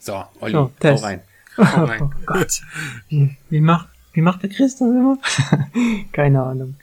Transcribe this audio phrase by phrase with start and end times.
[0.00, 1.04] So, Olli, So, hau Test.
[1.04, 1.20] rein.
[1.58, 2.60] Oh Gott.
[3.08, 5.18] Wie, wie macht, wie macht der Chris das immer?
[6.12, 6.76] Keine Ahnung.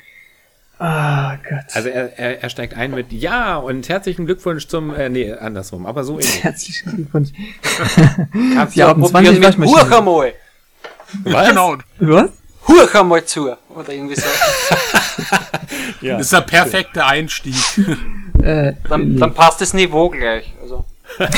[0.80, 1.66] Ah, Gott.
[1.74, 5.86] Also er, er, er steigt ein mit Ja und herzlichen Glückwunsch zum, äh, nee, andersrum,
[5.86, 6.44] aber so ähnlich.
[6.44, 7.30] Herzlichen Glückwunsch.
[8.56, 10.34] Kannst Sie du haben 20 probieren mit einmal.
[11.24, 11.50] Was?
[11.50, 11.78] Genau.
[12.00, 12.30] Was?
[12.68, 13.56] Huch einmal zu.
[13.70, 14.26] Oder irgendwie so.
[16.02, 16.18] Ja.
[16.18, 17.56] Das ist der perfekte Einstieg.
[18.42, 20.54] Äh, Dann, dann passt das Niveau gleich.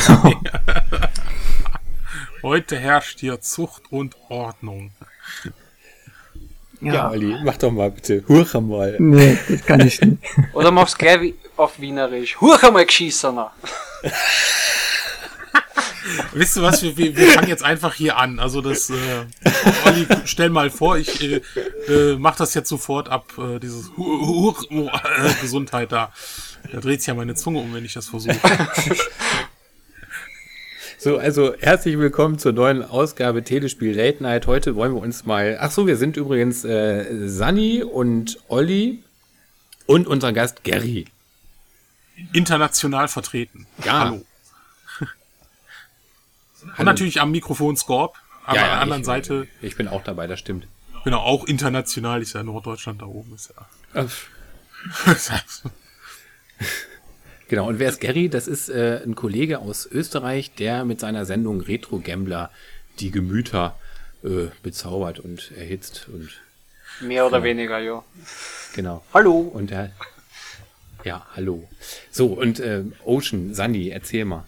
[2.42, 4.92] Heute herrscht hier Zucht und Ordnung.
[6.82, 7.10] ja, ja.
[7.10, 8.24] Olli, mach doch mal bitte.
[8.28, 8.96] Hurra mal.
[9.00, 10.18] Nee, das kann ich nicht.
[10.54, 12.40] oder mach's gleich wie auf Wienerisch.
[12.40, 13.52] Huch einmal geschissener.
[16.34, 18.38] Wisst ihr was, wir, wir, wir fangen jetzt einfach hier an.
[18.40, 18.94] Also das, äh,
[19.86, 21.42] Olli, stell mal vor, ich äh,
[21.88, 24.04] äh, mach das jetzt sofort ab, äh, dieses Hu-
[24.54, 26.12] Hu- Hu- äh, Gesundheit da.
[26.72, 28.38] Da dreht sich ja meine Zunge um, wenn ich das versuche.
[31.06, 34.48] So, also herzlich willkommen zur neuen Ausgabe Telespiel Late Night.
[34.48, 35.56] Heute wollen wir uns mal.
[35.62, 39.04] Ach so, wir sind übrigens äh, Sani und Olli
[39.86, 41.06] und unser Gast Gary.
[42.34, 43.68] International vertreten.
[43.84, 44.00] Ja.
[44.00, 44.26] Hallo.
[46.80, 48.16] Und natürlich am Mikrofon Scorp.
[48.44, 50.66] Aber an der anderen ich, Seite, Ich bin auch dabei, das stimmt.
[51.04, 53.36] genau, auch international, ist ja Norddeutschland da oben.
[53.36, 53.54] Ist
[53.94, 54.08] ja.
[57.48, 58.30] Genau, und wer ist Gary?
[58.30, 62.50] Das ist äh, ein Kollege aus Österreich, der mit seiner Sendung Retro Gambler
[63.00, 63.78] die Gemüter
[64.24, 66.30] äh, bezaubert und erhitzt und
[67.02, 68.04] Mehr oder weniger, ja.
[68.74, 69.04] genau.
[69.14, 69.40] Hallo.
[69.40, 69.92] Und er,
[71.04, 71.68] ja, hallo.
[72.10, 74.46] So, und äh, Ocean, Sandy, erzähl mal.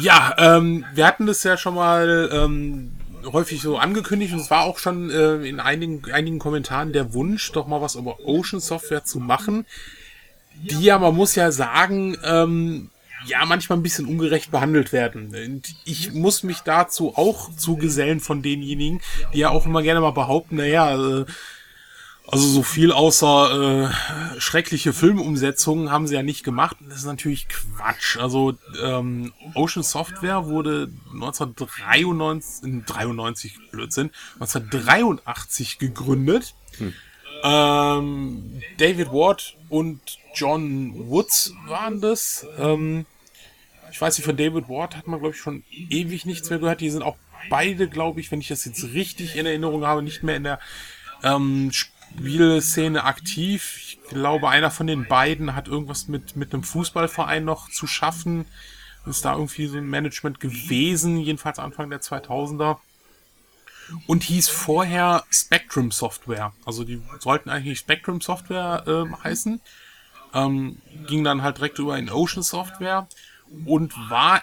[0.00, 2.92] Ja, ähm, wir hatten das ja schon mal ähm,
[3.24, 7.50] häufig so angekündigt und es war auch schon äh, in einigen, einigen Kommentaren der Wunsch,
[7.52, 9.66] doch mal was über Ocean Software zu machen,
[10.62, 12.90] die ja, man muss ja sagen, ähm,
[13.26, 15.34] ja, manchmal ein bisschen ungerecht behandelt werden.
[15.34, 19.00] Und ich muss mich dazu auch zugesellen von denjenigen,
[19.34, 21.24] die ja auch immer gerne mal behaupten, naja, äh,
[22.26, 26.76] also so viel außer äh, schreckliche Filmumsetzungen haben sie ja nicht gemacht.
[26.88, 28.18] Das ist natürlich Quatsch.
[28.18, 36.54] Also ähm, Ocean Software wurde 1993, 93 Blödsinn, 1983 gegründet.
[37.42, 40.00] Ähm, David Ward und
[40.34, 42.46] John Woods waren das.
[42.58, 43.06] Ähm,
[43.90, 46.80] ich weiß nicht, von David Ward hat man, glaube ich, schon ewig nichts mehr gehört.
[46.80, 47.16] Die sind auch
[47.48, 50.60] beide, glaube ich, wenn ich das jetzt richtig in Erinnerung habe, nicht mehr in der
[51.22, 53.76] ähm, Spielszene aktiv.
[53.78, 58.46] Ich glaube, einer von den beiden hat irgendwas mit, mit einem Fußballverein noch zu schaffen.
[59.06, 62.78] Ist da irgendwie so ein Management gewesen, jedenfalls Anfang der 2000er.
[64.06, 66.52] Und hieß vorher Spectrum Software.
[66.64, 69.60] Also die sollten eigentlich Spectrum Software ähm, heißen.
[70.34, 73.08] Ähm, ging dann halt direkt über in Ocean Software
[73.66, 74.42] und war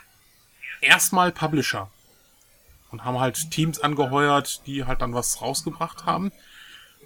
[0.81, 1.89] erstmal Publisher.
[2.91, 6.31] Und haben halt Teams angeheuert, die halt dann was rausgebracht haben.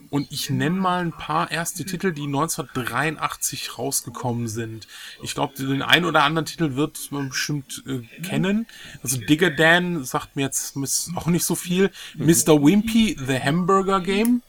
[0.09, 4.87] Und ich nenne mal ein paar erste Titel, die 1983 rausgekommen sind.
[5.23, 8.67] Ich glaube, den einen oder anderen Titel wird man bestimmt äh, kennen.
[9.03, 10.75] Also Digger Dan sagt mir jetzt
[11.15, 11.91] auch nicht so viel.
[12.15, 12.61] Mr.
[12.61, 14.41] Wimpy, The Hamburger Game.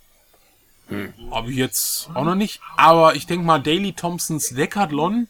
[1.30, 2.60] Habe ich jetzt auch noch nicht.
[2.76, 5.28] Aber ich denke mal, Daily Thompsons Decathlon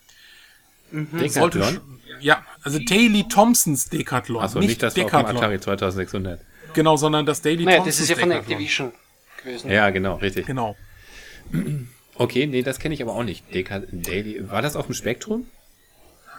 [0.90, 1.80] sollte Decathlon?
[2.20, 4.42] Ja, also Daily Thompsons Decathlon.
[4.42, 5.36] Achso, nicht, nicht das auf dem Decathlon.
[5.36, 6.40] Atari 2600.
[6.74, 8.52] Genau, sondern das Daily Naja, Thompsons das ist ja von Decathlon.
[8.52, 8.92] Activision
[9.42, 9.70] gewesen.
[9.70, 10.46] Ja, genau, richtig.
[10.46, 10.76] Genau.
[12.14, 13.52] Okay, nee, das kenne ich aber auch nicht.
[13.54, 14.48] Deca Daily.
[14.50, 15.46] War das auf dem Spektrum?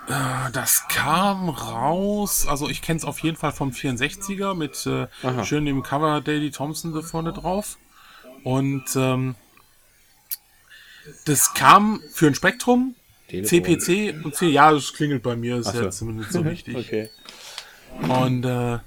[0.07, 5.07] Das kam raus, also ich kenne es auf jeden Fall vom 64er mit äh,
[5.45, 7.77] schön dem Cover Daily Thompson da vorne drauf.
[8.43, 9.35] Und ähm,
[11.25, 12.95] das kam für ein Spektrum,
[13.29, 13.47] Telefon.
[13.63, 14.49] CPC und C.
[14.49, 15.81] Ja, das klingelt bei mir, ist so.
[15.81, 16.75] ja zumindest so wichtig.
[16.75, 17.09] Okay.
[18.01, 18.79] Und äh,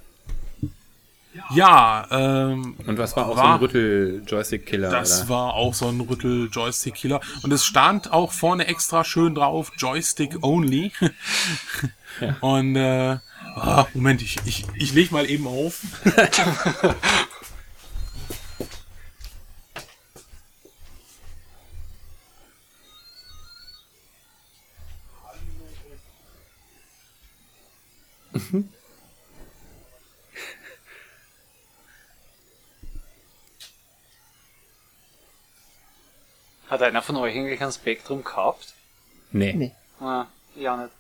[1.55, 4.91] ja, ähm, Und was war auch so War- ein Rüttel-Joystick-Killer?
[4.91, 5.29] Das oder?
[5.31, 7.21] war auch so ein Rüttel-Joystick-Killer.
[7.43, 10.93] Und es stand auch vorne extra schön drauf, Joystick only.
[12.41, 13.19] Und äh,
[13.57, 15.81] ah, Moment, ich, ich, ich leg mal eben auf.
[36.69, 38.75] Hat einer von euch eigentlich ein Spektrum gehabt?
[39.33, 39.73] Nee, Nee.
[40.01, 40.93] Ah, ja nicht.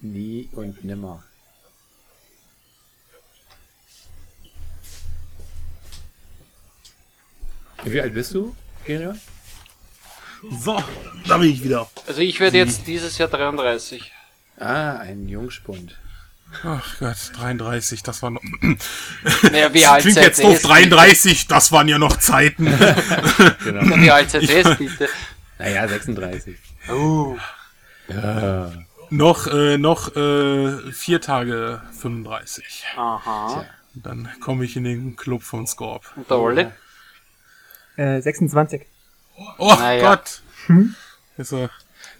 [0.00, 1.22] nie und nimmer.
[7.84, 8.54] Wie alt bist du,
[8.84, 9.20] Gerion?
[10.50, 10.82] So,
[11.26, 11.88] da bin ich wieder.
[12.06, 14.12] Also ich werde jetzt dieses Jahr 33.
[14.58, 15.96] Ah, ein Jungspund.
[16.64, 18.42] Ach Gott, 33, das war noch.
[19.42, 22.66] Naja, wie alt Klingt seid jetzt doof, 33, das waren ja noch Zeiten.
[23.64, 23.96] Genau.
[23.96, 25.08] Wie alt ihr bitte?
[25.58, 26.56] Naja, 36.
[26.90, 27.36] Oh.
[28.08, 28.72] Ja.
[29.10, 32.84] noch, äh, noch, äh, vier Tage 35.
[32.96, 33.64] Aha.
[33.94, 36.12] Dann komme ich in den Club von Scorp.
[36.16, 36.66] Und der Olli?
[37.96, 38.86] Äh, 26.
[39.58, 40.02] Oh Naja.
[40.02, 40.42] Gott!
[41.36, 41.68] Ist, äh,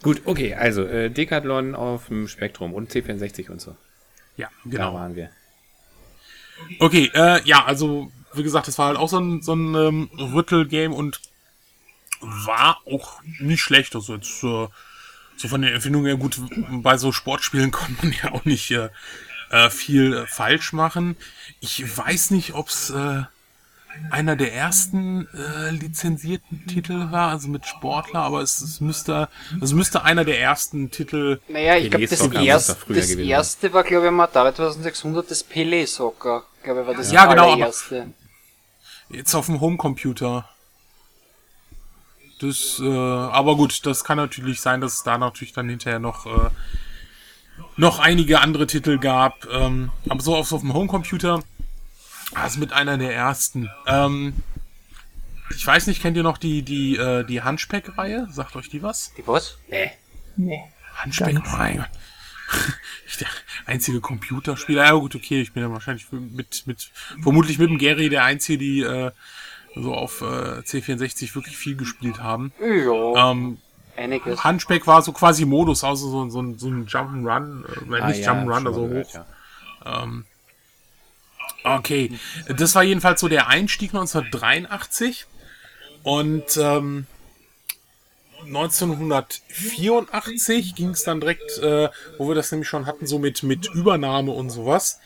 [0.02, 3.76] Gut, okay, also äh, Decathlon auf dem Spektrum und C64 und so.
[4.36, 4.94] Ja, Da genau.
[4.94, 5.30] waren wir.
[6.78, 10.10] Okay, äh, ja, also, wie gesagt, das war halt auch so ein, so ein ähm,
[10.16, 11.20] Rüttel-Game und
[12.20, 13.94] war auch nicht schlecht.
[13.94, 14.68] Also jetzt äh,
[15.36, 16.40] so von der Empfindung her gut,
[16.82, 18.90] bei so Sportspielen konnte man ja auch nicht äh,
[19.50, 21.16] äh, viel äh, falsch machen.
[21.60, 23.22] Ich weiß nicht, ob's äh,
[24.10, 29.28] einer der ersten äh, lizenzierten Titel war, also mit Sportler, aber es, es müsste,
[29.60, 33.84] es müsste einer der ersten Titel Naja, ich glaube, das, erste, früher das erste war,
[33.84, 36.42] glaube ich, Atari 2600, das Pelé-Soccer.
[36.62, 38.06] Glaube ich, war das Ja, genau, aber- allererste.
[39.10, 40.48] Jetzt auf dem Homecomputer.
[42.40, 46.26] Das, äh, aber gut, das kann natürlich sein, dass es da natürlich dann hinterher noch,
[46.26, 46.50] äh,
[47.76, 49.46] noch einige andere Titel gab.
[49.52, 51.42] Ähm, aber so auf, so auf dem Homecomputer,
[52.34, 53.68] also mit einer der ersten.
[53.86, 54.34] Ähm,
[55.50, 58.28] ich weiß nicht, kennt ihr noch die, die, äh, die Hunchback-Reihe?
[58.30, 59.12] Sagt euch die was?
[59.16, 59.58] Die was?
[59.68, 59.90] Nee.
[60.36, 60.62] Nee.
[61.04, 61.52] Hunchback, Ganz.
[61.52, 61.88] mein Gott.
[63.06, 63.28] Ich der
[63.66, 64.84] einzige Computerspieler.
[64.84, 66.90] Ja gut, okay, ich bin ja wahrscheinlich mit, mit,
[67.22, 69.10] vermutlich mit dem Gary der einzige, die äh,
[69.74, 72.52] so auf äh, C64 wirklich viel gespielt haben.
[72.60, 73.58] Ja, Ähm,
[73.96, 74.44] einiges.
[74.44, 77.64] Hunchback war so quasi Modus, also so, so, ein- so ein Jump'n'Run,
[77.96, 78.88] äh, Ah, nicht ja, Jump'n'Run, also hoch.
[78.88, 79.26] gehört, ja.
[81.64, 82.10] Okay,
[82.48, 85.26] das war jedenfalls so der Einstieg 1983
[86.02, 87.06] und ähm,
[88.46, 91.88] 1984 ging es dann direkt, äh,
[92.18, 94.98] wo wir das nämlich schon hatten, so mit, mit Übernahme und sowas.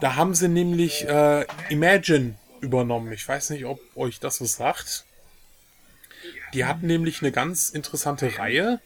[0.00, 3.12] Da haben sie nämlich äh, Imagine übernommen.
[3.12, 5.04] Ich weiß nicht, ob euch das was sagt.
[6.54, 8.80] Die hatten nämlich eine ganz interessante Reihe.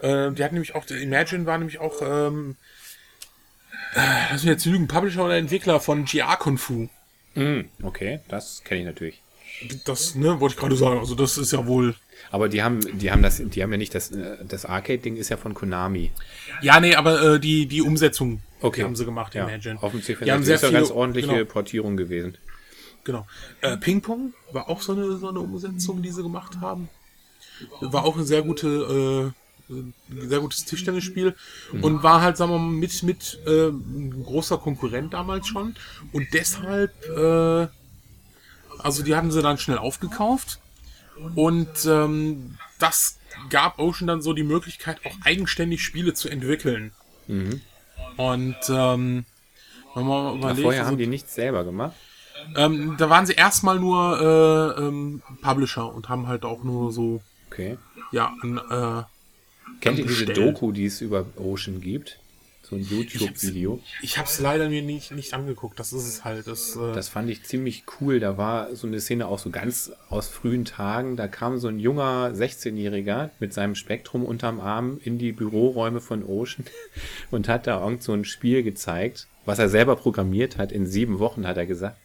[0.00, 2.54] Äh, die hatten nämlich auch, Imagine war nämlich auch, ähm, äh,
[3.94, 6.88] lass mich jetzt lügen, Publisher oder Entwickler von GR Kung Fu.
[7.34, 9.22] Hm, okay, das kenne ich natürlich.
[9.84, 10.98] Das, ne, wollte ich gerade sagen.
[10.98, 11.94] Also das ist ja wohl.
[12.30, 15.28] Aber die haben, die haben das, die haben ja nicht das, äh, das Arcade-Ding ist
[15.28, 16.10] ja von Konami.
[16.62, 18.80] Ja, nee, aber äh, die, die Umsetzung Okay.
[18.80, 19.82] die haben sie gemacht, Ja, Imagine.
[19.82, 22.38] auf dem C64 Die haben sehr ist ja viele, ganz ordentliche Genau, Portierung gewesen.
[23.04, 23.26] genau.
[23.60, 26.88] Äh, Ping Pong war auch so eine, so eine Umsetzung, die sie gemacht haben.
[27.80, 31.34] War auch ein sehr gute, äh, ein sehr gutes Tischtennisspiel
[31.80, 35.74] und war halt, sagen wir mal, mit, mit äh, ein großer Konkurrent damals schon.
[36.12, 37.68] Und deshalb, äh,
[38.78, 40.58] also die haben sie dann schnell aufgekauft.
[41.34, 43.18] Und ähm, das
[43.50, 46.92] gab Ocean dann so die Möglichkeit, auch eigenständig Spiele zu entwickeln.
[48.16, 49.24] Und ähm,
[49.94, 51.94] wenn man überlegt, vorher also, haben die nichts selber gemacht.
[52.56, 54.20] ähm, da waren sie erstmal nur
[54.78, 57.78] äh, ähm, Publisher und haben halt auch nur so, Okay.
[58.10, 59.02] ja, ein, äh,
[59.82, 60.26] Kennt ihr diese.
[60.26, 62.18] Doku, die es über Ocean gibt?
[62.62, 63.80] So ein YouTube-Video.
[64.00, 66.46] ich habe es leider mir nicht, nicht angeguckt, das ist es halt.
[66.46, 68.20] Das, äh, Das fand ich ziemlich cool.
[68.20, 71.16] Da war so eine Szene auch so ganz aus frühen Tagen.
[71.16, 76.24] Da kam so ein junger 16-Jähriger mit seinem Spektrum unterm Arm in die Büroräume von
[76.24, 76.64] Ocean
[77.30, 80.70] und hat da irgend so ein Spiel gezeigt, was er selber programmiert hat.
[80.72, 81.98] In sieben Wochen hat er gesagt.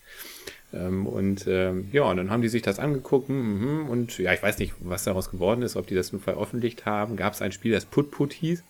[0.74, 4.34] Ähm, und ähm, ja, und dann haben die sich das angeguckt mhm, mhm, und ja,
[4.34, 7.16] ich weiß nicht, was daraus geworden ist, ob die das nur veröffentlicht haben.
[7.16, 8.64] Gab es ein Spiel, das Put Put hieß?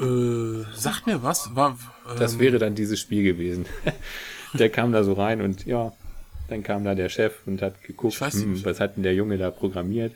[0.00, 1.54] äh, sagt mir was?
[1.54, 3.66] War, ähm, Das wäre dann dieses Spiel gewesen.
[4.52, 5.92] der kam da so rein und ja,
[6.48, 9.50] dann kam da der Chef und hat geguckt, hm, was hat denn der Junge da
[9.50, 10.12] programmiert.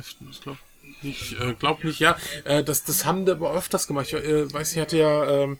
[0.00, 0.58] Ich glaube
[1.02, 2.16] nicht, äh, glaub nicht, ja.
[2.44, 4.06] Äh, das, das haben die aber öfters gemacht.
[4.08, 5.58] Ich äh, weiß, ich hatte ja ähm,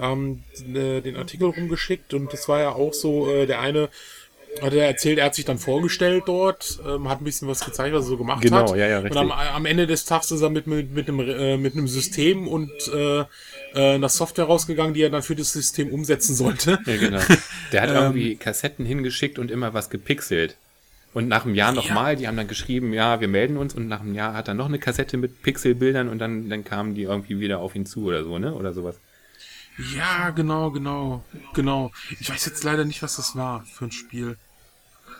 [0.00, 0.42] ähm,
[0.74, 3.88] äh, den Artikel rumgeschickt und das war ja auch so, äh, der eine
[4.62, 7.92] hat er erzählt, er hat sich dann vorgestellt dort, ähm, hat ein bisschen was gezeigt,
[7.92, 8.76] was er so gemacht Genau, hat.
[8.76, 9.20] ja, ja, Und richtig.
[9.20, 12.46] am, am Ende des Tages ist er mit, mit, mit, einem, äh, mit einem System
[12.46, 13.24] und äh, äh,
[13.74, 16.78] einer Software rausgegangen, die er dann für das System umsetzen sollte.
[16.86, 17.18] Ja, genau.
[17.72, 17.88] Der Ähm.
[17.90, 20.56] hat irgendwie Kassetten hingeschickt und immer was gepixelt.
[21.12, 24.00] Und nach einem Jahr nochmal, die haben dann geschrieben, ja, wir melden uns und nach
[24.00, 27.38] einem Jahr hat er noch eine Kassette mit Pixelbildern und dann, dann kamen die irgendwie
[27.40, 28.54] wieder auf ihn zu oder so, ne?
[28.54, 28.96] Oder sowas.
[29.76, 31.90] Ja, genau, genau, genau.
[32.20, 34.38] Ich weiß jetzt leider nicht, was das war für ein Spiel.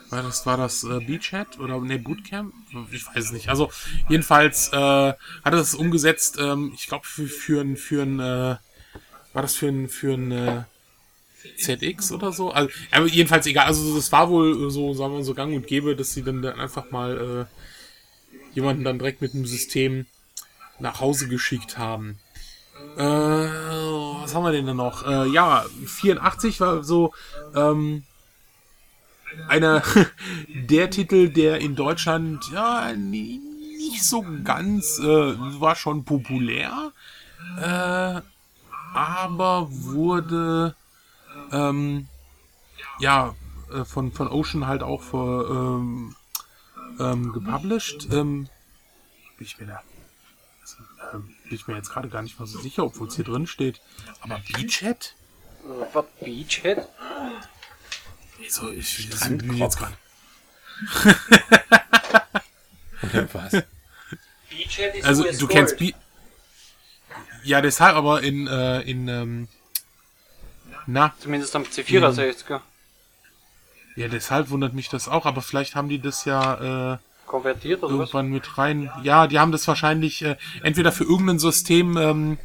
[0.09, 2.53] War das, war das äh, Beachhead oder ne, Bootcamp?
[2.91, 3.49] Ich weiß es nicht.
[3.49, 3.71] Also
[4.07, 8.55] jedenfalls äh, hat er das umgesetzt, ähm, ich glaube für, für ein, für ein äh,
[9.33, 10.63] war das für ein, für ein äh,
[11.57, 12.51] ZX oder so?
[12.51, 13.65] Also, aber jedenfalls egal.
[13.65, 16.41] Also das war wohl so, sagen wir mal, so gang und gäbe, dass sie dann,
[16.41, 20.05] dann einfach mal äh, jemanden dann direkt mit einem System
[20.79, 22.19] nach Hause geschickt haben.
[22.97, 25.05] Äh, was haben wir denn da noch?
[25.05, 27.13] Äh, ja, 84 war so
[27.55, 28.03] ähm,
[29.47, 29.81] einer
[30.47, 33.39] der Titel, der in Deutschland ja nie-
[33.77, 36.91] nicht so ganz äh, war schon populär,
[37.61, 38.21] äh,
[38.93, 40.75] aber wurde
[41.51, 42.07] ähm,
[42.99, 43.35] ja
[43.73, 46.15] äh, von von Ocean halt auch für, ähm,
[46.99, 48.07] ähm, gepublished.
[48.11, 48.47] Ähm,
[49.37, 49.81] bin ich mir da
[51.45, 53.81] bin ich mir jetzt gerade gar nicht mal so sicher, obwohl es hier drin steht.
[54.21, 55.15] Aber Beachhead?
[55.93, 56.87] Was, Beachhead?
[58.49, 59.93] So, ich, bin jetzt gerade.
[63.03, 63.51] Oder was?
[64.49, 65.77] Beachhead ist Also US du kennst.
[65.77, 65.93] Be
[67.43, 69.47] Ja, deshalb aber in, äh, in ähm,
[70.87, 72.61] na, Zumindest am C64er.
[73.95, 76.97] ja, deshalb wundert mich das auch, aber vielleicht haben die das ja äh,
[77.35, 77.99] Konvertiert oder was?
[77.99, 78.89] irgendwann mit rein.
[79.03, 82.37] Ja, die haben das wahrscheinlich äh, entweder für irgendein System ähm,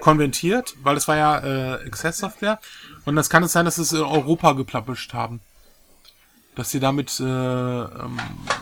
[0.00, 2.60] konvertiert, weil das war ja äh, Access Software.
[3.04, 5.40] Und das kann es sein, dass sie es in Europa gepublished haben.
[6.54, 8.18] Dass sie damit äh, ähm,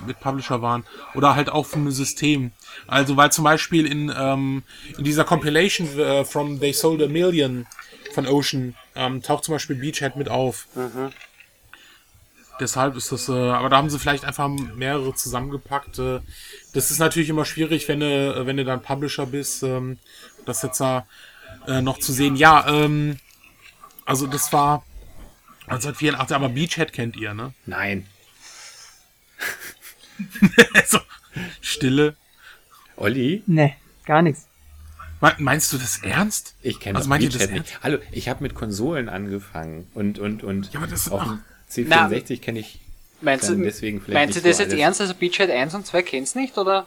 [0.06, 0.84] mit Publisher waren.
[1.14, 2.52] Oder halt auch für ein System.
[2.86, 4.62] Also weil zum Beispiel in, ähm,
[4.96, 7.66] in dieser Compilation äh, from They Sold a Million
[8.14, 10.66] von Ocean ähm, taucht zum Beispiel Beachhead mit auf.
[12.60, 15.98] Deshalb ist das, äh, aber da haben sie vielleicht einfach mehrere zusammengepackt.
[15.98, 16.20] Äh,
[16.72, 19.98] das ist natürlich immer schwierig, wenn du, wenn du dann Publisher bist, ähm,
[20.46, 21.06] das jetzt da
[21.66, 22.36] äh, noch zu sehen.
[22.36, 23.18] Ja, ähm,
[24.04, 24.84] also das war
[25.66, 27.54] 1984, aber Beachhead kennt ihr, ne?
[27.66, 28.06] Nein.
[30.86, 30.98] so,
[31.60, 32.16] Stille.
[32.96, 34.46] Olli, Ne, gar nichts.
[35.20, 36.54] Me- Meinst du das ernst?
[36.62, 37.82] ich kenne Also das das nicht.
[37.82, 41.42] Hallo, ich habe mit Konsolen angefangen und und und Ja, aber das- dem
[41.74, 42.78] C64 kenne ich
[43.20, 44.82] Meinst du, deswegen vielleicht meinst du das jetzt alles.
[44.82, 45.00] ernst?
[45.00, 46.86] Also Beachhead 1 und 2 kennst nicht, oder?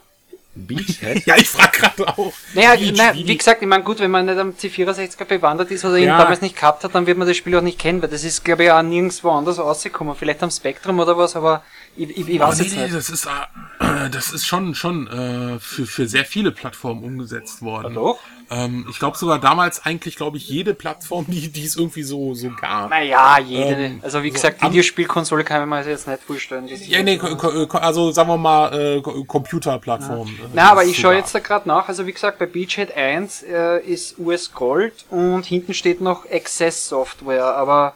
[0.56, 1.24] Beachhead.
[1.25, 2.34] Ja, ich frag gerade auch.
[2.53, 5.70] Naja, Beach, na, wie- wie gesagt, ich meine, gut, wenn man nicht am C64er bewandert
[5.72, 6.17] ist oder ihn Ja.
[6.17, 8.44] damals nicht gehabt hat, dann wird man das Spiel auch nicht kennen, weil das ist,
[8.44, 10.15] glaube ich, auch nirgendwo anders rausgekommen.
[10.15, 11.63] Vielleicht am Spektrum oder was, aber
[11.96, 12.96] ich, ich, ich Oh, weiß nee, jetzt nee, nicht.
[12.96, 17.94] das ist, äh, das ist schon, schon äh, für, für sehr viele Plattformen umgesetzt worden.
[17.96, 18.20] Doch?
[18.50, 22.34] Ähm, ich glaube sogar damals eigentlich, glaube ich, jede Plattform, die, die es irgendwie so,
[22.34, 22.89] so gab.
[22.89, 23.86] Naja, jede.
[23.86, 26.68] Ähm, also wie so gesagt, Videospielkonsole kann man sich jetzt nicht vorstellen.
[26.68, 30.27] Ja, nee, also sagen wir mal äh, Computerplattform.
[30.27, 31.88] äh, Na, aber ich schaue jetzt da gerade nach.
[31.88, 36.88] Also wie gesagt, bei Beachhead 1 äh, ist US Gold und hinten steht noch Access
[36.88, 37.96] Software, aber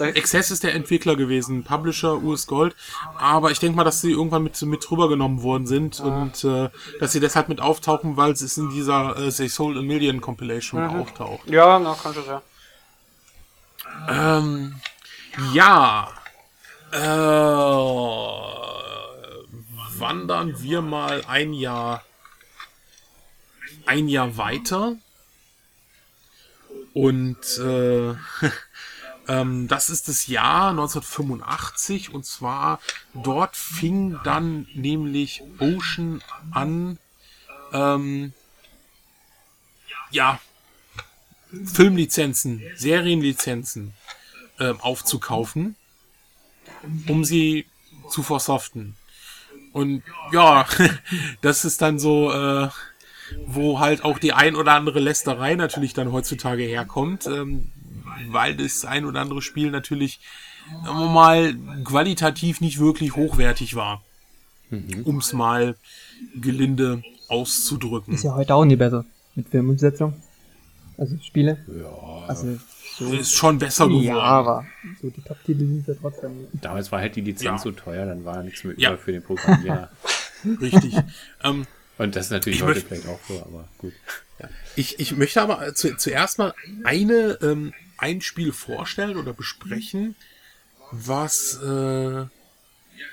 [0.00, 2.74] Access ist der Entwickler gewesen, Publisher US Gold,
[3.18, 7.12] aber ich denke mal, dass sie irgendwann mit, mit rübergenommen worden sind und äh, dass
[7.12, 11.00] sie deshalb mit auftauchen, weil es in dieser äh, They Sold a Million Compilation Mhm.
[11.00, 11.48] auftaucht.
[11.48, 12.40] ja, na, kann schon sein.
[14.08, 14.80] Ähm,
[15.52, 16.08] ja.
[16.92, 16.98] Äh,
[19.98, 22.02] wandern wir mal ein Jahr
[23.86, 24.96] ein Jahr weiter.
[26.92, 28.14] Und äh,
[29.30, 32.80] ähm, das ist das Jahr 1985 und zwar
[33.14, 36.20] dort fing dann nämlich Ocean
[36.50, 36.98] an,
[37.72, 38.32] ähm,
[40.10, 40.40] ja,
[41.64, 43.94] Filmlizenzen, Serienlizenzen
[44.58, 45.76] ähm, aufzukaufen,
[47.06, 47.66] um sie
[48.08, 48.96] zu versoften.
[49.72, 50.66] Und ja,
[51.40, 52.68] das ist dann so, äh,
[53.46, 57.70] wo halt auch die ein oder andere Lästerei natürlich dann heutzutage herkommt, ähm,
[58.28, 60.20] weil das ein oder andere Spiel natürlich
[60.84, 64.02] mal qualitativ nicht wirklich hochwertig war,
[65.04, 65.76] um es mal
[66.40, 68.14] gelinde auszudrücken.
[68.14, 69.04] Ist ja heute auch nie besser.
[69.34, 70.14] Mit Filmumsetzung.
[70.98, 71.64] Also Spiele.
[71.68, 72.58] Ja, Also
[72.98, 73.12] so.
[73.12, 74.04] Ist schon besser geworden.
[74.04, 74.66] Ja, aber
[75.00, 76.46] so die Top-Titel sind ja trotzdem.
[76.52, 77.58] damals war halt die Lizenz Ja.
[77.58, 78.90] so teuer, dann war nichts mehr Ja.
[78.90, 79.88] über für den Programmierer.
[80.60, 80.94] Richtig.
[81.42, 83.92] ähm, Und das ist natürlich Ich heute vielleicht auch so, aber gut.
[84.76, 90.16] Ich, ich möchte aber zu, zuerst mal eine, ähm, ein Spiel vorstellen oder besprechen,
[90.90, 92.24] was äh,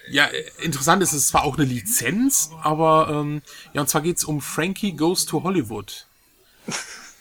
[0.09, 0.25] ja
[0.61, 1.13] interessant ist.
[1.13, 3.41] Es ist zwar auch eine Lizenz, aber ähm,
[3.73, 6.05] ja, und zwar geht's um Frankie Goes to Hollywood.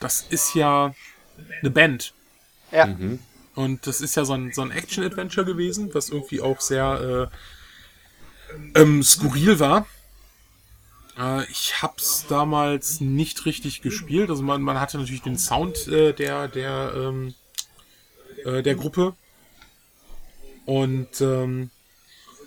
[0.00, 0.94] Das ist ja
[1.61, 2.12] eine Band.
[2.73, 2.96] Ja.
[3.54, 7.30] Und das ist ja so ein, so ein Action-Adventure gewesen, was irgendwie auch sehr
[8.75, 9.87] äh, ähm, skurril war.
[11.18, 14.30] Äh, ich hab's damals nicht richtig gespielt.
[14.30, 17.35] Also man, man hatte natürlich den Sound äh, der, der, ähm,
[18.47, 19.15] äh, der Gruppe.
[20.65, 21.71] Und ähm,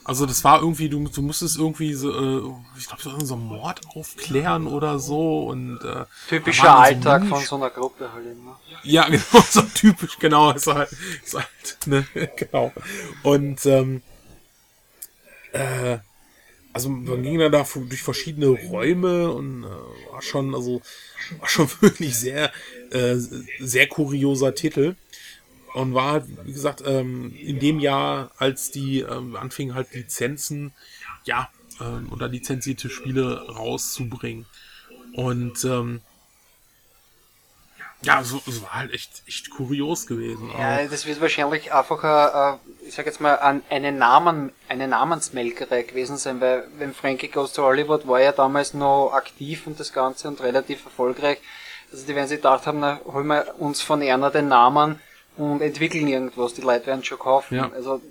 [0.03, 3.45] also das war irgendwie, du, du musstest irgendwie so, äh, ich glaube, so, so einen
[3.45, 5.45] Mord aufklären oder so.
[5.47, 8.59] Und äh, Typischer so Alltag Mini- von so einer Gruppe halt immer.
[8.83, 10.89] ja, genau, so typisch, genau, ist halt,
[11.23, 12.73] ist halt ne, genau.
[13.23, 14.01] Und, ähm,
[15.53, 15.97] äh,
[16.73, 20.81] also man ging dann da durch verschiedene Räume und äh, war schon, also
[21.39, 22.51] war schon wirklich sehr,
[22.91, 23.15] äh,
[23.59, 24.95] sehr kurioser Titel.
[25.73, 30.73] Und war, halt, wie gesagt, ähm, in dem Jahr, als die ähm, anfingen halt Lizenzen,
[31.25, 31.49] ja,
[31.79, 34.45] ähm, oder lizenzierte Spiele rauszubringen.
[35.13, 36.01] Und ähm,
[38.01, 40.49] ja, so, so war halt echt, echt kurios gewesen.
[40.57, 42.57] Ja, das wird wahrscheinlich einfach, äh,
[42.87, 47.51] ich sag jetzt mal, an eine Namen, eine Namensmelkerei gewesen sein, weil wenn Frankie Goes
[47.51, 51.39] to Hollywood war ja damals noch aktiv und das Ganze und relativ erfolgreich.
[51.91, 55.01] Also die werden sich gedacht haben, na, holen wir uns von einer den Namen
[55.39, 56.53] und entwickeln irgendwas.
[56.53, 57.55] Die Leute werden schon kaufen.
[57.55, 57.71] Ja.
[57.71, 58.01] Also,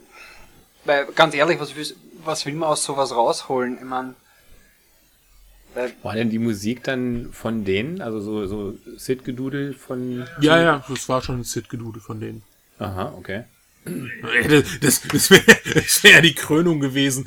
[0.84, 1.86] weil ganz ehrlich, was will,
[2.24, 3.76] was will man aus sowas rausholen?
[3.78, 4.14] Ich meine,
[6.02, 8.00] war denn die Musik dann von denen?
[8.00, 10.26] Also so, so Sid-Gedudel von.
[10.40, 12.42] Ja, ja, das war schon ein Sid-Gedudel von denen.
[12.78, 13.44] Aha, okay.
[14.80, 17.26] Das, das wäre wär ja die Krönung gewesen.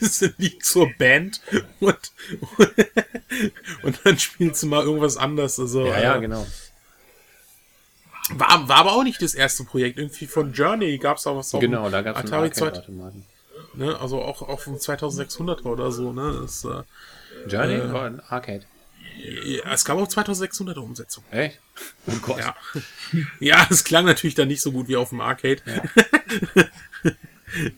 [0.00, 1.40] Das liegt zur Band
[1.80, 2.12] und,
[3.82, 5.58] und dann spielst du mal irgendwas anderes.
[5.58, 6.46] Also, Ja, ja, äh, genau.
[8.34, 9.98] War, war aber auch nicht das erste Projekt.
[9.98, 13.24] Irgendwie von Journey gab es auch was auf Genau, da gab es Atari 2, Arcade-Automaten.
[13.74, 13.98] ne?
[14.00, 16.12] Also auch auf dem 2600er oder so.
[16.12, 16.38] Ne?
[16.42, 16.82] Das, äh,
[17.48, 17.92] Journey Äh.
[17.92, 18.64] war ein Arcade.
[19.44, 21.22] ja, es gab auch 2600er Umsetzung.
[21.30, 21.60] Echt?
[22.06, 22.38] Oh Gott.
[22.38, 22.54] Ja.
[23.40, 25.62] ja, es klang natürlich dann nicht so gut wie auf dem Arcade.
[25.66, 25.82] Ja.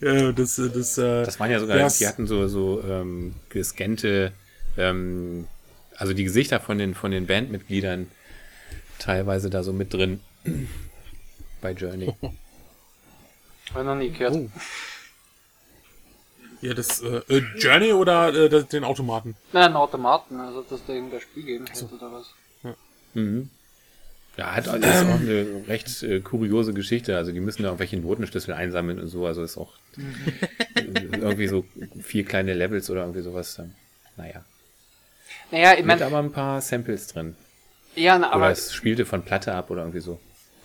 [0.33, 4.33] das, das, äh, Das waren ja sogar, das- die hatten so, so ähm, gescannte,
[4.77, 5.47] ähm,
[5.97, 8.07] also die Gesichter von den, von den Bandmitgliedern
[8.99, 10.21] teilweise da so mit drin.
[11.61, 12.15] Bei Journey.
[13.67, 14.35] Ich noch nie gehört.
[14.35, 14.49] Oh.
[16.63, 19.37] ja, das äh, äh, Journey oder äh, das- den Automaten?
[19.53, 22.33] Nein, einen Automaten, also dass da irgendein Spiel geben hätte oder was.
[23.13, 23.51] Mhm.
[24.39, 27.17] Ja, hat also ist auch eine recht äh, kuriose Geschichte.
[27.17, 29.27] Also die müssen da irgendwelche Notenschlüssel einsammeln und so.
[29.27, 29.75] Also ist auch
[30.77, 30.81] äh,
[31.13, 31.67] irgendwie so
[32.01, 33.55] vier kleine Levels oder irgendwie sowas.
[33.57, 33.75] dann.
[34.17, 34.45] Naja.
[35.51, 37.37] Naja, ich Mit meine, aber ein paar Samples drin.
[37.97, 40.19] ja, na, Oder aber es spielte von Platte ab oder irgendwie so.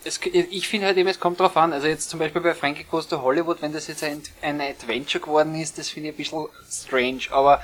[0.05, 1.73] Es, ich finde halt eben, es kommt drauf an.
[1.73, 5.23] Also jetzt zum Beispiel bei Frankie Goes to Hollywood, wenn das jetzt ein, ein Adventure
[5.23, 7.21] geworden ist, das finde ich ein bisschen strange.
[7.31, 7.61] Aber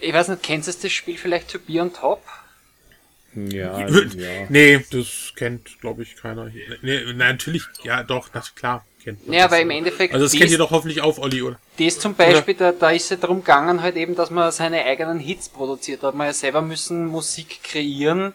[0.00, 2.22] ich weiß nicht, kennst du das Spiel vielleicht To Be on Top?
[3.34, 4.46] Ja, ja.
[4.48, 6.48] Nee, das kennt, glaube ich, keiner.
[6.48, 6.78] hier.
[6.82, 9.44] Nee, nee, natürlich, ja, doch, das, klar, kennt man das.
[9.44, 11.58] aber im Endeffekt, Also das kennt ihr doch hoffentlich auch, Olli, oder?
[11.78, 15.20] Das zum Beispiel, da, da ist es darum gegangen, halt eben, dass man seine eigenen
[15.20, 16.02] Hits produziert.
[16.02, 18.32] Da hat man ja selber müssen Musik kreieren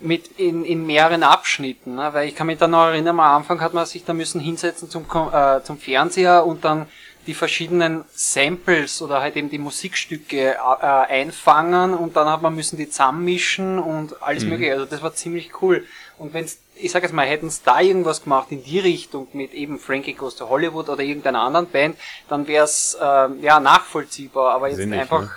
[0.00, 1.96] mit in, in mehreren Abschnitten.
[1.96, 2.10] Ne?
[2.12, 4.90] Weil ich kann mich da noch erinnern, am Anfang hat man sich da müssen hinsetzen
[4.90, 6.86] zum, äh, zum Fernseher und dann
[7.26, 12.76] die verschiedenen Samples oder halt eben die Musikstücke äh, einfangen und dann hat man müssen
[12.76, 14.74] die zusammenmischen und alles mögliche.
[14.74, 15.86] Also das war ziemlich cool.
[16.18, 19.52] Und wenn's, ich sag jetzt mal, hätten es da irgendwas gemacht in die Richtung mit
[19.54, 21.96] eben Frankie Goes to Hollywood oder irgendeiner anderen Band,
[22.28, 24.54] dann wäre es ähm, ja nachvollziehbar.
[24.54, 25.30] Aber jetzt Sinnig, einfach ne?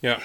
[0.00, 0.18] Ja.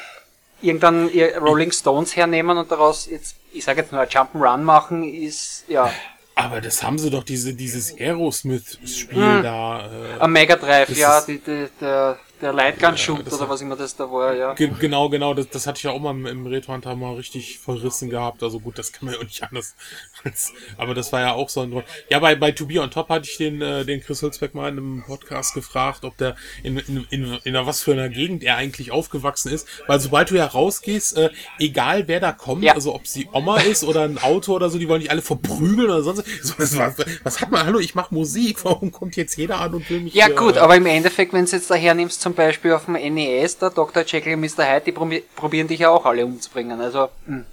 [0.61, 5.65] irgendein ihr Rolling Stones hernehmen und daraus jetzt, ich sag jetzt nur Jump'n'Run machen, ist
[5.67, 5.91] ja
[6.35, 9.43] Aber das haben sie doch, diese, dieses Aerosmith-Spiel Hm.
[9.43, 9.85] da.
[9.87, 13.75] Äh, am Mega Drive, ja, die, die, der, der Lightgun Shoot das oder was immer
[13.75, 14.53] das da war, ja.
[14.53, 17.59] ge genau, genau, das, das hatte ich ja auch mal im, im Retro-Hunter mal richtig
[17.59, 18.43] verrissen gehabt.
[18.43, 19.75] Also gut, das kann man ja auch nicht anders.
[20.23, 21.85] als- Aber das war ja auch so ein Grund.
[22.09, 24.69] Ja, bei, bei To Be on Top hatte ich den, äh, den Chris Hülsbeck mal
[24.69, 28.55] in einem Podcast gefragt, ob der in, in, in, in was für einer Gegend er
[28.57, 29.67] eigentlich aufgewachsen ist.
[29.87, 32.73] Weil sobald du ja rausgehst, äh, egal wer da kommt, Ja.
[32.73, 35.89] also ob sie Oma ist oder ein Auto oder so, die wollen dich alle verprügeln
[35.89, 37.65] oder sonst so, was, was, was hat man?
[37.65, 40.55] Hallo, ich mache Musik, warum kommt jetzt jeder an und will mich Ja hier, gut,
[40.55, 43.69] äh, aber im Endeffekt, wenn du jetzt daher nimmst, zum Beispiel auf dem NES, der
[43.69, 44.03] Dr.
[44.05, 44.65] Jekyll und Mr.
[44.65, 46.81] Hyde, die probi probieren dich ja auch alle umzubringen.
[46.81, 47.45] Also, hm.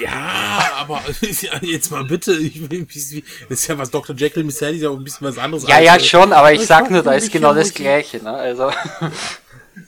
[0.00, 1.02] Ja, aber
[1.60, 3.12] jetzt mal bitte, ich das
[3.50, 4.16] ist ja was Dr.
[4.16, 4.68] Jekyll und Mr.
[4.68, 5.68] Hyde ist ja auch ein bisschen was anderes.
[5.68, 7.74] ja, ja, als, schon, aber ich Ich sag nur, da ist genau das.
[7.74, 8.32] Gleiche, ne?
[8.32, 8.72] Also,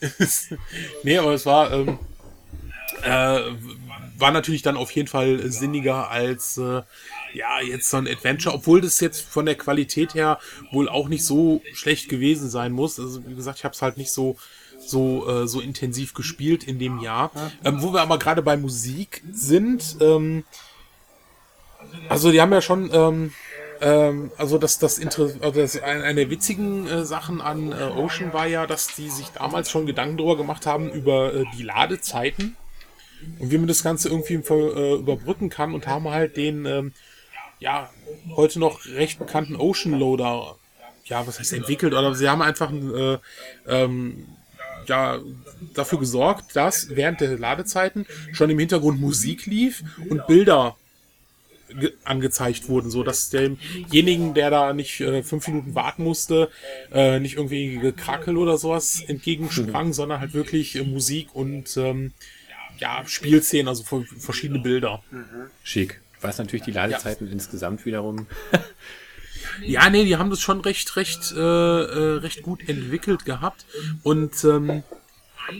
[1.02, 1.98] nee, aber es war, ähm,
[3.02, 3.40] äh,
[4.18, 6.82] war natürlich dann auf jeden Fall sinniger als, äh,
[7.33, 10.38] ja, jetzt so ein Adventure, obwohl das jetzt von der Qualität her
[10.73, 12.99] wohl auch nicht so schlecht gewesen sein muss.
[12.99, 14.37] Also, wie gesagt, ich habe es halt nicht so
[14.79, 17.31] so äh, so intensiv gespielt in dem Jahr.
[17.64, 20.45] Ähm, wo wir aber gerade bei Musik sind, ähm,
[22.09, 23.33] also die haben ja schon, ähm,
[23.81, 27.91] ähm, also das, das, Inter also das eine, eine der witzigen äh, Sachen an äh,
[27.97, 31.62] Ocean war ja, dass die sich damals schon Gedanken darüber gemacht haben über äh, die
[31.62, 32.57] Ladezeiten
[33.38, 36.93] und wie man das Ganze irgendwie äh, überbrücken kann und haben halt den, ähm,
[37.61, 37.90] ja,
[38.37, 40.57] heute noch recht bekannten Ocean Loader,
[41.05, 43.18] ja, was heißt entwickelt, oder sie haben einfach äh,
[43.66, 44.27] ähm,
[44.87, 45.18] ja,
[45.75, 50.77] dafür gesorgt, dass während der Ladezeiten schon im Hintergrund Musik lief und Bilder
[51.68, 56.51] ge- angezeigt wurden, so dass demjenigen, der da nicht äh, fünf Minuten warten musste,
[56.92, 62.12] äh, nicht irgendwie Gekrackel oder sowas entgegensprang, sondern halt wirklich äh, Musik und ähm,
[62.79, 63.85] ja, Spielszenen, also
[64.18, 65.03] verschiedene Bilder.
[65.64, 66.01] Schick.
[66.20, 68.26] Was natürlich die Ladezeiten insgesamt wiederum.
[69.62, 73.66] Ja, nee, die haben das schon recht, recht, äh, äh, recht gut entwickelt gehabt.
[74.02, 74.85] Und ähm,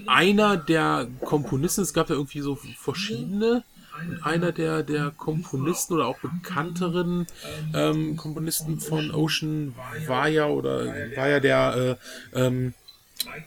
[0.07, 3.65] einer der Komponisten, es gab ja irgendwie so verschiedene,
[4.01, 7.27] und einer der, der Komponisten oder auch bekannteren
[7.75, 9.75] ähm, Komponisten von Ocean
[10.07, 11.99] war ja oder war ja der
[12.35, 12.75] äh, ähm,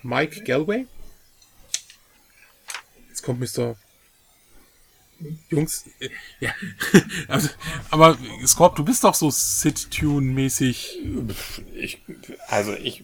[0.03, 0.87] Mike Galway.
[3.07, 3.75] Jetzt kommt Mr.
[5.49, 6.51] Jungs, äh, ja,
[7.27, 7.49] also,
[7.89, 10.99] aber Scorp, du bist doch so Sit-Tune-mäßig.
[11.75, 12.01] Ich,
[12.47, 13.03] also ich,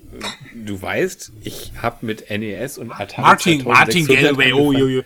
[0.53, 5.03] du weißt, ich habe mit NES und Atari Martin, Martin 2600 Galway, oh, jo, jo.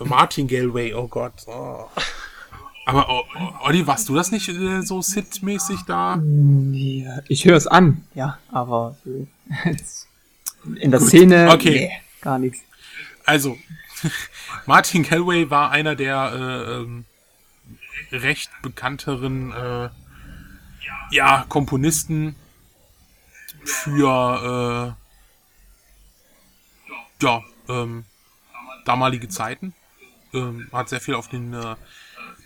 [0.00, 1.34] Martin Galway, oh Gott.
[1.46, 1.86] Oh.
[2.86, 6.18] Aber, oh, oh, Olli, warst du das nicht äh, so Sit-mäßig da?
[6.72, 8.96] Ja, ich höre es an, ja, aber
[10.80, 11.70] in der Szene okay.
[11.70, 12.60] nee, gar nichts.
[13.24, 13.58] Also,
[14.66, 17.04] Martin Galway war einer der äh, ähm,
[18.12, 19.90] recht bekannteren äh,
[21.10, 22.36] ja, Komponisten
[23.64, 24.96] für
[27.20, 28.04] äh, ja, ähm,
[28.84, 29.74] damalige Zeiten.
[30.32, 31.74] Ähm, hat sehr viel auf den äh,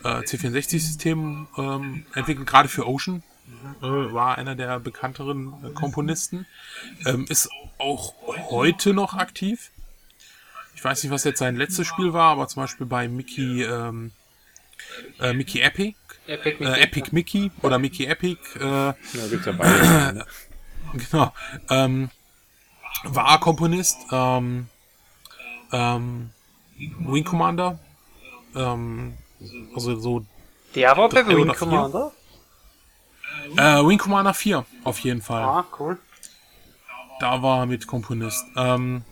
[0.04, 3.22] äh, C64-Systemen ähm, entwickelt, gerade für Ocean.
[3.82, 6.46] Äh, war einer der bekannteren Komponisten.
[7.04, 8.14] Ähm, ist auch
[8.50, 9.71] heute noch aktiv.
[10.82, 14.10] Ich weiß nicht, was jetzt sein letztes Spiel war, aber zum Beispiel bei Mickey, ähm,
[15.20, 15.94] äh, Mickey Epic,
[16.26, 18.94] Epic äh, Epic Mickey oder Mickey Epic, äh, Ja,
[19.30, 20.12] gibt's ja beide.
[20.12, 20.26] ne?
[21.08, 21.32] genau,
[21.70, 22.10] ähm,
[23.04, 24.66] war Komponist, ähm,
[25.70, 26.30] ähm,
[26.98, 27.78] Wing Commander,
[28.56, 29.16] ähm,
[29.76, 30.26] also so,
[30.74, 31.46] Der war bei Wing?
[31.54, 32.10] Commander?
[33.56, 35.44] äh, Wing Commander 4 auf jeden Fall.
[35.44, 35.96] Ah, cool.
[37.20, 38.44] da war er mit Komponist.
[38.56, 39.04] Ähm,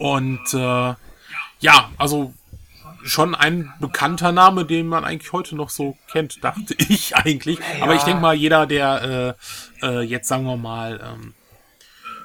[0.00, 0.94] und äh,
[1.60, 2.32] ja, also
[3.02, 7.58] schon ein bekannter Name, den man eigentlich heute noch so kennt, dachte ich eigentlich.
[7.82, 9.36] Aber ich denke mal, jeder, der
[9.82, 11.34] äh, äh, jetzt sagen wir mal ähm,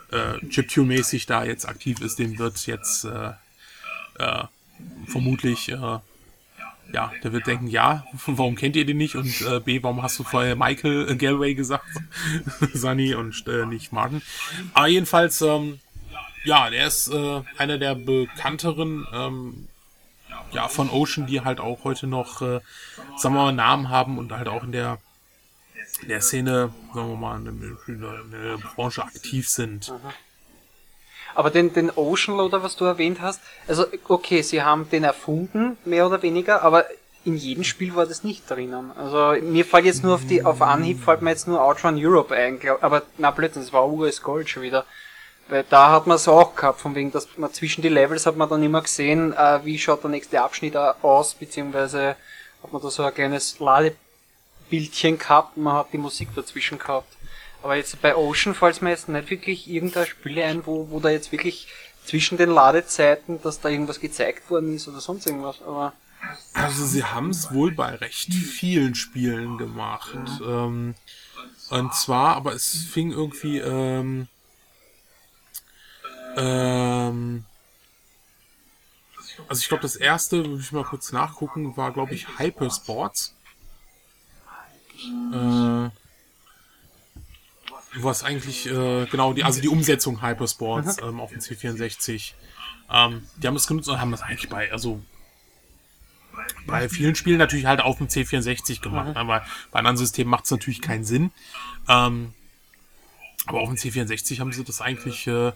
[0.09, 3.31] äh, Chiptune-mäßig da jetzt aktiv ist, dem wird jetzt äh,
[4.19, 4.43] äh,
[5.07, 5.99] vermutlich äh,
[6.93, 9.15] ja, der wird denken, ja, warum kennt ihr den nicht?
[9.15, 11.89] Und äh, B, warum hast du vorher Michael äh, Galway gesagt?
[12.73, 14.21] Sunny und äh, nicht Martin.
[14.73, 15.79] Aber jedenfalls, ähm,
[16.45, 19.67] ja, der ist äh, einer der bekannteren ähm,
[20.51, 22.61] ja, von Ocean, die halt auch heute noch, äh,
[23.17, 24.99] sagen wir mal, Namen haben und halt auch in der,
[26.01, 29.91] in der Szene, sagen wir mal, in der, in der Branche aktiv sind.
[31.33, 35.77] Aber den, den Ocean Loader, was du erwähnt hast, also okay, sie haben den erfunden,
[35.83, 36.85] mehr oder weniger, aber
[37.25, 38.91] in jedem Spiel war das nicht drinnen.
[38.95, 42.33] Also mir fällt jetzt nur auf die, auf Anhieb fällt mir jetzt nur Outrun Europe
[42.33, 44.85] ein, aber na blödsinn, das war US Gold schon wieder.
[45.47, 48.35] Weil da hat man es auch gehabt, von wegen, dass man zwischen die Levels hat
[48.35, 52.15] man dann immer gesehen, äh, wie schaut der nächste Abschnitt aus, beziehungsweise
[52.63, 57.15] hat man da so ein kleines Ladebildchen gehabt und man hat die Musik dazwischen gehabt.
[57.61, 61.09] Aber jetzt bei Ocean fällt mir jetzt nicht wirklich irgendein Spiel ein, wo, wo da
[61.09, 61.67] jetzt wirklich
[62.05, 65.61] zwischen den Ladezeiten, dass da irgendwas gezeigt worden ist oder sonst irgendwas.
[65.61, 65.93] Aber
[66.53, 70.17] Also sie haben es wohl bei recht vielen Spielen gemacht.
[70.41, 70.95] Ähm,
[71.69, 74.27] und zwar, aber es fing irgendwie, ähm,
[76.35, 77.45] ähm,
[79.47, 83.35] also ich glaube, das erste, muss ich mal kurz nachgucken, war, glaube ich, Hypersports.
[85.33, 85.89] Äh,
[87.97, 92.33] was eigentlich, äh, genau, die, also die Umsetzung Hypersports ähm, auf dem C64.
[92.91, 95.01] Ähm, die haben es genutzt und haben das eigentlich bei, also
[96.67, 100.45] bei vielen Spielen natürlich halt auf dem C64 gemacht, ne, weil bei anderen Systemen macht
[100.45, 101.31] es natürlich keinen Sinn.
[101.87, 102.33] Ähm,
[103.45, 105.51] aber auf dem C64 haben sie das eigentlich äh, äh,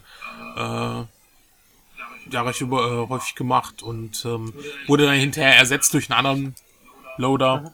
[2.30, 4.52] ja recht über, äh, häufig gemacht und ähm,
[4.86, 6.54] wurde dann hinterher ersetzt durch einen anderen
[7.16, 7.72] Loader.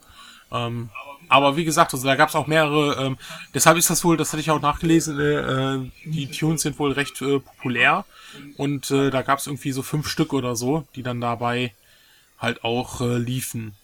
[0.52, 0.90] Ähm,
[1.28, 3.18] aber wie gesagt, also da gab es auch mehrere, ähm,
[3.52, 6.92] deshalb ist das wohl, das hatte ich auch nachgelesen, äh, äh, die Tunes sind wohl
[6.92, 8.04] recht äh, populär
[8.56, 11.74] und äh, da gab es irgendwie so fünf Stück oder so, die dann dabei
[12.38, 13.74] halt auch äh, liefen.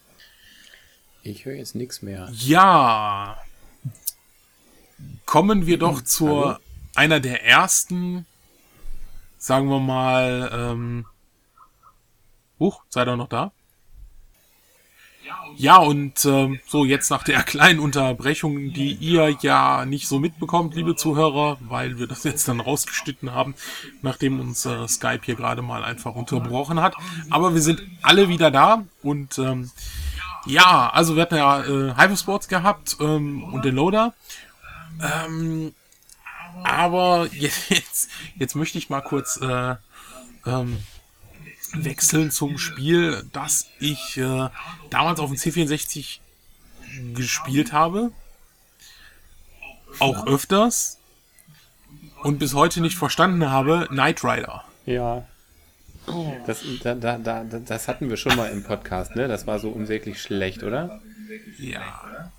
[1.24, 2.28] Ich höre jetzt nichts mehr.
[2.32, 3.38] Ja.
[5.26, 6.58] Kommen wir doch zur Hallo?
[6.94, 8.26] einer der ersten,
[9.38, 11.06] sagen wir mal, ähm,
[12.58, 13.52] Huch, seid ihr noch da?
[15.56, 20.74] Ja, und ähm, so jetzt nach der kleinen Unterbrechung, die ihr ja nicht so mitbekommt,
[20.74, 23.54] liebe Zuhörer, weil wir das jetzt dann rausgeschnitten haben,
[24.02, 26.94] nachdem uns äh, Skype hier gerade mal einfach unterbrochen hat.
[27.30, 29.70] Aber wir sind alle wieder da und ähm,
[30.46, 34.14] Ja, also wir hatten ja äh, Hyper Sports gehabt ähm, und den Loader.
[35.00, 35.74] Ähm,
[36.64, 39.76] aber jetzt, jetzt, jetzt möchte ich mal kurz äh,
[40.46, 40.78] ähm,
[41.74, 44.48] wechseln zum Spiel, das ich äh,
[44.90, 46.18] damals auf dem C64
[47.14, 48.12] gespielt habe.
[49.98, 50.98] Auch öfters.
[52.22, 54.64] Und bis heute nicht verstanden habe, Knight Rider.
[54.86, 55.26] Ja.
[56.46, 59.28] Das, da, da, da, das hatten wir schon mal im Podcast, ne?
[59.28, 61.00] Das war so unsäglich schlecht, oder?
[61.58, 62.30] Ja.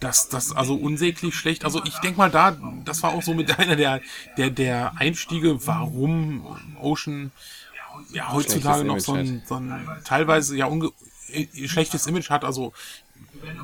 [0.00, 1.64] Das, das, also unsäglich schlecht.
[1.64, 4.00] Also ich denke mal da, das war auch so mit einer der,
[4.36, 7.30] der, der Einstiege, warum Ocean
[8.12, 10.90] ja heutzutage noch so ein, so ein teilweise ja unge
[11.32, 12.44] äh, schlechtes Image hat.
[12.44, 12.72] Also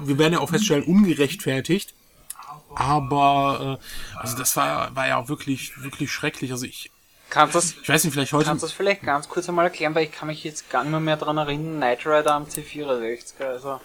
[0.05, 1.95] wir werden ja auch feststellen, ungerechtfertigt.
[2.75, 6.53] Aber äh, also das war, war ja wirklich, wirklich schrecklich.
[6.53, 6.91] Also ich,
[7.29, 8.47] Kannst du das, ich weiß nicht, vielleicht heute.
[8.47, 10.93] kannst du das vielleicht ganz kurz einmal erklären, weil ich kann mich jetzt gar nicht
[10.93, 13.43] mehr, mehr daran erinnern, Knight Rider am C64.
[13.45, 13.81] Also,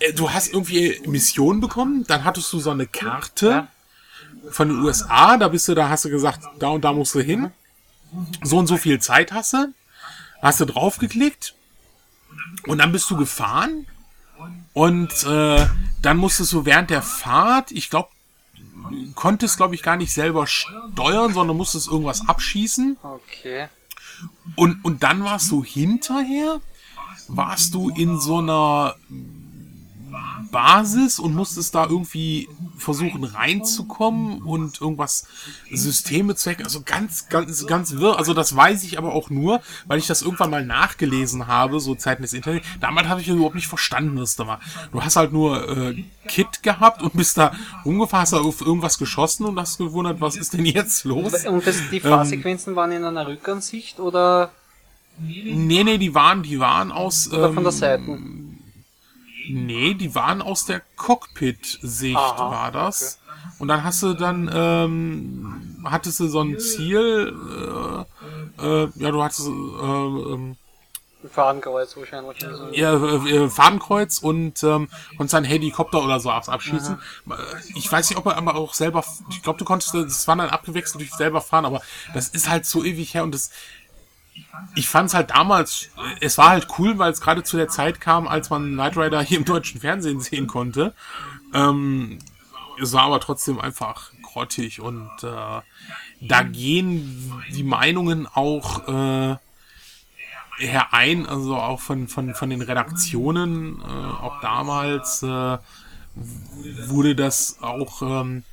[0.00, 3.68] Äh, du hast irgendwie Missionen bekommen, dann hattest du so eine Karte Ja.
[4.50, 7.20] von den USA, da bist du, da hast du gesagt, da und da musst du
[7.20, 7.50] hin.
[8.42, 9.72] So und so viel Zeit hast du.
[10.40, 11.54] Hast du draufgeklickt
[12.66, 13.86] und dann bist du gefahren
[14.72, 15.66] und äh,
[16.00, 18.08] dann musstest du während der Fahrt, ich glaube,
[19.16, 22.96] konntest glaube ich gar nicht selber steuern, sondern musstest irgendwas abschießen.
[23.02, 23.68] okay.
[24.56, 26.60] Und, und dann warst du hinterher,
[27.28, 28.94] warst du in so einer
[30.50, 35.26] Basis und musstest da irgendwie versuchen reinzukommen und irgendwas
[35.70, 36.64] Systeme zu hacken.
[36.64, 38.18] Also ganz, ganz, ganz wirr.
[38.18, 41.94] Also das weiß ich aber auch nur, weil ich das irgendwann mal nachgelesen habe, so
[41.94, 42.62] Zeiten des Internet.
[42.80, 44.60] Damals habe ich überhaupt nicht verstanden, was da war.
[44.92, 47.52] Du hast halt nur äh, Kit gehabt und bist da
[47.84, 51.46] rumgefahren, hast da auf irgendwas geschossen und hast gewundert, was ist denn jetzt los?
[51.46, 54.50] Und das, die Fahrsequenzen waren in einer Rückansicht oder,
[55.20, 57.32] Nee, nee, die waren, die waren aus.
[57.32, 58.18] oder von der ähm, Seite?
[59.48, 63.18] Nee, die waren aus der Cockpit-Sicht, Aha, war das.
[63.58, 67.34] Und dann hast du dann, ähm, hattest du so ein Ziel,
[68.58, 70.56] äh, äh, ja, du hattest, äh, ähm,
[71.32, 72.38] Fadenkreuz wahrscheinlich.
[72.72, 76.96] Ja, äh, äh, Fadenkreuz und, ähm, und sein Helikopter oder so abs- abschießen.
[77.28, 77.32] Äh,
[77.74, 80.48] Ich weiß nicht, ob er aber auch selber, ich glaube, du konntest, das war dann
[80.48, 81.82] abgewechselt durch selber fahren, aber
[82.14, 83.50] das ist halt so ewig her und das,
[84.74, 88.00] ich fand es halt damals, es war halt cool, weil es gerade zu der Zeit
[88.00, 90.94] kam, als man Knight Rider hier im deutschen Fernsehen sehen konnte.
[91.54, 92.18] Ähm,
[92.80, 95.60] es war aber trotzdem einfach grottig und äh,
[96.20, 99.36] da gehen die Meinungen auch äh,
[100.58, 105.58] herein, also auch von, von, von den Redaktionen, äh, auch damals äh,
[106.86, 108.44] wurde das auch ähm,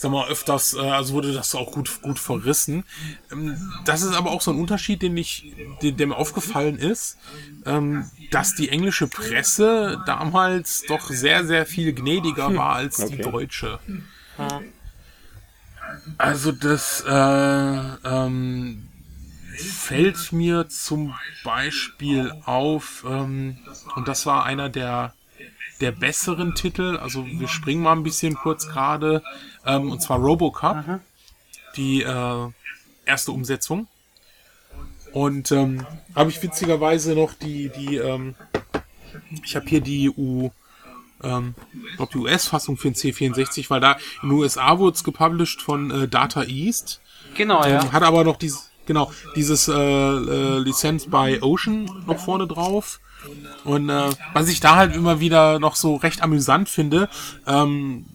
[0.00, 2.84] sag mal, öfters, äh, also wurde das auch gut, gut verrissen.
[3.30, 7.18] Ähm, das ist aber auch so ein Unterschied, den ich, den, der mir aufgefallen ist,
[7.66, 13.22] ähm, dass die englische Presse damals doch sehr, sehr viel gnädiger war als die okay.
[13.22, 13.78] deutsche.
[16.16, 18.88] Also das äh, ähm,
[19.54, 23.58] fällt mir zum Beispiel auf, ähm,
[23.96, 25.12] und das war einer der
[25.80, 29.22] der besseren Titel, also wir springen mal ein bisschen kurz gerade,
[29.66, 31.00] ähm, und zwar Robocop,
[31.76, 32.48] die äh,
[33.06, 33.86] erste Umsetzung.
[35.12, 38.34] Und ähm, habe ich witzigerweise noch die, die, ähm,
[39.44, 40.50] ich habe hier die U,
[41.22, 41.54] ähm,
[41.90, 45.62] ich glaub, die US-Fassung für den C64, weil da in den USA wurde es gepublished
[45.62, 47.00] von äh, Data East.
[47.34, 47.92] Genau, Ähm, ja.
[47.92, 53.00] hat aber noch dieses, genau, dieses äh, äh, Lizenz bei Ocean noch vorne drauf.
[53.64, 57.08] Und äh, was ich da halt immer wieder noch so recht amüsant finde,
[57.46, 58.06] ähm,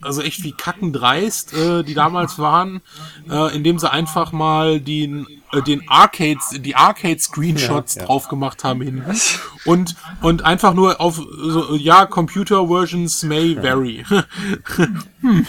[0.00, 2.82] also echt wie kackendreist, äh, die damals waren,
[3.30, 8.06] äh, indem sie einfach mal den, äh, den Arcades, die Arcade-Screenshots Ja, ja.
[8.06, 9.04] drauf gemacht haben hinten.
[9.64, 14.04] Und, und einfach nur auf, so, ja, Computer Versions may vary.
[15.20, 15.46] hm.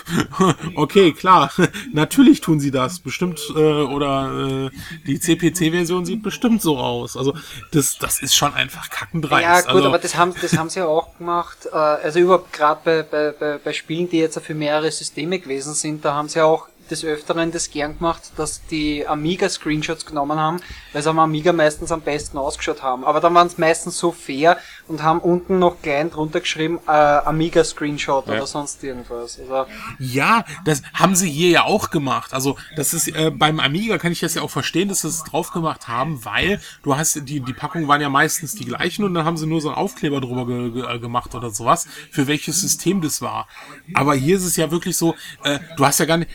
[0.75, 1.51] Okay, klar.
[1.93, 2.99] Natürlich tun sie das.
[2.99, 7.17] Bestimmt, äh, oder äh, die CPC-Version sieht bestimmt so aus.
[7.17, 7.33] Also,
[7.71, 9.43] das, das ist schon einfach kackendreist.
[9.43, 11.67] Ja, gut, also, aber das haben, das haben sie ja auch gemacht.
[11.71, 15.73] Äh, also überhaupt gerade bei, bei, bei, bei Spielen, die jetzt für mehrere Systeme gewesen
[15.73, 20.59] sind, da haben sie auch des Öfteren das gern gemacht, dass die Amiga-Screenshots genommen haben,
[20.93, 23.03] weil sie am Amiga meistens am besten ausgeschaut haben.
[23.03, 26.91] Aber dann waren es meistens so fair und haben unten noch klein drunter geschrieben, äh,
[26.91, 28.33] Amiga-Screenshot Ja.
[28.33, 29.39] oder sonst irgendwas.
[29.39, 29.65] Also,
[29.99, 32.33] Ja, das haben sie hier ja auch gemacht.
[32.33, 35.23] Also das ist äh, beim Amiga kann ich das ja auch verstehen, dass sie es
[35.23, 39.13] drauf gemacht haben, weil du hast die die Packungen waren ja meistens die gleichen und
[39.13, 42.27] dann haben sie nur so einen Aufkleber drüber ge ge äh, gemacht oder sowas, für
[42.27, 43.47] welches System das war.
[43.93, 46.29] Aber hier ist es ja wirklich so, äh, du hast ja gar nicht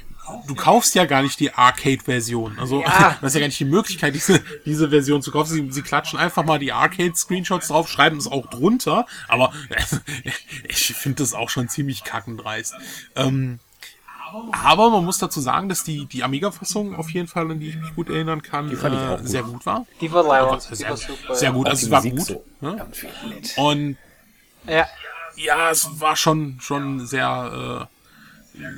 [0.47, 2.59] du kaufst ja gar nicht die Arcade-Version.
[2.59, 3.17] Also Ja.
[3.21, 5.53] du hast ja gar nicht die Möglichkeit, diese, diese Version zu kaufen.
[5.53, 9.53] Sie, sie klatschen einfach mal die Arcade-Screenshots drauf, schreiben es auch drunter, aber
[10.69, 12.75] ich finde das auch schon ziemlich kackendreist.
[13.17, 13.59] Ähm,
[14.53, 17.77] aber man muss dazu sagen, dass die, die Amiga-Fassung auf jeden Fall, an die ich
[17.77, 19.29] mich gut erinnern kann, Die fand ich äh, auch gut.
[19.29, 19.87] sehr gut war.
[20.01, 20.97] Die war die Sehr,
[21.33, 22.27] sehr gut, also es war Musik gut.
[22.27, 22.45] so.
[22.61, 22.87] Ne?
[23.57, 23.97] Und
[24.67, 24.87] Ja,
[25.37, 27.98] ja, es war schon, schon sehr, äh,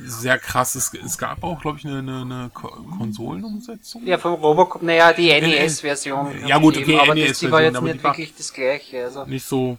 [0.05, 0.75] sehr krass.
[0.75, 4.07] Es, es gab auch, glaube ich, eine, eine, eine Ko- Konsolenumsetzung.
[4.07, 6.47] ja, vom Robocop, naja, die NES-Version.
[6.47, 9.05] Ja, gut, okay, aber das, die war jetzt nicht wirklich das gleiche.
[9.05, 9.25] Also.
[9.25, 9.79] Nicht so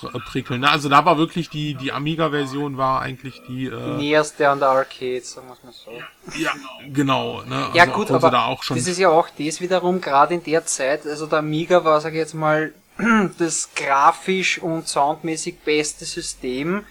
[0.00, 0.62] pr- prickelnd.
[0.62, 0.70] ne?
[0.70, 5.20] Also da war wirklich die, die Amiga-Version war eigentlich die, äh, Näherste an der Arcade,
[5.22, 6.38] sagen wir es mal so.
[6.38, 6.52] ja,
[6.92, 7.42] genau.
[7.42, 7.68] Ne?
[7.74, 10.00] Ja also gut, obwohl sie aber da auch schon, das ist ja auch das wiederum,
[10.00, 12.72] gerade in der Zeit, also der Amiga war, sag ich jetzt mal,
[13.38, 16.84] das grafisch und soundmäßig beste System,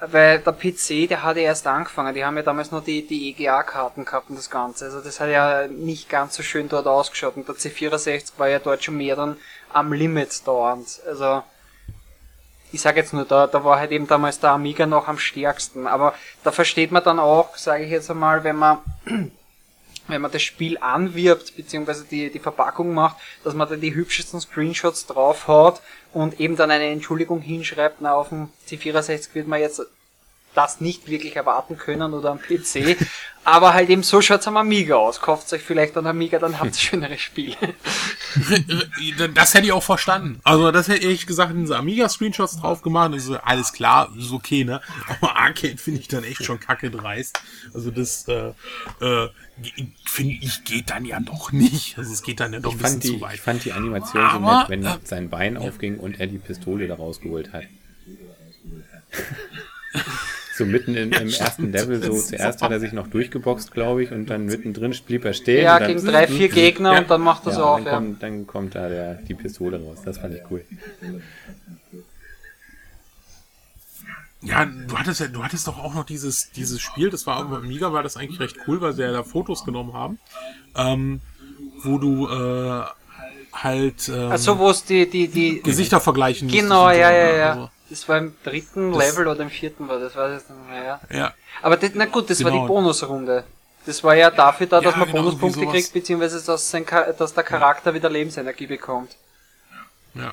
[0.00, 3.30] weil der PC, der hat ja erst angefangen, die haben ja damals noch die, die
[3.30, 7.36] EGA-Karten gehabt und das Ganze, also das hat ja nicht ganz so schön dort ausgeschaut.
[7.36, 9.36] Und der C64 war ja dort schon mehr dann
[9.72, 11.42] am Limit dauernd, also
[12.72, 15.86] ich sage jetzt nur, da, da war halt eben damals der Amiga noch am stärksten,
[15.86, 18.78] aber da versteht man dann auch, sage ich jetzt einmal, wenn man
[20.08, 24.40] wenn man das Spiel anwirbt, beziehungsweise die, die Verpackung macht, dass man da die hübschesten
[24.40, 25.80] Screenshots draufhaut
[26.14, 29.82] und eben dann eine Entschuldigung hinschreibt, na, auf dem C64 wird man jetzt
[30.54, 32.96] das nicht wirklich erwarten können oder am PC,
[33.44, 35.20] aber halt eben so schaut's am Amiga aus.
[35.20, 37.56] Kauft euch vielleicht an Amiga, dann habt ihr schönere Spiele.
[39.34, 40.40] das hätte ich auch verstanden.
[40.44, 44.32] Also das hätte ich gesagt, in diese Amiga-Screenshots drauf gemacht, das ist alles klar, ist
[44.32, 44.80] okay, ne?
[45.20, 47.38] Aber Arcade finde ich dann echt schon kacke dreist.
[47.74, 48.52] Also das, äh,
[49.00, 49.28] äh,
[50.06, 51.98] finde ich, geht dann ja doch nicht.
[51.98, 53.34] Also es geht dann ja doch Ich ein bisschen die, zu weit.
[53.34, 56.38] ich fand die Animation so Aber, nett, wenn äh, sein Bein aufging und er die
[56.38, 57.64] Pistole da rausgeholt hat.
[60.56, 61.40] so mitten in, im stimmt.
[61.40, 65.24] ersten Level, so zuerst hat er sich noch durchgeboxt, glaube ich, und dann mittendrin blieb
[65.24, 65.64] er stehen.
[65.64, 66.98] Ja, und dann, gegen drei, vier Gegner Ja.
[67.00, 67.92] und dann macht das ja, auf, dann, ja.
[67.94, 69.98] kommt, dann kommt da der, die Pistole raus.
[70.04, 70.64] Das fand ich cool.
[74.42, 77.56] Ja, du hattest ja, du hattest doch auch noch dieses, dieses Spiel, das war aber
[77.56, 80.18] Amiga, war das eigentlich recht cool, weil sie ja da Fotos genommen haben,
[80.76, 81.20] ähm,
[81.82, 82.84] wo du äh,
[83.54, 87.38] halt ähm, Also wo es die, die, die, Gesichter vergleichen genau, so, ja, ja, ne?
[87.38, 87.50] ja.
[87.52, 90.68] Also, Das war im dritten Das- Level oder im vierten war das, weiß ich nicht
[90.68, 91.00] mehr, ja.
[91.16, 91.34] ja.
[91.62, 92.62] Aber das, na gut, das war Genau.
[92.64, 93.44] die Bonusrunde.
[93.86, 96.86] Das war ja dafür da, dass Ja, man genau, Bonuspunkte kriegt, beziehungsweise dass, sein,
[97.18, 99.14] dass der Charakter wieder Lebensenergie bekommt.
[100.14, 100.32] Ja.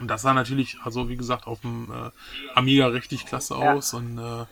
[0.00, 2.10] Und das sah natürlich, also wie gesagt, auf dem äh,
[2.58, 3.74] Amiga richtig klasse Ja.
[3.74, 4.46] aus und äh,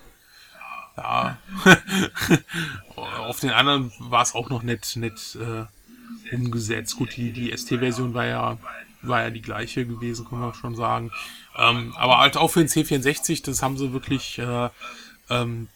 [0.97, 1.39] ja,
[2.97, 6.97] auf den anderen war es auch noch nett, nett äh, umgesetzt.
[6.97, 8.59] Gut, die, die ST-Version war ja,
[9.03, 11.11] war ja die gleiche gewesen, kann man schon sagen.
[11.57, 14.69] Ähm, aber halt auch für den C64, das haben sie wirklich äh,
[15.31, 15.69] ähm,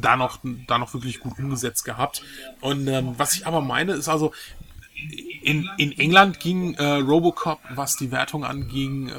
[0.00, 2.22] da noch, da noch wirklich gut umgesetzt gehabt.
[2.60, 4.32] Und ähm, was ich aber meine, ist also,
[5.42, 9.12] in, in England ging äh, Robocop, was die Wertung anging, äh,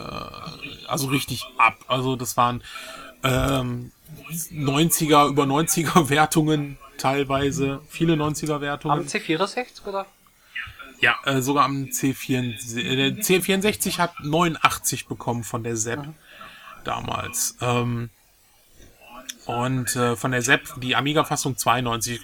[0.88, 1.78] also richtig ab.
[1.88, 2.64] Also das waren
[3.24, 3.92] ähm,
[4.30, 9.08] 90er, über 90er Wertungen teilweise, viele 90er Am Wertungen.
[9.08, 10.06] C64 oder?
[11.00, 12.78] Ja, äh, sogar am C64.
[12.78, 16.08] äh, Der C64 hat 89 bekommen von der Sepp
[16.84, 17.56] damals.
[17.62, 18.10] Ähm,
[19.46, 22.20] und äh, von der Sepp die Amiga-Fassung 92.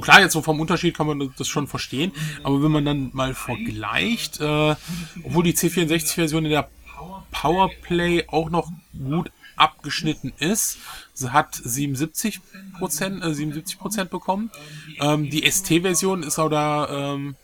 [0.00, 2.12] Klar, jetzt so vom Unterschied kann man das schon verstehen,
[2.44, 4.76] aber wenn man dann mal vergleicht, äh,
[5.24, 6.68] obwohl die C64-Version in der
[7.32, 10.78] Powerplay auch noch gut abgeschnitten ist,
[11.14, 12.40] sie hat 77
[12.78, 14.50] Prozent, äh, 77 Prozent bekommen.
[15.00, 17.34] Ähm, die ST-Version ist auch da, ähm,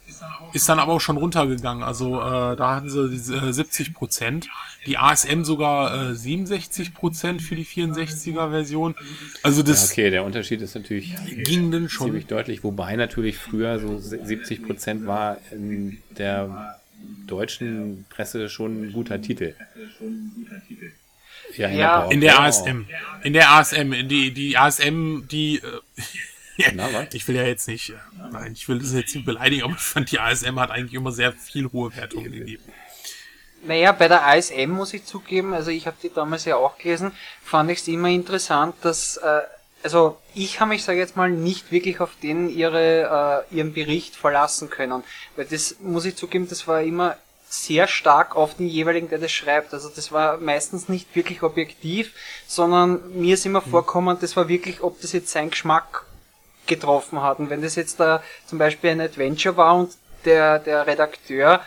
[0.52, 1.82] ist dann aber auch schon runtergegangen.
[1.82, 4.48] Also äh, da hatten sie diese, äh, 70 Prozent.
[4.86, 8.94] Die ASM sogar äh, 67 Prozent für die 64er Version.
[9.42, 12.08] Also Ja, das okay, der Unterschied ist natürlich ging dann schon.
[12.08, 16.78] ziemlich deutlich, wobei natürlich früher so 70 Prozent war in der
[17.26, 19.54] deutschen Presse schon ein guter Titel.
[21.56, 22.10] Ja, Ja.
[22.10, 22.86] In der ASM.
[23.22, 23.92] In der ASM.
[23.92, 25.56] In die, die ASM, die.
[25.56, 25.62] Äh,
[26.74, 27.90] Na, ich will ja jetzt nicht.
[27.90, 27.94] äh,
[28.30, 31.12] Nein, ich will das jetzt nicht beleidigen, aber ich fand, die ASM hat eigentlich immer
[31.12, 32.62] sehr viel hohe Wertungen gegeben.
[33.66, 37.12] Naja, bei der ASM muss ich zugeben, also ich habe die damals ja auch gelesen,
[37.42, 39.40] fand ich es immer interessant, dass, äh,
[39.82, 44.16] also ich habe mich, sage jetzt mal, nicht wirklich auf den ihre, äh, ihren Bericht
[44.16, 45.02] verlassen können.
[45.36, 47.16] Weil das, muss ich zugeben, das war immer
[47.48, 49.72] sehr stark auf den jeweiligen, der das schreibt.
[49.72, 52.12] Also das war meistens nicht wirklich objektiv,
[52.46, 56.04] sondern mir ist immer vorkommen, das war wirklich, ob das jetzt sein Geschmack
[56.66, 57.38] getroffen hat.
[57.38, 59.90] Und wenn das jetzt da zum Beispiel ein Adventure war und
[60.24, 61.60] der, der Redakteur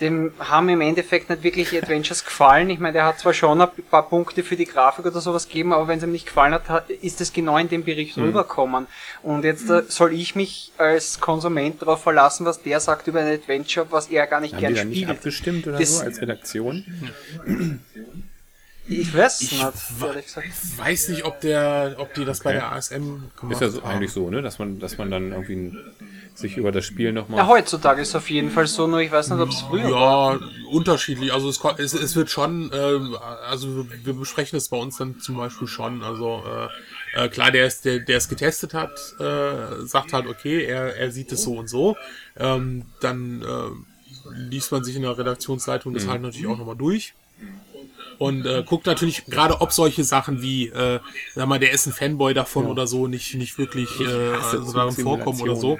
[0.00, 2.68] dem haben im Endeffekt nicht wirklich Adventures gefallen.
[2.70, 5.72] Ich meine, der hat zwar schon ein paar Punkte für die Grafik oder sowas gegeben,
[5.72, 8.24] aber wenn es ihm nicht gefallen hat, ist es genau in dem Bericht mhm.
[8.24, 8.86] rübergekommen.
[9.22, 13.32] Und jetzt äh, soll ich mich als Konsument darauf verlassen, was der sagt über ein
[13.32, 14.94] Adventure, was er gar nicht haben gern die da spielt.
[14.94, 16.84] nicht abgestimmt oder Das- so als Redaktion?
[18.88, 19.62] Ich weiß Ich nicht,
[20.02, 20.48] ehrlich gesagt.
[20.78, 22.58] weiß nicht, ob der, ob die das bei Okay.
[22.58, 23.90] der ASM gemacht Ist ja so, haben.
[23.90, 24.42] eigentlich so, ne?
[24.42, 25.78] Dass man, dass man dann irgendwie ein,
[26.34, 27.40] sich über das Spiel nochmal.
[27.40, 29.90] Ja, heutzutage ist es auf jeden Fall so, nur ich weiß nicht, ob es früher
[29.90, 30.34] war.
[30.34, 31.32] Ja, unterschiedlich.
[31.32, 33.16] Also es, es, es wird schon, ähm,
[33.48, 36.02] also wir besprechen es bei uns dann zum Beispiel schon.
[36.02, 36.42] Also
[37.14, 40.96] äh, äh, klar, der ist, der, der es getestet hat, äh, sagt halt, okay, er,
[40.96, 41.96] er sieht es so und so.
[42.36, 47.14] Ähm, dann äh, liest man sich in der Redaktionsleitung das halt natürlich auch nochmal durch.
[48.18, 51.00] Und äh, guckt natürlich gerade, ob solche Sachen wie, äh,
[51.34, 54.94] sag mal, der ist ein Fanboy davon oder so, nicht, nicht wirklich äh, also darin
[54.94, 55.78] vorkommen oder so.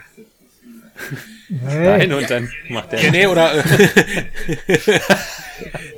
[1.49, 3.05] Nein, und dann macht der.
[3.05, 3.55] Ja, nee, oder.
[3.55, 3.63] Äh,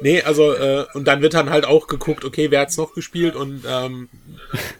[0.03, 3.35] nee, also, äh, und dann wird dann halt auch geguckt, okay, wer hat's noch gespielt
[3.35, 4.09] und ähm,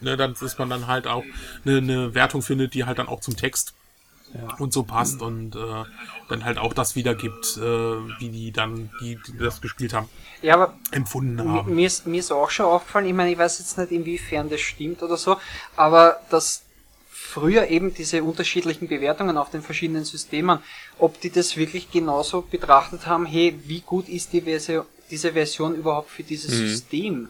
[0.01, 1.23] ne, dann ist man dann halt auch
[1.65, 3.73] eine, eine Wertung findet, die halt dann auch zum Text
[4.59, 5.59] und so passt und äh,
[6.29, 10.07] dann halt auch das wiedergibt, äh, wie die dann, die, die das gespielt haben,
[10.41, 11.75] Ja, aber empfunden Mir, haben.
[11.75, 14.61] mir, ist, mir ist auch schon aufgefallen, ich meine, ich weiß jetzt nicht, inwiefern das
[14.61, 15.37] stimmt oder so,
[15.75, 16.63] aber dass
[17.11, 20.59] früher eben diese unterschiedlichen Bewertungen auf den verschiedenen Systemen,
[20.97, 25.75] ob die das wirklich genauso betrachtet haben, hey, wie gut ist die Version, diese Version
[25.75, 27.29] überhaupt für dieses System?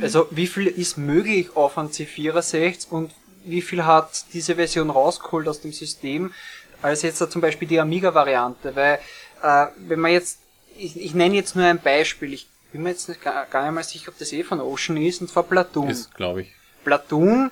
[0.00, 3.10] Also wie viel ist möglich auf ein C64 und
[3.44, 6.32] wie viel hat diese Version rausgeholt aus dem System,
[6.80, 8.98] als jetzt da zum Beispiel die Amiga-Variante, weil
[9.42, 10.38] äh, wenn man jetzt,
[10.76, 13.74] ich, ich nenne jetzt nur ein Beispiel, ich bin mir jetzt nicht gar, gar nicht
[13.74, 15.90] mal sicher, ob das eh von Ocean ist, und zwar Platoon.
[15.90, 16.52] Ist, glaube ich.
[16.84, 17.50] Platoon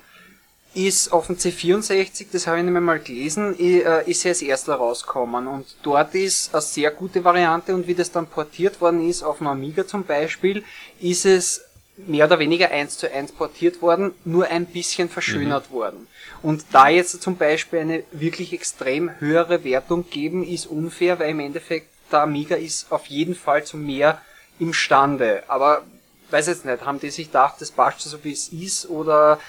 [0.73, 4.75] ist auf dem C64, das habe ich nämlich mal gelesen, äh, ist ja als erster
[4.75, 9.21] rausgekommen und dort ist eine sehr gute Variante und wie das dann portiert worden ist,
[9.21, 10.63] auf dem Amiga zum Beispiel,
[10.99, 11.61] ist es
[12.07, 16.07] mehr oder weniger eins zu eins portiert worden, nur ein bisschen verschönert worden.
[16.41, 21.39] Und da jetzt zum Beispiel eine wirklich extrem höhere Wertung geben, ist unfair, weil im
[21.39, 24.21] Endeffekt der Amiga ist auf jeden Fall zu mehr
[24.59, 25.43] imstande.
[25.47, 25.83] Aber
[26.29, 29.39] weiß jetzt nicht, haben die sich gedacht, das passt so wie es ist oder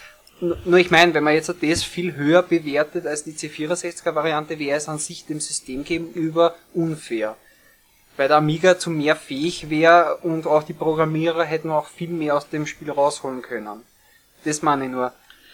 [0.64, 4.76] nur ich meine, wenn man jetzt das viel höher bewertet als die C64er Variante, wäre
[4.76, 7.36] es an sich dem System gegenüber unfair.
[8.16, 12.36] Weil der Amiga zu mehr fähig wäre und auch die Programmierer hätten auch viel mehr
[12.36, 13.82] aus dem Spiel rausholen können.
[14.44, 15.12] Das meine ich nur.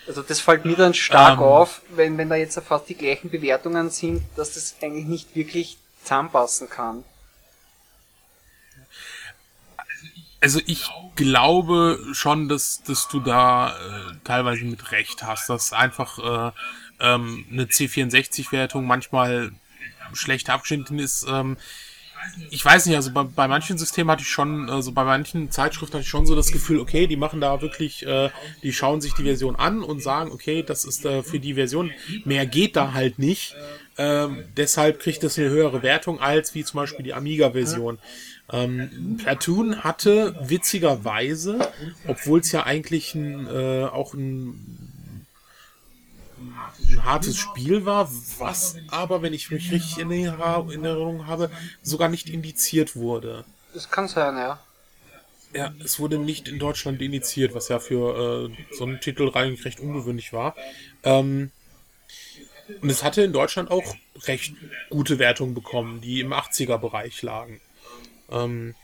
[0.09, 1.45] Also das fällt mir dann stark Ähm.
[1.45, 5.77] auf, wenn, wenn da jetzt fast die gleichen Bewertungen sind, dass das eigentlich nicht wirklich
[6.03, 7.05] zusammenpassen kann.
[10.41, 16.19] Also ich glaube schon, dass, dass du da äh, teilweise mit Recht hast, dass einfach
[16.19, 16.53] äh,
[17.01, 19.51] ähm, eine C64-Wertung manchmal
[20.13, 21.27] schlecht abgeschnitten ist.
[21.29, 21.57] Ähm,
[22.51, 25.95] ich weiß nicht, also bei, bei manchen Systemen hatte ich schon, also bei manchen Zeitschriften
[25.95, 28.31] hatte ich schon so das Gefühl, okay, die machen da wirklich, äh,
[28.62, 31.91] die schauen sich die Version an und sagen, okay, das ist äh, für die Version,
[32.25, 33.55] mehr geht da halt nicht.
[33.97, 37.99] Ähm, deshalb kriegt es eine höhere Wertung als wie zum Beispiel die Amiga-Version.
[38.51, 41.59] Ähm, Platoon hatte witzigerweise,
[42.07, 44.88] obwohl es ja eigentlich ein, äh, auch ein,
[46.89, 51.51] ein hartes Spiel war, was aber, wenn ich mich richtig in Erinnerung in Erinnerung habe,
[51.82, 53.45] sogar nicht indiziert wurde.
[53.74, 54.59] Das kann sein, ja.
[55.55, 59.64] Ja, es wurde nicht in Deutschland indiziert, was ja für äh, so einen Titel eigentlich
[59.64, 60.55] recht ungewöhnlich war.
[61.05, 61.51] Ähm,
[62.82, 64.55] und es hatte in Deutschland auch recht
[64.91, 67.61] gute Wertungen bekommen, die im 80er-Bereich lagen.
[68.30, 68.74] Ähm,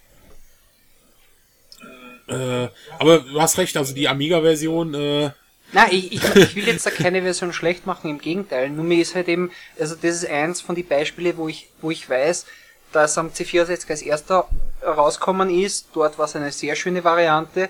[2.28, 5.30] äh, aber du hast recht, also die Amiga-Version, äh,
[5.74, 8.70] Na, ich, ich, ich will jetzt da keine Version schlecht machen, im Gegenteil.
[8.70, 11.90] Nur mir ist halt eben, also das ist eins von den Beispielen, wo ich, wo
[11.90, 12.46] ich weiß,
[12.92, 14.48] dass am C64 als erster
[14.86, 15.88] rauskommen ist.
[15.92, 17.68] Dort war es eine sehr schöne Variante.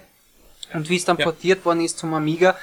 [0.74, 1.24] Und wie es dann Ja.
[1.24, 2.58] portiert worden ist zum Amiga,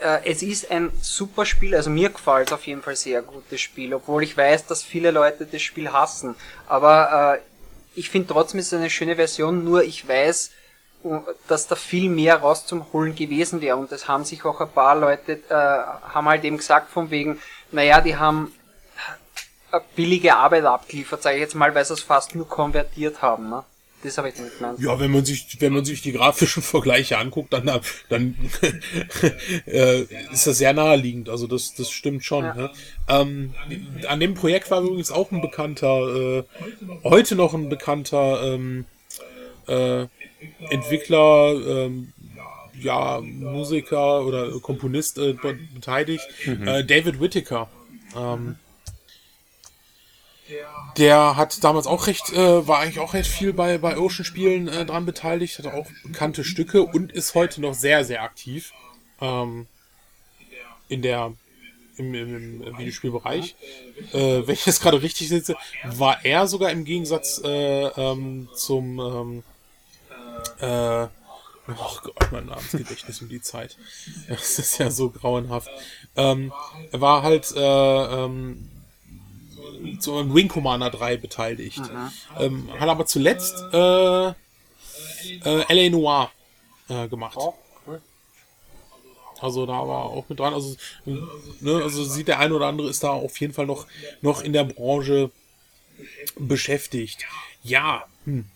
[0.00, 3.42] äh, es ist ein super Spiel, also mir gefällt es auf jeden Fall sehr gut,
[3.50, 6.36] das Spiel, obwohl ich weiß, dass viele Leute das Spiel hassen.
[6.68, 10.50] Aber äh, ich finde trotzdem ist es eine schöne Version, nur ich weiß,
[11.46, 13.76] dass da viel mehr raus zum Holen gewesen wäre.
[13.76, 17.38] Und das haben sich auch ein paar Leute, äh, haben halt eben gesagt von wegen,
[17.70, 18.52] naja, die haben
[19.94, 23.50] billige Arbeit abgeliefert, sage ich jetzt mal, weil sie es fast nur konvertiert haben.
[23.50, 23.64] Ne?
[24.02, 24.78] Das habe ich damit gemeint.
[24.78, 27.66] Ja, wenn man sich, wenn man sich die grafischen Vergleiche anguckt, dann,
[28.08, 28.36] dann
[29.66, 31.28] äh, ist das sehr naheliegend.
[31.28, 32.44] Also das, das stimmt schon.
[32.44, 32.54] Ja.
[32.54, 32.70] Ne?
[33.08, 33.54] Ähm,
[34.06, 36.44] an dem Projekt war übrigens auch ein bekannter, äh,
[37.04, 38.84] heute noch ein bekannter ähm,
[39.66, 40.06] äh,
[40.70, 42.12] Entwickler, ähm,
[42.80, 47.68] ja, Musiker oder Komponist äh, be- beteiligt, äh, David Whittaker.
[48.16, 48.56] Ähm,
[50.96, 54.86] Der hat damals auch recht, äh, war eigentlich auch recht viel bei, bei Ocean-Spielen äh,
[54.86, 58.72] dran beteiligt, hatte auch bekannte Stücke und ist heute noch sehr, sehr aktiv.
[59.20, 59.66] Ähm,
[60.88, 61.32] in der
[61.98, 63.56] im, im, im Videospielbereich.
[64.12, 69.00] Äh, wenn ich jetzt gerade richtig sitze, war er sogar im Gegensatz äh, ähm, zum
[69.00, 69.42] ähm,
[70.60, 71.08] äh,
[71.68, 73.76] Oh Gott, mein Namensgedächtnis um die Zeit.
[74.28, 75.68] Das ist ja so grauenhaft.
[76.16, 76.52] Ähm,
[76.92, 78.70] er war halt äh, ähm,
[80.00, 81.82] zu einem Wing Commander 3 beteiligt.
[82.38, 84.34] Ähm, hat aber zuletzt äh, äh,
[85.44, 85.90] L.A.
[85.90, 86.30] Noir
[86.88, 87.36] äh, gemacht.
[87.36, 87.54] Oh,
[87.86, 88.00] cool.
[89.40, 90.54] Also da war auch mit dran.
[90.54, 90.74] Also,
[91.04, 93.86] ne, also sieht der eine oder andere ist da auf jeden Fall noch,
[94.22, 95.30] noch in der Branche
[96.36, 97.26] beschäftigt.
[97.62, 98.46] Ja, hm.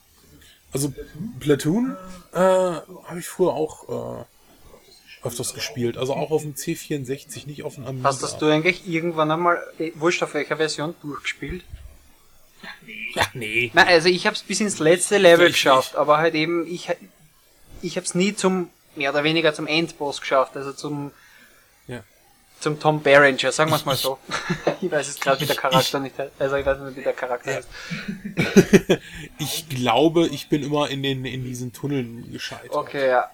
[0.73, 0.93] Also
[1.41, 1.97] Platoon
[2.33, 4.25] äh, habe ich früher auch äh,
[5.23, 5.97] öfters gespielt.
[5.97, 8.09] Also auch auf dem C64, nicht auf dem Amiga.
[8.09, 11.65] Hast das du eigentlich irgendwann einmal, eh, wurscht auf welcher Version, durchgespielt?
[13.15, 13.71] Ja, nee.
[13.75, 16.89] Nein, also ich habe es bis ins letzte Level Ich geschafft, aber halt eben, ich,
[17.83, 21.11] ich habe es nie zum, mehr oder weniger zum Endboss geschafft, also zum.
[22.63, 24.19] Zum Tom Berenger, sagen wir es mal so.
[24.81, 27.13] ich weiß jetzt gerade, wie der Charakter nicht heißt, also ich weiß nicht, wie der
[27.13, 27.69] Charakter heißt.
[29.39, 32.71] Ich glaube, ich bin immer in den in diesen Tunneln gescheitert.
[32.73, 33.29] Okay, ja.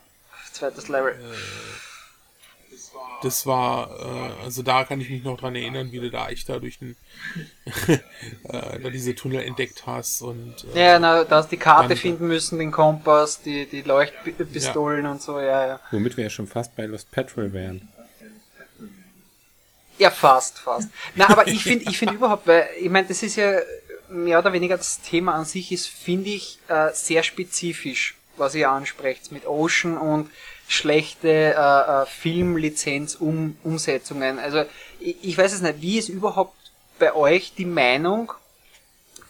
[0.52, 1.14] Zweites Level.
[3.22, 3.90] Das war,
[4.40, 6.78] äh, also da kann ich mich noch dran erinnern, wie du da echt da durch
[6.78, 6.96] den,
[7.88, 7.98] äh,
[8.80, 12.28] da diese Tunnel entdeckt hast und äh, Ja, na, da hast die Karte Dann- finden
[12.28, 15.80] müssen, den Kompass, die, die Leuchtpistolen und so, ja, ja.
[15.90, 17.88] Womit wir ja schon fast bei Lost Petrol wären.
[19.98, 20.88] Ja, fast, fast.
[21.14, 23.58] Na, aber ich finde ich finde überhaupt, weil, ich meine, das ist ja
[24.08, 28.70] mehr oder weniger das Thema an sich ist, finde ich, äh, sehr spezifisch, was ihr
[28.70, 30.30] ansprecht mit Ocean und
[30.68, 34.38] schlechte äh, äh, Filmlizenz-Umsetzungen.
[34.38, 34.64] Also
[35.00, 36.54] ich, ich weiß es nicht, wie ist überhaupt
[36.98, 38.32] bei euch die Meinung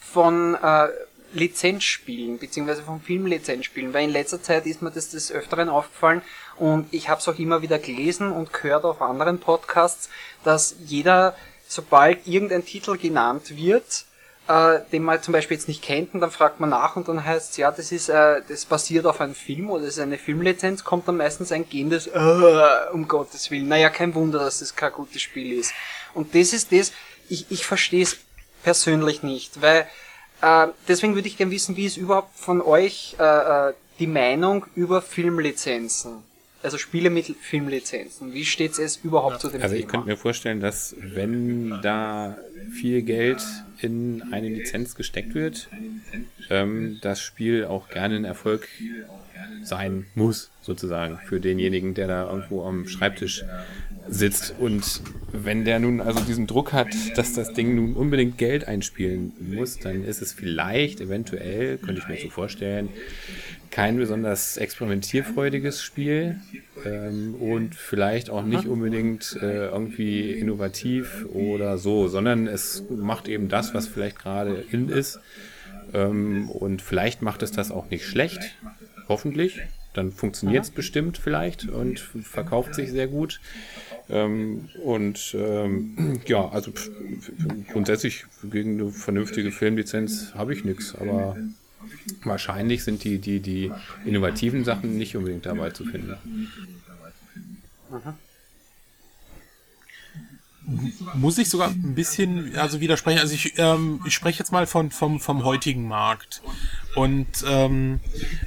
[0.01, 0.89] von äh,
[1.33, 6.23] Lizenzspielen, beziehungsweise von Filmlizenzspielen, weil in letzter Zeit ist mir das des Öfteren aufgefallen
[6.59, 10.09] und ich habe es auch immer wieder gelesen und gehört auf anderen Podcasts,
[10.45, 11.35] dass jeder,
[11.67, 14.05] sobald irgendein Titel genannt wird,
[14.49, 17.25] äh, den man zum Beispiel jetzt nicht kennt und dann fragt man nach und dann
[17.25, 20.19] heißt es, ja, das ist, äh, das basiert auf einem Film oder das ist eine
[20.19, 23.69] Filmlizenz, kommt dann meistens ein gehendes, äh, um Gottes Willen.
[23.69, 25.73] Naja, kein Wunder, dass das kein gutes Spiel ist.
[26.15, 26.93] Und das ist das,
[27.29, 28.17] ich, ich verstehe es
[28.63, 29.87] persönlich nicht, weil
[30.41, 34.65] äh, deswegen würde ich gerne wissen, wie ist überhaupt von euch äh, äh, die Meinung
[34.75, 36.23] über Filmlizenzen?
[36.63, 38.33] Also Spiele mit Filmlizenzen.
[38.35, 39.93] Wie steht es überhaupt zu dem Also ich Thema?
[39.93, 42.37] könnte mir vorstellen, dass wenn da
[42.73, 43.43] viel Geld
[43.81, 45.69] in eine Lizenz gesteckt wird,
[46.51, 48.69] ähm, das Spiel auch gerne ein Erfolg
[49.63, 53.45] sein muss, sozusagen, für denjenigen, der da irgendwo am Schreibtisch
[54.09, 54.55] sitzt.
[54.59, 55.03] Und
[55.33, 59.79] wenn der nun also diesen Druck hat, dass das Ding nun unbedingt Geld einspielen muss,
[59.79, 62.89] dann ist es vielleicht, eventuell, könnte ich mir so vorstellen,
[63.71, 66.41] kein besonders experimentierfreudiges Spiel
[66.85, 73.49] ähm, und vielleicht auch nicht unbedingt äh, irgendwie innovativ oder so, sondern es macht eben
[73.49, 75.21] das, was vielleicht gerade in ist.
[75.95, 78.41] Ähm, und vielleicht macht es das auch nicht schlecht,
[79.09, 79.61] hoffentlich.
[79.95, 83.41] Dann funktioniert es bestimmt vielleicht und verkauft sich sehr gut.
[84.11, 86.73] Ähm, und ähm, ja, also
[87.73, 91.37] grundsätzlich gegen eine vernünftige Filmlizenz habe ich nichts, aber
[92.25, 93.73] wahrscheinlich sind die, die, die
[94.05, 96.17] innovativen Sachen nicht unbedingt dabei zu finden.
[101.15, 103.21] muss ich sogar ein bisschen also widersprechen.
[103.21, 106.43] Also ich, ähm, ich spreche jetzt mal von, vom, vom heutigen Markt.
[106.95, 108.01] Und ähm,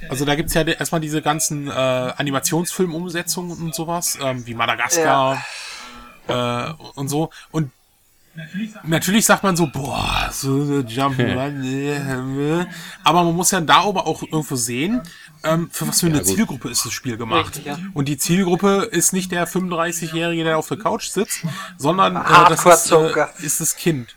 [0.08, 5.44] also da gibt's ja erstmal diese ganzen äh, Animationsfilmumsetzungen und sowas, ähm, wie Madagaskar
[6.28, 7.30] äh, und so.
[7.50, 7.70] Und
[8.84, 12.66] Natürlich sagt man so, boah, so, Jump'n'Run,
[13.04, 15.02] aber man muss ja da aber auch irgendwo sehen,
[15.44, 16.28] ähm, für was für eine gut.
[16.28, 17.48] Zielgruppe ist das Spiel gemacht.
[17.48, 17.78] Richtig, ja.
[17.92, 21.44] Und die Zielgruppe ist nicht der 35-Jährige, der auf der Couch sitzt,
[21.76, 24.16] sondern äh, das ist, äh, ist das Kind.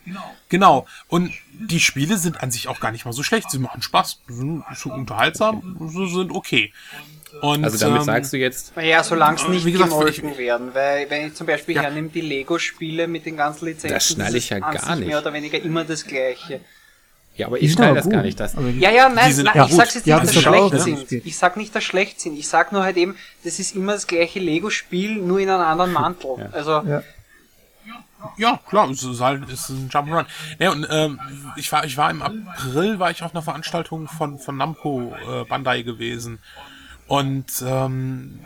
[0.49, 0.85] Genau.
[1.07, 3.49] Und die Spiele sind an sich auch gar nicht mal so schlecht.
[3.51, 6.71] Sie machen Spaß, sind, unterhaltsam, sie sind okay.
[7.41, 10.37] Und, Also damit ähm, sagst du jetzt, Ja, solange es nicht wie gesagt, gemolken ich-
[10.37, 11.83] werden, weil wenn ich zum Beispiel Ja.
[11.83, 15.07] hernehme die Lego-Spiele mit den ganzen Lizenzen, Das schnall ich ja gar nicht.
[15.07, 16.61] mehr oder weniger immer das Gleiche.
[17.35, 18.13] ja, aber ich sind aber das gut.
[18.13, 18.39] gar nicht.
[18.39, 20.57] Das, Also, Ja, ja, nein, sind- nein ja, ich sag's jetzt nicht, dass sie aber
[20.57, 20.95] auch, schlecht ja.
[21.05, 21.11] sind.
[21.25, 22.37] Ich sag nicht, dass schlecht sind.
[22.39, 25.91] Ich sag nur halt eben, das ist immer das gleiche Lego-Spiel, nur in einem anderen
[26.01, 26.49] Mantel.
[26.53, 27.03] Also, Ja.
[28.37, 30.25] Ja, klar, es ist halt es ist ein Jump'n'Run.
[30.57, 31.19] Ja, und ähm,
[31.57, 35.43] ich war ich war im April war ich auf einer Veranstaltung von von Namco äh,
[35.45, 36.39] Bandai gewesen
[37.07, 38.39] und ähm,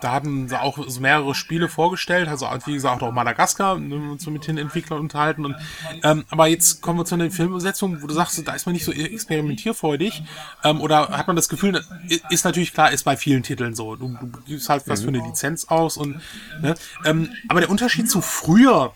[0.00, 4.30] da hatten sie auch so mehrere Spiele vorgestellt, also wie gesagt auch Madagaskar, ne, so
[4.30, 5.44] mit den Entwicklern unterhalten.
[5.44, 5.56] Und,
[6.02, 8.84] ähm, aber jetzt kommen wir zu einer Filmumsetzung, wo du sagst, da ist man nicht
[8.84, 10.22] so experimentierfreudig.
[10.64, 11.84] Ähm, oder hat man das Gefühl,
[12.30, 13.96] ist natürlich klar, ist bei vielen Titeln so.
[13.96, 16.20] Du, du gibst halt was für eine Lizenz aus und
[16.62, 18.94] ne, ähm, aber der Unterschied zu früher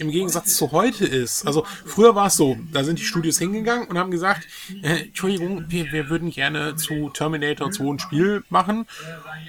[0.00, 1.46] im Gegensatz zu heute ist.
[1.46, 4.46] Also früher war es so, da sind die Studios hingegangen und haben gesagt,
[4.82, 8.86] äh, Entschuldigung, wir, wir würden gerne zu Terminator 2 ein Spiel machen.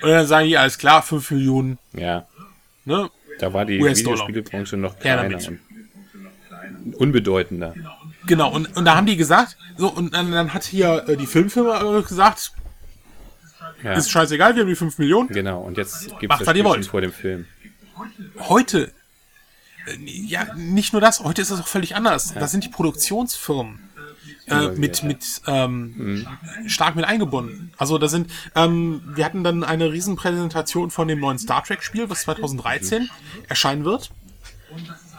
[0.02, 1.78] Und dann sagen die, alles klar, 5 Millionen.
[1.94, 2.26] Ja.
[2.86, 3.10] Ne?
[3.40, 3.80] Da war die.
[3.84, 5.30] Videospielebranche noch kleiner
[6.98, 7.74] unbedeutender.
[8.28, 11.26] Genau, und, und da haben die gesagt, so, und dann, dann hat hier äh, die
[11.26, 12.52] Filmfirma äh, gesagt,
[13.84, 13.94] Ja.
[13.94, 15.30] ist scheißegal, wir haben die 5 Millionen.
[15.30, 16.86] Genau, und jetzt gibt Macht, es was ihr wollt.
[16.86, 17.46] Vor dem Film.
[18.40, 18.92] Heute,
[20.06, 22.34] ja, nicht nur das, heute ist das auch völlig anders.
[22.34, 23.80] Da sind die Produktionsfirmen
[24.48, 26.28] äh, mit, mit ähm,
[26.68, 27.72] stark mit eingebunden.
[27.78, 32.10] Also da sind, ähm, wir hatten dann eine Riesenpräsentation von dem neuen Star Trek Spiel,
[32.10, 33.10] was 2013
[33.48, 34.12] erscheinen wird.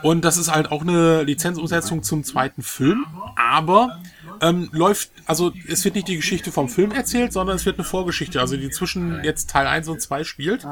[0.02, 3.06] Und das ist halt auch eine Lizenzumsetzung zum zweiten Film,
[3.36, 4.00] aber
[4.42, 7.84] ähm, läuft, also es wird nicht die Geschichte vom Film erzählt, sondern es wird eine
[7.84, 10.66] Vorgeschichte, also die zwischen jetzt Teil 1 und 2 spielt.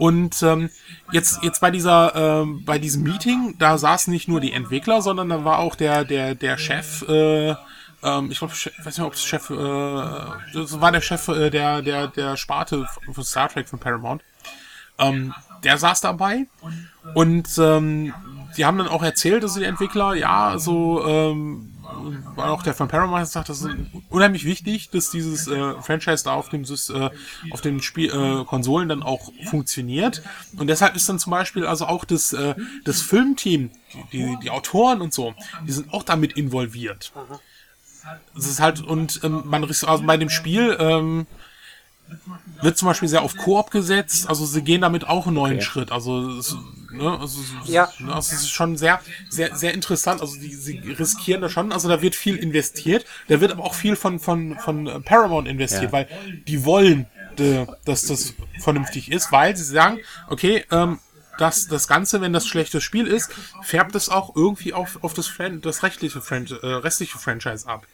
[0.00, 0.70] Und ähm,
[1.12, 5.28] jetzt, jetzt bei dieser, ähm, bei diesem Meeting, da saßen nicht nur die Entwickler, sondern
[5.28, 7.54] da war auch der, der, der Chef, äh,
[8.02, 11.50] ähm, ich glaube, ich weiß nicht, ob es Chef, äh, das war der Chef äh,
[11.50, 14.22] der, der, der Sparte von Star Trek von Paramount.
[14.98, 16.46] Ähm, der saß dabei
[17.14, 18.14] und ähm,
[18.56, 21.73] die haben dann auch erzählt, dass die Entwickler, ja, so, ähm,
[22.36, 23.76] war auch der von Paramount gesagt, das ist
[24.08, 27.10] unheimlich wichtig, dass dieses äh, Franchise da auf dem äh,
[27.50, 30.22] auf den Spiel äh, Konsolen dann auch funktioniert
[30.56, 33.70] und deshalb ist dann zum Beispiel also auch das äh, das Filmteam,
[34.12, 35.34] die die Autoren und so,
[35.66, 37.12] die sind auch damit involviert.
[38.36, 41.26] Es ist halt und ähm, man also bei dem Spiel ähm,
[42.62, 45.62] wird zum Beispiel sehr auf Koop gesetzt, also sie gehen damit auch einen neuen Okay.
[45.62, 45.92] Schritt.
[45.92, 46.56] Also, es,
[46.90, 47.88] ne, also, Ja.
[47.98, 50.20] ne, also es ist schon sehr, sehr, sehr interessant.
[50.20, 53.74] Also die, sie riskieren da schon, also da wird viel investiert, da wird aber auch
[53.74, 55.92] viel von, von, von Paramount investiert, Ja.
[55.92, 56.08] weil
[56.46, 57.06] die wollen,
[57.38, 59.98] äh, dass das vernünftig ist, weil sie sagen,
[60.28, 61.00] okay, ähm,
[61.38, 63.30] das, das Ganze, wenn das schlechtes Spiel ist,
[63.62, 67.86] färbt es auch irgendwie auf, auf das, Fran das rechtliche, Fran äh, restliche Franchise ab.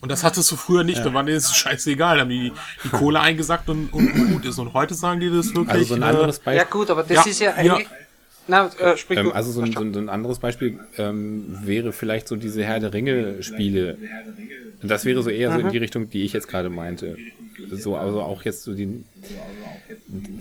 [0.00, 2.52] Und das hattest du früher nicht, da war denen das scheißegal, da haben die
[2.84, 4.58] die Kohle eingesackt und, und gut ist.
[4.58, 5.68] Und heute sagen die das wirklich.
[5.70, 6.70] Also so ein anderes Ja Beispiel.
[6.70, 7.78] gut, aber das Ja, ist ja ja.
[8.48, 9.32] Na, äh, sprich Ähm, du.
[9.32, 13.98] also so ein, so, ein, anderes Beispiel ähm, wäre vielleicht so diese Herr der Ringe-Spiele.
[14.82, 17.18] Das wäre so eher so in die Richtung, die ich jetzt gerade meinte.
[17.70, 19.04] So, also auch jetzt so die,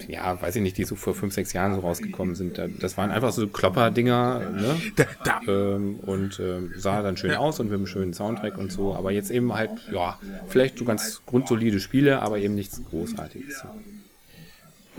[0.08, 2.58] ja, weiß ich nicht, die so vor fünf, sechs Jahren so rausgekommen sind.
[2.58, 4.84] Da- Das waren einfach so Klopper-Dinger, ne?
[4.95, 8.72] da, da, Ähm, und ähm, sah dann schön aus und mit einem schönen Soundtrack und
[8.72, 8.95] so.
[8.95, 13.68] Aber jetzt eben halt, ja, vielleicht so ganz grundsolide Spiele, aber eben nichts Großartiges.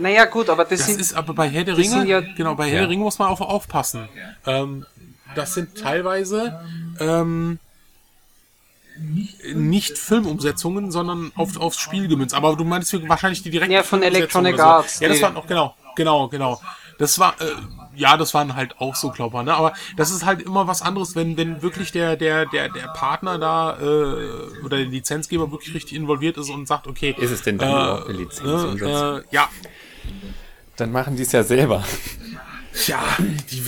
[0.03, 1.01] Naja gut, aber das, das sind...
[1.01, 2.81] ist aber bei Herr der Ringe, ja- genau, bei Herr Ja.
[2.81, 4.09] der Ringe muss man auch aufpassen.
[4.47, 4.85] Ähm,
[5.35, 6.61] das sind teilweise
[7.01, 7.59] ähm,
[9.55, 12.35] nicht Filmumsetzungen, sondern auf, aufs Spiel gemünzt.
[12.35, 14.63] Aber du meinst wahrscheinlich die direkte Ja, von Electronic so.
[14.63, 16.61] Arts, Ja, das waren auch, genau, genau, genau.
[16.99, 17.47] Das war, äh,
[17.97, 19.55] ja, das waren halt auch so Klopper, ne?
[19.55, 23.39] Aber das ist halt immer was anderes, wenn, wenn wirklich der, der, der, der Partner
[23.39, 27.17] da, äh, oder der Lizenzgeber wirklich richtig involviert ist und sagt, okay.
[27.19, 28.89] Ist es denn dann überhaupt eine Lizenzumsetzung?
[28.89, 29.49] Äh, äh, ja,
[30.77, 31.85] Dann machen die es ja selber.
[32.87, 33.03] ja,
[33.51, 33.63] die,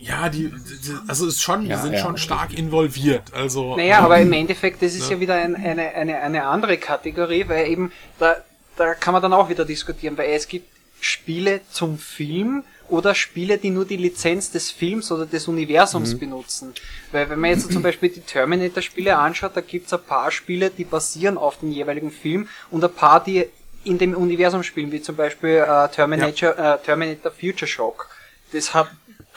[0.00, 2.00] ja, die, die also ist schon, die Ja, sind ja.
[2.00, 3.32] schon stark involviert.
[3.34, 7.44] Also, Naja, aber im Endeffekt, das ist ja, wieder ein, eine, eine, eine andere Kategorie,
[7.48, 8.36] weil eben, da,
[8.76, 10.68] da kann man dann auch wieder diskutieren, weil es gibt
[11.00, 16.18] Spiele zum Film oder Spiele, die nur die Lizenz des Films oder des Universums Mhm.
[16.18, 16.74] benutzen.
[17.12, 20.84] Weil wenn man jetzt zum Beispiel die Terminator-Spiele anschaut, da gibt's ein paar Spiele, die
[20.84, 23.46] basieren auf dem jeweiligen Film und ein paar, die
[23.84, 28.08] in dem Universum spielen, wie zum Beispiel äh, Terminator, äh, Terminator Future Shock.
[28.52, 28.88] Das hat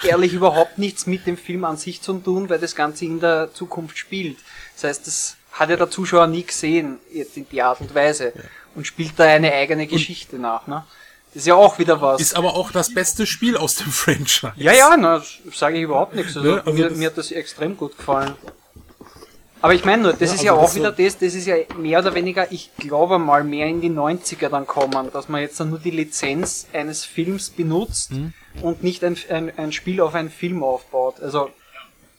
[0.03, 3.53] ehrlich überhaupt nichts mit dem Film an sich zu tun, weil das Ganze in der
[3.53, 4.37] Zukunft spielt.
[4.75, 8.33] Das heißt, das hat ja der Zuschauer nie gesehen, jetzt in die Art und Weise.
[8.73, 10.85] Und spielt da eine eigene Geschichte nach, ne?
[11.33, 12.19] Das ist ja auch wieder was.
[12.19, 14.51] ist aber auch das beste Spiel aus dem Franchise.
[14.57, 15.21] ja, ja, na,
[15.53, 16.35] sage ich überhaupt nichts.
[16.35, 18.35] Also, Ne, also mir, mir hat das extrem gut gefallen.
[19.62, 21.99] Aber ich meine nur, das Ja, ist ja auch wieder das, das ist ja mehr
[21.99, 25.70] oder weniger, ich glaube mal, mehr in die 90er dann kommen, dass man jetzt dann
[25.70, 28.34] nur die Lizenz eines Films benutzt Mhm.
[28.64, 31.20] und nicht ein, ein, ein Spiel auf einen Film aufbaut.
[31.22, 31.51] Also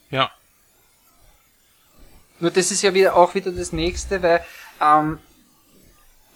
[0.09, 0.31] Ja.
[2.39, 4.43] Nur das ist ja wieder auch wieder das nächste, weil
[4.81, 5.19] ähm,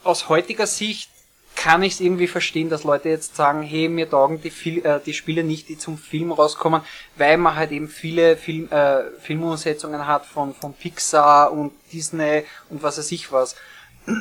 [0.03, 1.10] aus heutiger Sicht
[1.58, 4.99] kann ich es irgendwie verstehen, dass Leute jetzt sagen, hey, mir taugen die, Fil äh,
[5.03, 6.82] die Spiele nicht, die zum Film rauskommen,
[7.18, 12.84] weil man halt eben viele Film, äh, Filmumsetzungen hat von, von Pixar und Disney und
[12.84, 13.55] was weiß ich was.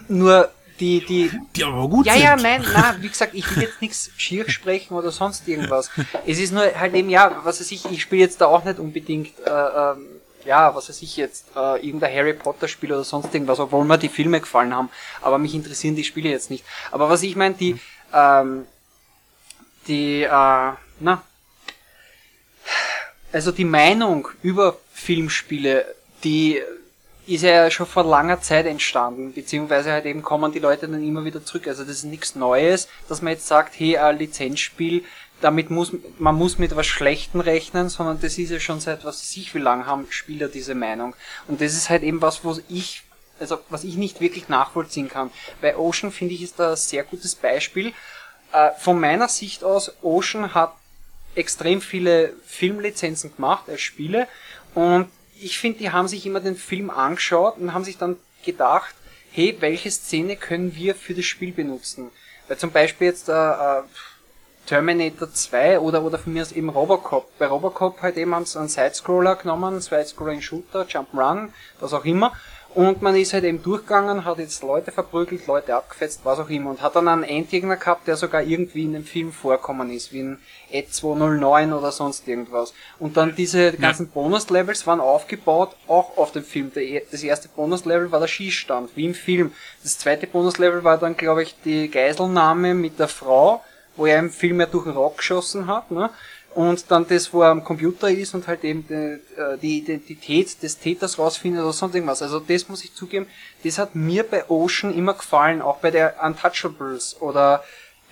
[0.09, 2.23] Nur die, die, Die aber gut ja, sind.
[2.23, 5.91] ja, nein, nein, wie gesagt, ich will jetzt nichts schier sprechen oder sonst irgendwas.
[6.27, 8.79] Es ist nur halt eben, ja, was weiß ich, ich spiele jetzt da auch nicht
[8.79, 10.07] unbedingt, äh, ähm,
[10.47, 13.99] ja, was weiß ich jetzt, äh, irgendein Harry Potter Spiel oder sonst irgendwas, obwohl mir
[13.99, 14.89] die Filme gefallen haben,
[15.21, 16.65] aber mich interessieren die Spiele jetzt nicht.
[16.91, 17.79] Aber was ich meine, die,
[18.13, 18.67] ähm,
[19.87, 20.29] die, äh,
[21.01, 21.23] na,
[23.33, 25.95] also die Meinung über Filmspiele,
[26.25, 26.63] die
[27.27, 31.25] ist ja schon vor langer Zeit entstanden, beziehungsweise halt eben kommen die Leute dann immer
[31.25, 31.67] wieder zurück.
[31.67, 35.05] Also das ist nichts Neues, dass man jetzt sagt, hey, ein Lizenzspiel,
[35.41, 39.21] damit muss, man muss mit was Schlechten rechnen, sondern das ist ja schon seit was
[39.21, 41.15] weiß ich wie lang haben Spieler diese Meinung.
[41.47, 43.03] Und das ist halt eben was, wo ich,
[43.39, 45.31] also was ich nicht wirklich nachvollziehen kann.
[45.61, 47.93] Bei Ocean finde ich ist da ein sehr gutes Beispiel.
[48.53, 50.73] Äh, von meiner Sicht aus, Ocean hat
[51.35, 54.27] extrem viele Filmlizenzen gemacht als Spiele
[54.75, 55.09] und
[55.39, 58.95] ich finde, die haben sich immer den Film angeschaut und haben sich dann gedacht,
[59.33, 62.11] hey, welche Szene können wir für das Spiel benutzen?
[62.49, 63.83] Weil zum Beispiel jetzt äh, äh,
[64.67, 67.27] Terminator 2 oder, oder von mir aus eben Robocop.
[67.39, 71.49] Bei Robocop halt eben haben sie einen Sidescroller genommen, Sidescrolling Shooter, Jump'n'Run,
[71.81, 72.33] was auch immer.
[72.75, 76.69] Und man ist halt eben durchgegangen, hat jetzt Leute verprügelt, Leute abgefetzt, was auch immer.
[76.69, 80.21] Und hat dann einen Endgegner gehabt, der sogar irgendwie in dem Film vorkommen ist, wie
[80.23, 80.39] ein
[80.71, 82.75] Ed 209 oder sonst irgendwas.
[82.99, 86.71] Und dann diese ganzen Bonuslevels waren aufgebaut, auch auf dem Film.
[86.75, 89.53] Der- Das erste Bonuslevel war der Schießstand, wie im Film.
[89.83, 93.65] Das zweite Bonuslevel war dann, glaube ich, die Geiselnahme mit der Frau,
[93.97, 96.11] wo er im Film ja durch den Rock geschossen hat, ne?
[96.55, 98.95] Und dann das, wo er am Computer ist und halt eben die,
[99.39, 102.23] äh, die Identität des Täters rausfindet oder sonst irgendwas.
[102.23, 103.27] Also das muss ich zugeben,
[103.63, 107.63] das hat mir bei Ocean immer gefallen, auch bei der Untouchables oder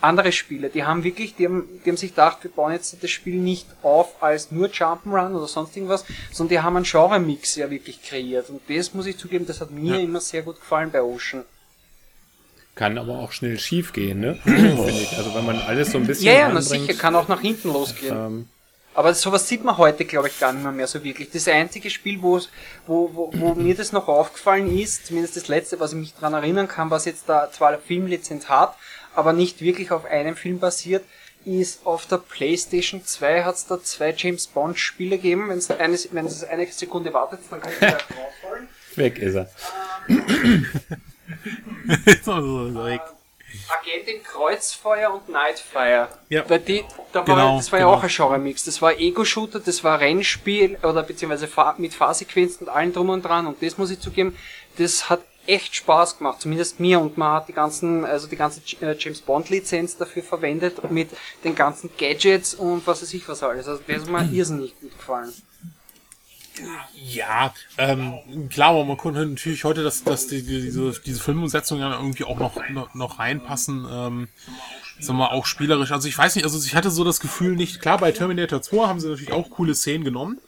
[0.05, 0.68] andere Spiele.
[0.68, 3.66] Die haben wirklich, die haben, die haben sich gedacht, wir bauen jetzt das Spiel nicht
[3.82, 8.51] auf als nur Jump'n'Run oder sonst irgendwas, sondern die haben einen Genre-Mix ja wirklich kreiert.
[8.51, 11.45] Und das muss ich zugeben, das hat mir immer sehr gut gefallen bei Ocean.
[12.75, 14.39] Kann aber auch schnell schief gehen, ne?
[14.43, 15.16] Finde ich.
[15.16, 17.72] Also wenn man alles so ein bisschen Ja, ja, na sicher, kann auch nach hinten
[17.72, 18.14] losgehen.
[18.16, 18.49] ähm,
[18.95, 21.31] Aber sowas sieht man heute, glaube ich, gar nicht mehr, mehr so wirklich.
[21.31, 22.41] Das einzige Spiel, wo,
[22.87, 26.35] wo, wo, wo mir das noch aufgefallen ist, zumindest das letzte, was ich mich dran
[26.35, 28.75] erinnern kann, was jetzt da zwar eine Filmlizenz hat,
[29.14, 31.05] aber nicht wirklich auf einem Film basiert,
[31.45, 35.49] ist auf der Playstation 2 hat es da zwei James Bond Spiele gegeben.
[35.51, 35.59] Wenn
[36.27, 37.93] es eine Sekunde wartet, dann kann ich gleich
[38.43, 38.68] rausholen.
[38.97, 39.49] weg ist er.
[42.22, 43.01] So, so, so weg.
[43.68, 46.09] Agentin Kreuzfeuer und Nightfire.
[46.28, 46.49] Ja.
[46.49, 47.99] Weil die, da war, Genau, das war ja genau.
[47.99, 48.64] auch ein Genre-Mix.
[48.64, 53.47] Das war Ego-Shooter, das war Rennspiel oder beziehungsweise mit Fahrsequenzen und allem drum und dran.
[53.47, 54.36] Und das muss ich zugeben,
[54.76, 57.01] das hat echt Spaß gemacht, zumindest mir.
[57.01, 61.11] Und man hat die ganzen, also die ganze äh, James Bond Lizenz dafür verwendet mit
[61.45, 63.68] den ganzen Gadgets und was weiß ich was alles.
[63.68, 65.32] Also das hat mir irrsinnig gut gefallen.
[66.94, 71.82] Ja, ähm, klar, aber man konnte natürlich heute, dass, dass die, die, diese, diese Filmumsetzungen
[71.82, 74.28] ja irgendwie auch noch, noch, noch reinpassen, ähm,
[75.00, 75.92] sagen wir mal, auch spielerisch.
[75.92, 78.86] Also ich weiß nicht, also ich hatte so das Gefühl nicht, klar, bei Terminator 2
[78.86, 80.40] haben sie natürlich auch coole Szenen genommen.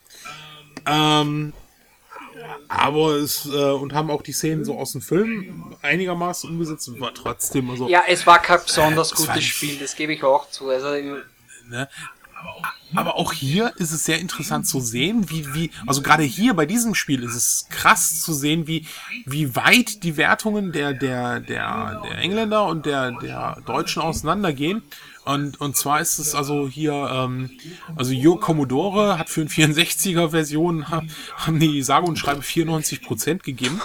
[0.87, 1.53] Ähm,
[2.69, 7.15] aber es, äh, und haben auch die Szenen so aus dem Film einigermaßen umgesetzt, war
[7.15, 10.69] trotzdem, also, Ja, es war kein besonders gutes Spiel, das gebe ich auch zu.
[10.69, 10.89] Also
[11.69, 11.89] ne?
[12.95, 16.67] Aber auch hier ist es sehr interessant zu sehen, wie, wie, also gerade hier bei
[16.67, 18.87] diesem Spiel ist es krass zu sehen, wie,
[19.27, 24.83] wie weit die Wertungen der, der, der, der Engländer und der, der Deutschen auseinandergehen.
[25.25, 27.51] Und, und zwar ist es also hier, ähm,
[27.97, 31.03] also Jo Commodore hat für eine 64er Version, ha-
[31.37, 33.81] haben die sage und schreibe 94% gegeben.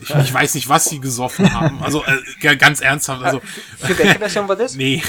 [0.00, 1.82] Ich, ich weiß nicht, was sie gesoffen haben.
[1.82, 2.02] Also
[2.40, 3.40] äh, ganz ernsthaft, also
[3.78, 4.74] für welche Version war das?
[4.74, 5.02] nee.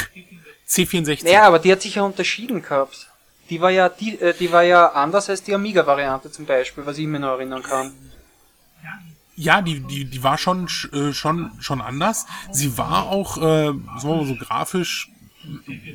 [0.67, 1.23] C64.
[1.23, 3.09] Naja, aber die hat sich ja unterschieden gehabt.
[3.49, 6.97] Die war ja, die, äh, die war ja anders als die Amiga-Variante zum Beispiel, was
[6.97, 7.93] ich mir noch erinnern kann.
[9.35, 12.25] Ja, die, die, die war schon, äh, schon, schon anders.
[12.51, 15.09] Sie war auch, äh, sagen wir mal so grafisch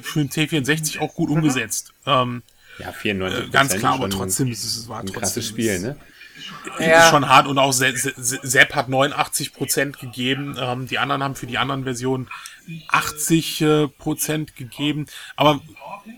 [0.03, 1.93] für den C64 auch gut umgesetzt.
[2.07, 2.43] Ähm,
[2.79, 5.97] Ja, 94 äh, ganz klar, aber trotzdem ist es war ein trotzdem krasses Spiel, ne?
[6.78, 7.05] Ja.
[7.05, 10.57] Ist schon hart und auch Se- Se- Se- Sepp hat 89% gegeben.
[10.59, 12.28] Ähm, die anderen haben für die anderen Versionen
[12.88, 15.07] 80% äh, Prozent gegeben.
[15.36, 15.61] Aber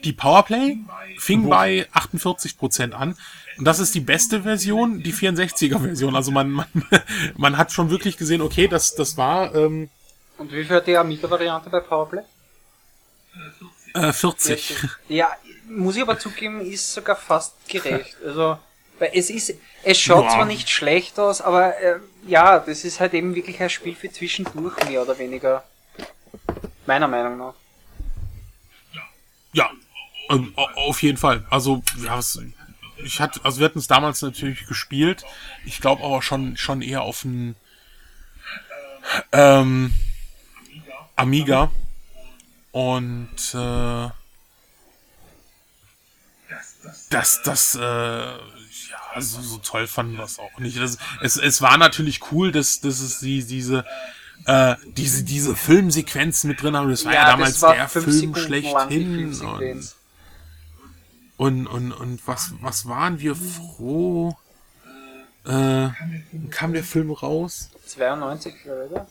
[0.05, 0.79] die Powerplay
[1.19, 3.17] fing bei 48% an.
[3.59, 6.17] Und das ist die beste Version, die 64er Version.
[6.17, 6.67] Also man, man,
[7.37, 9.91] man hat schon wirklich gesehen, okay, das, das war ähm,
[10.39, 12.23] Und wie viel hat die Amiga-Variante bei Powerplay?
[13.95, 14.75] äh, 40.
[15.09, 15.31] Ja,
[15.69, 18.17] muss ich aber zugeben, ist sogar fast gerecht.
[18.25, 18.59] Also,
[19.03, 20.31] weil es ist, es schaut Ja.
[20.31, 21.97] zwar nicht schlecht aus, aber äh,
[22.27, 25.65] ja, das ist halt eben wirklich ein Spiel für zwischendurch, mehr oder weniger.
[26.87, 27.55] Meiner Meinung nach.
[29.53, 29.71] Ja,
[30.31, 31.45] ähm, au- auf jeden Fall.
[31.51, 32.41] Also, ja, es,
[33.05, 35.25] ich hatte, also wir hatten es damals natürlich gespielt.
[35.67, 37.57] Ich glaube aber schon, schon eher auf ein,
[39.33, 39.93] ähm,
[41.17, 41.71] Amiga.
[42.71, 44.09] Und äh,
[47.11, 48.35] dass das äh,
[49.15, 50.79] ja so, toll fanden wir es auch nicht.
[50.79, 53.85] Das, es, es war natürlich cool, dass, dass es die, diese
[54.47, 56.91] äh, diese diese Filmsequenzen mit drin haben.
[56.91, 59.41] Das war ja, Ja, damals war der Film Sekunden schlechthin.
[59.41, 59.97] Und,
[61.37, 64.37] und, und, und was, was waren wir froh?
[65.45, 65.89] Äh,
[66.51, 67.71] kam der Film raus?
[67.95, 69.07] 92, oder?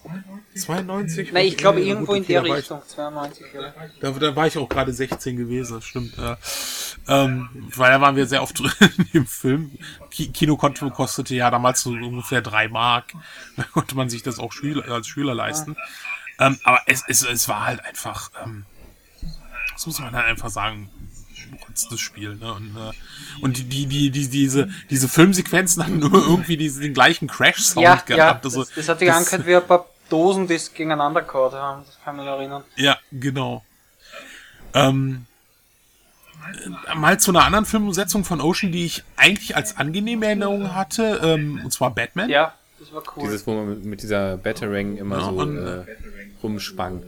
[0.55, 1.31] 92?
[1.31, 3.73] Nein, ich glaube Ja, irgendwo gut, in okay, der da war ich- Richtung, 92, oder?
[4.01, 6.17] Da, da war ich auch gerade 16 gewesen, das stimmt.
[6.17, 6.37] Ja.
[7.07, 8.71] Ähm, weil da waren wir sehr oft drin
[9.13, 9.71] im Film.
[10.09, 13.13] Ki Kino konnte, kostete ja damals so ungefähr drei Mark.
[13.57, 15.75] Da konnte man sich das auch Schüler, als Schüler leisten.
[16.39, 18.65] Ähm, aber es, es, es war halt einfach, ähm,
[19.73, 20.89] das muss man halt einfach sagen,
[21.89, 22.35] das Spiel.
[22.35, 22.53] Ne?
[22.53, 26.93] Und, äh, und die, die, die, die, diese, diese Filmsequenzen haben nur irgendwie diesen, den
[26.93, 28.45] gleichen Crash-Sound Ja, ja, gehabt.
[28.45, 31.53] Also, das, das hat sich das- angehört wie ein paar Dosen, die es gegeneinander gehauen
[31.53, 31.83] haben.
[31.85, 32.63] Das kann ich mich erinnern.
[32.75, 33.63] Ja, genau.
[34.73, 35.25] Ähm,
[36.89, 41.19] äh, mal zu einer anderen Filmumsetzung von Ocean, die ich eigentlich als angenehme Erinnerung hatte,
[41.23, 42.29] ähm, und zwar Batman.
[42.29, 43.23] Ja, das war cool.
[43.23, 45.85] Dieses, wo man mit, dieser Batarang immer Ja, so äh,
[46.41, 47.03] rumspann.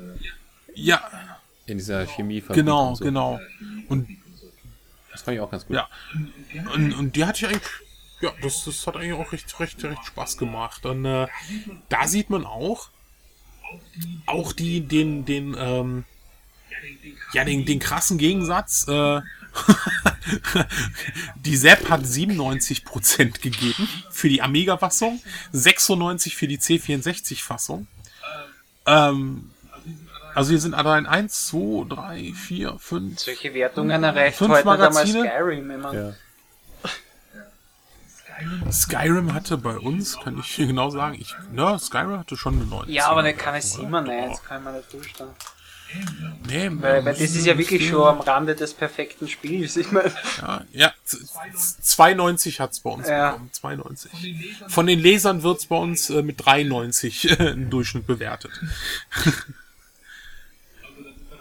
[0.75, 1.01] Ja,
[1.65, 3.03] In dieser Chemie genau, und so.
[3.05, 3.39] genau.
[3.89, 4.07] Und
[5.13, 5.75] Das fand ich auch ganz gut.
[5.75, 5.87] ja,
[6.73, 7.71] und, und die hatte ich eigentlich,
[8.19, 10.85] ja, das, das hat eigentlich auch recht, recht, recht Spaß gemacht.
[10.85, 11.27] Und äh,
[11.89, 12.89] da sieht man auch,
[14.25, 16.03] auch die, den, den, ähm,
[17.33, 18.87] ja, den, den krassen Gegensatz.
[18.87, 19.21] Äh,
[21.35, 25.21] die Sepp hat 97% gegeben für die Amiga-Fassung,
[25.53, 27.87] 96% für die C64-Fassung.
[28.85, 29.52] Ähm,
[30.35, 33.19] also hier sind allein 1, 2, 3, 4, 5.
[33.19, 35.23] Solche Wertungen erreicht Fünf heute Magazine?
[35.29, 35.67] Skyrim.
[35.81, 36.13] Mein, Ja.
[38.71, 42.65] Skyrim hatte bei uns, kann ich hier genau sagen, ich, ja, Skyrim hatte schon eine
[42.65, 42.93] 90.
[42.93, 45.27] Ja, aber nicht keine 97, kann man nicht durchstehen.
[46.47, 49.77] Nee, Weil, weil das ist ja wirklich schon am Rande des perfekten Spiels.
[49.77, 50.11] Ich meine,
[50.41, 51.19] Ja, ja z-
[51.55, 53.31] z- 92 hat's bei uns Ja.
[53.33, 53.49] bekommen.
[53.53, 54.11] 92.
[54.69, 58.51] Von den Lesern wird's bei uns äh, mit 93 im Durchschnitt bewertet.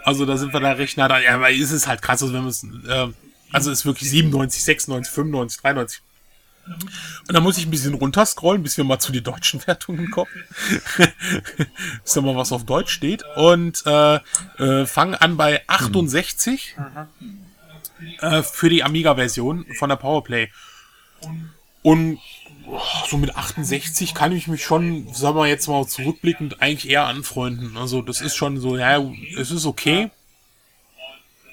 [0.05, 1.23] also da sind wir da recht nah dran.
[1.23, 3.13] Ja, weil es ist halt krass, also wenn wir es, äh,
[3.53, 6.03] also es ist wirklich 97, 96, 95, 93.
[6.67, 10.31] Und dann muss ich ein bisschen runterscrollen, bis wir mal zu den deutschen Wertungen kommen.
[12.05, 13.25] bis da mal was auf Deutsch steht.
[13.37, 14.21] Und äh,
[14.59, 16.77] äh, fangen an bei 68
[18.21, 20.51] äh, für die Amiga-Version von der Powerplay.
[21.83, 22.21] Und
[23.09, 27.77] so mit 68 kann ich mich schon, sagen wir jetzt mal zurückblickend, eigentlich eher anfreunden.
[27.77, 29.03] Also das ist schon so, ja,
[29.37, 30.11] es ist okay.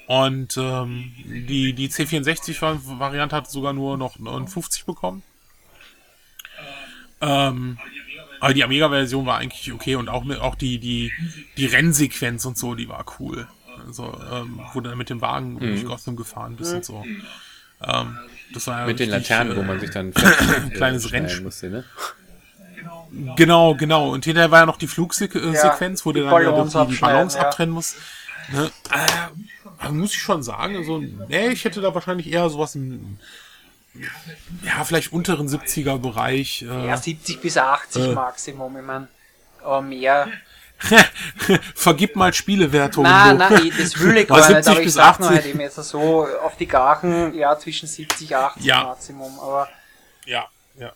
[0.06, 5.22] Und ähm, die, die C64-Variante hat sogar nur noch 59 bekommen.
[7.20, 7.78] Ähm,
[8.40, 11.12] aber die Amiga-Version war eigentlich okay und auch mit auch die die
[11.56, 13.46] die Rennsequenz und so, die war cool.
[13.86, 17.04] Also ähm, wo du dann mit dem Wagen durch Gotham gefahren bist und so.
[17.82, 18.18] Ähm,
[18.52, 20.12] das war ja Mit den Laternen, äh, wo man sich dann
[20.74, 21.44] kleines schneiden Rennspiel.
[21.44, 21.84] musste, ne?
[23.36, 24.10] Genau, genau.
[24.10, 27.00] Und hinterher war ja noch die Flugsequenz, wo die du dann ja Ballons die, die
[27.00, 27.40] Ballons ja.
[27.40, 27.96] abtrennen musst.
[28.52, 28.70] Ne?
[29.82, 30.98] Äh, muss ich schon sagen, also,
[31.28, 33.18] nee, ich hätte da wahrscheinlich eher sowas im,
[34.62, 36.62] ja, vielleicht unteren 70er Bereich.
[36.62, 38.12] Äh, ja, 70 bis 80 Äh.
[38.12, 38.76] Maximum.
[38.76, 39.08] Ich meine,
[39.62, 40.28] aber mehr.
[41.74, 43.10] Vergib mal Spielewertungen.
[43.10, 45.36] Nein, nein, ich- das will ich gar nicht, 70 aber ich sag nur 80.
[45.36, 48.84] halt eben jetzt so auf die Gachen, ja, zwischen 70, 80 Ja.
[48.84, 49.38] Maximum.
[49.40, 49.68] Aber
[50.26, 50.46] Ja,
[50.78, 50.92] ja.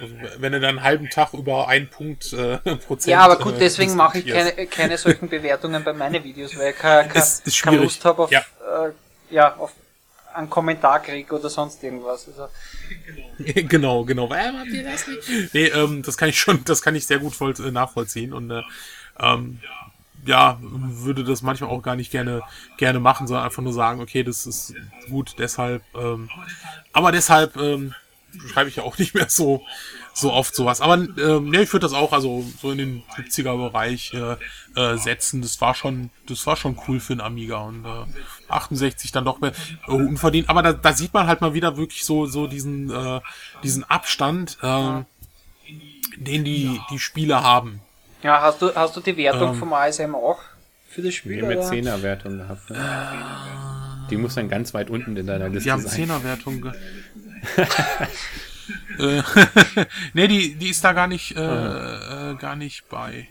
[0.00, 3.06] Also, wenn du dann einen halben Tag über einen Punkt äh, Prozent.
[3.12, 6.70] ja, aber gut, äh, deswegen mache ich keine, keine solchen Bewertungen bei meinen Videos, weil
[6.72, 7.76] ich keine, keine.
[7.78, 8.40] Lust habe auf, Ja.
[8.40, 8.90] äh,
[9.34, 9.72] ja, auf
[10.34, 12.28] einen Kommentar krieg oder sonst irgendwas.
[12.28, 12.48] Also,
[13.38, 14.28] genau, genau.
[14.30, 15.54] Warum habt ihr das nicht?
[15.54, 18.50] Nee, ähm, das kann ich schon, das kann ich sehr gut voll, äh, nachvollziehen und
[18.50, 18.62] äh,
[19.20, 19.60] ähm,
[20.24, 22.42] ja, würde das manchmal auch gar nicht gerne
[22.76, 24.74] gerne machen, sondern einfach nur sagen, okay, das ist
[25.08, 26.30] gut, deshalb, ähm,
[26.92, 27.94] aber deshalb ähm,
[28.48, 29.62] schreibe ich ja auch nicht mehr so
[30.14, 30.80] so oft sowas.
[30.80, 34.36] Aber ähm, nee, ich würde das auch also so in den 70er Bereich äh,
[34.80, 35.40] äh, setzen.
[35.42, 38.04] Das war schon, das war schon cool für einen Amiga und äh,
[38.48, 39.52] 68 dann doch mehr,
[39.88, 40.48] äh, unverdient.
[40.50, 43.20] Aber da, da sieht man halt mal wieder wirklich so so diesen äh,
[43.62, 45.02] diesen Abstand, äh,
[46.16, 47.80] den die die Spiele haben.
[48.22, 49.58] ja, hast du, hast du die Wertung Ähm.
[49.58, 50.40] vom ASM auch
[50.90, 51.36] für das Spiel?
[51.36, 52.68] Wir haben mit 10er Wertung gehabt.
[52.68, 54.06] Ne?
[54.10, 55.90] Die muss dann ganz weit unten in deiner Liste Die haben sein.
[55.92, 56.70] Zehnerwertung.
[60.14, 61.40] Nee, die, die ist da gar nicht, äh,
[62.30, 63.28] äh, gar nicht bei.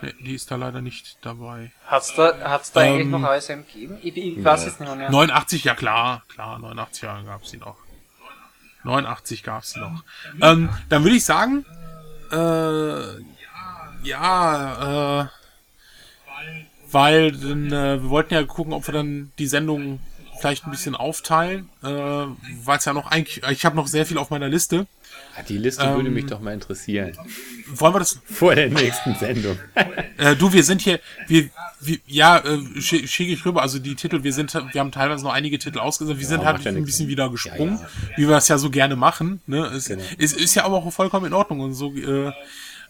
[0.00, 1.72] Nee, die ist da leider nicht dabei.
[1.86, 3.98] Hat's da, hat's da eigentlich Ähm, noch ASM gegeben?
[4.02, 5.10] Ich, ich weiß es nicht mehr.
[5.10, 7.76] 89, ja klar, klar, 89 Jahre gab es die noch.
[8.84, 10.04] 89 gab es die noch.
[10.40, 11.64] Ähm, dann würde ich sagen,
[12.30, 15.28] äh, ja, äh,
[16.90, 20.00] weil dann, äh, wir wollten ja gucken, ob wir dann die Sendung
[20.40, 24.18] vielleicht ein bisschen aufteilen, äh, weil es ja noch eigentlich, ich habe noch sehr viel
[24.18, 24.86] auf meiner Liste.
[25.36, 27.16] Ah, Die Liste Ähm, würde mich doch mal interessieren.
[27.68, 28.18] Wollen wir das?
[28.26, 29.58] Vor der nächsten Sendung.
[30.20, 33.62] Äh, du, wir sind hier, wir, wir ja, äh, schi- schicke ich rüber.
[33.62, 36.18] Also die Titel, wir sind, wir haben teilweise noch einige Titel ausgesucht.
[36.18, 38.96] Wir sind halt ja ein bisschen wieder gesprungen, Ja, wie wir das ja so gerne
[38.96, 39.40] machen.
[39.46, 40.02] Ne, es Genau.
[40.18, 41.94] ist, ist ja aber auch vollkommen in Ordnung und so.
[41.94, 42.32] Äh,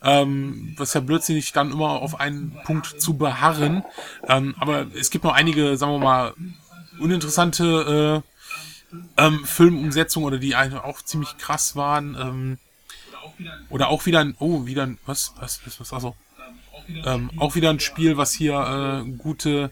[0.02, 3.82] ähm, was ja blödsinnig dann immer auf einen Punkt zu beharren.
[4.26, 6.32] Ähm, aber es gibt noch einige, sagen wir mal,
[6.98, 12.16] uninteressante äh, ähm, Filmumsetzungen oder die eigentlich auch ziemlich krass waren.
[12.20, 12.58] Ähm,
[13.70, 16.16] oder auch wieder ein, oh, wieder ein, was, was, was, was, also,
[17.04, 19.70] ähm, auch wieder ein Spiel, was hier äh, gute,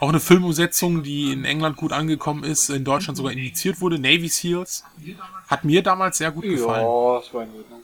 [0.00, 4.28] auch eine Filmumsetzung, die in England gut angekommen ist, in Deutschland sogar indiziert wurde, Navy
[4.28, 4.84] Seals.
[5.48, 6.86] Hat mir damals sehr gut gefallen.
[6.86, 7.82] Ja, das war in Ordnung.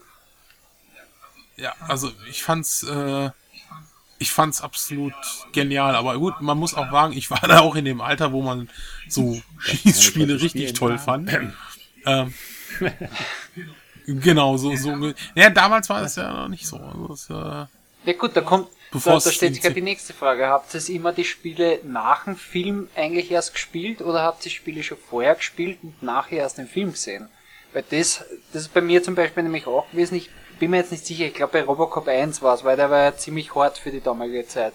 [1.57, 3.31] Ja, also ich fand's, äh,
[4.25, 5.13] ich fand's absolut
[5.53, 5.95] genial.
[5.95, 8.71] Aber gut, man muss auch sagen, ich war da auch in dem Alter, wo man
[9.07, 11.31] so Schießspiele solche richtig toll fand.
[12.07, 12.35] ähm,
[14.07, 15.13] genau, so, so.
[15.35, 16.79] Ja, damals war es ja noch nicht so.
[16.79, 19.83] Also das, äh, Ja gut, da kommt, Bevor da, es da stellt sich gerade die
[19.83, 20.47] nächste Frage.
[20.47, 24.83] Habt ihr immer die Spiele nach dem Film eigentlich erst gespielt oder habt ihr Spiele
[24.83, 27.29] schon vorher gespielt und nachher erst den Film gesehen?
[27.75, 30.15] Weil das, das ist bei mir zum Beispiel nämlich auch gewesen.
[30.15, 32.91] Ich bin mir jetzt nicht sicher, ich glaube bei Robocop 1 war es, weil der
[32.91, 34.73] war ja ziemlich hart für die damalige Zeit.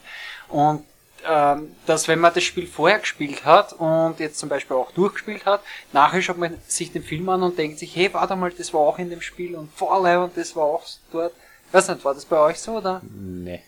[0.47, 0.83] Und
[1.27, 5.45] ähm, dass wenn man das Spiel vorher gespielt hat und jetzt zum Beispiel auch durchgespielt
[5.45, 5.61] hat,
[5.91, 8.81] nachher schaut man sich den Film an und denkt sich, hey, warte mal, das war
[8.81, 11.33] auch in dem Spiel und vorle und das war auch dort.
[11.71, 13.01] Weiß nicht, war das bei euch so oder?
[13.03, 13.61] Nee.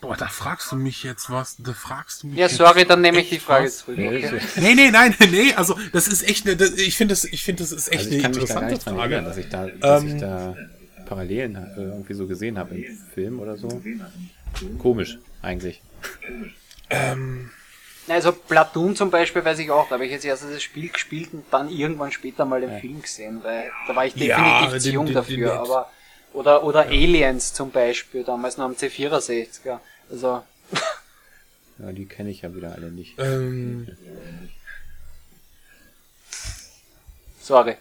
[0.00, 1.56] Boah, da fragst du mich jetzt was.
[1.58, 3.78] Da fragst du mich Ja, jetzt sorry, dann nehme ich die Frage was.
[3.78, 3.98] zurück.
[3.98, 4.40] Nee, Okay.
[4.56, 7.62] Nee, nee, nein, nee, also das ist echt eine, das, ich finde das, ich finde
[7.62, 9.28] das ist echt Also ich eine kann mich da gar interessante nicht dran erinnern, Frage.
[9.28, 9.48] dass ich
[9.80, 10.56] da, dass Ähm, ich da
[11.06, 12.84] Parallelen äh, irgendwie so gesehen habe im
[13.14, 13.82] Film oder so.
[14.78, 15.82] Komisch, eigentlich.
[18.08, 21.30] Also Platoon zum Beispiel weiß ich auch, da habe ich jetzt erst das Spiel gespielt
[21.32, 24.78] und dann irgendwann später mal den Film gesehen, weil da war ich definitiv Ja, zu
[24.80, 25.90] den- jung den- dafür, den- aber
[26.34, 29.78] oder oder Aliens zum Beispiel, damals noch am C64er.
[30.10, 30.42] Also
[31.78, 33.18] Ja, die kenne ich ja wieder alle nicht.
[33.18, 33.88] Ähm,
[37.40, 37.76] sorry.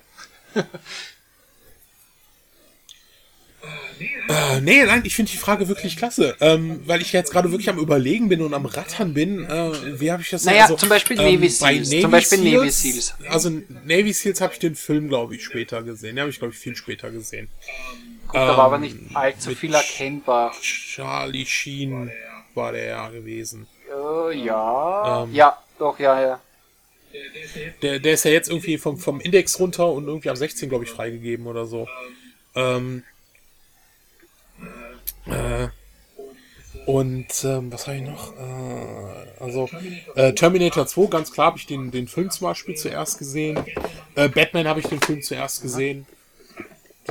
[4.28, 7.70] Äh, nee, nein, ich finde die Frage wirklich klasse, ähm, weil ich jetzt gerade wirklich
[7.70, 9.46] am Überlegen bin und am Rattern bin.
[9.46, 10.46] Äh, wie habe ich das?
[10.46, 13.14] Naja, zum Beispiel Navy Seals, bei zum Beispiel Navy Seals.
[13.30, 13.50] Also
[13.86, 16.16] Navy Seals habe ich den Film, glaube ich, später gesehen.
[16.16, 17.50] Den habe ich, glaube ich, viel später gesehen.
[18.32, 20.54] Gut, da war aber Ähm, nicht allzu mit viel erkennbar.
[20.62, 22.12] Charlie Sheen
[22.56, 23.68] war der ja gewesen.
[23.90, 25.34] Äh, ja, Ähm.
[25.34, 26.40] ja, doch, ja, ja.
[27.82, 30.86] Der, der ist ja jetzt irgendwie vom, vom Index runter und irgendwie am 16, glaube
[30.86, 31.90] ich, freigegeben oder so.
[32.56, 33.04] Ähm,
[35.26, 35.68] äh,
[36.86, 38.34] und ähm, was habe ich noch?
[38.38, 39.70] Äh, also
[40.16, 43.60] äh, Terminator 2, ganz klar habe ich den, den Film zum Beispiel zuerst gesehen.
[44.16, 46.06] Äh, Batman habe ich den Film zuerst gesehen.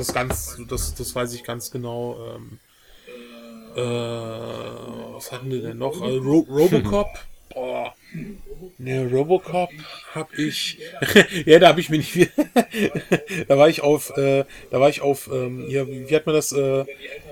[0.01, 2.17] Das ganz, das, das weiß ich ganz genau.
[2.33, 2.57] Ähm,
[3.75, 6.01] äh, was hatten wir denn noch?
[6.01, 7.07] Äh, Ro Robocop.
[7.53, 7.93] Boah.
[8.79, 9.69] Ne, Robocop
[10.15, 10.79] hab ich.
[11.45, 12.31] ja, da habe ich mir nicht viel.
[13.47, 16.51] da war ich auf, äh, da war ich auf, ähm, hier, wie hat man das,
[16.51, 16.85] äh, äh,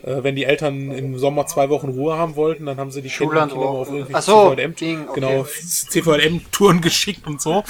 [0.03, 3.51] wenn die Eltern im Sommer zwei Wochen Ruhe haben wollten, dann haben sie die Schulland
[3.51, 5.19] Kinder auf irgendwie Ach so, CVM, Ding, okay.
[5.19, 7.63] genau, CVM-Touren geschickt und so.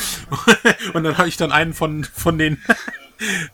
[0.93, 2.61] und dann habe ich dann einen von, von den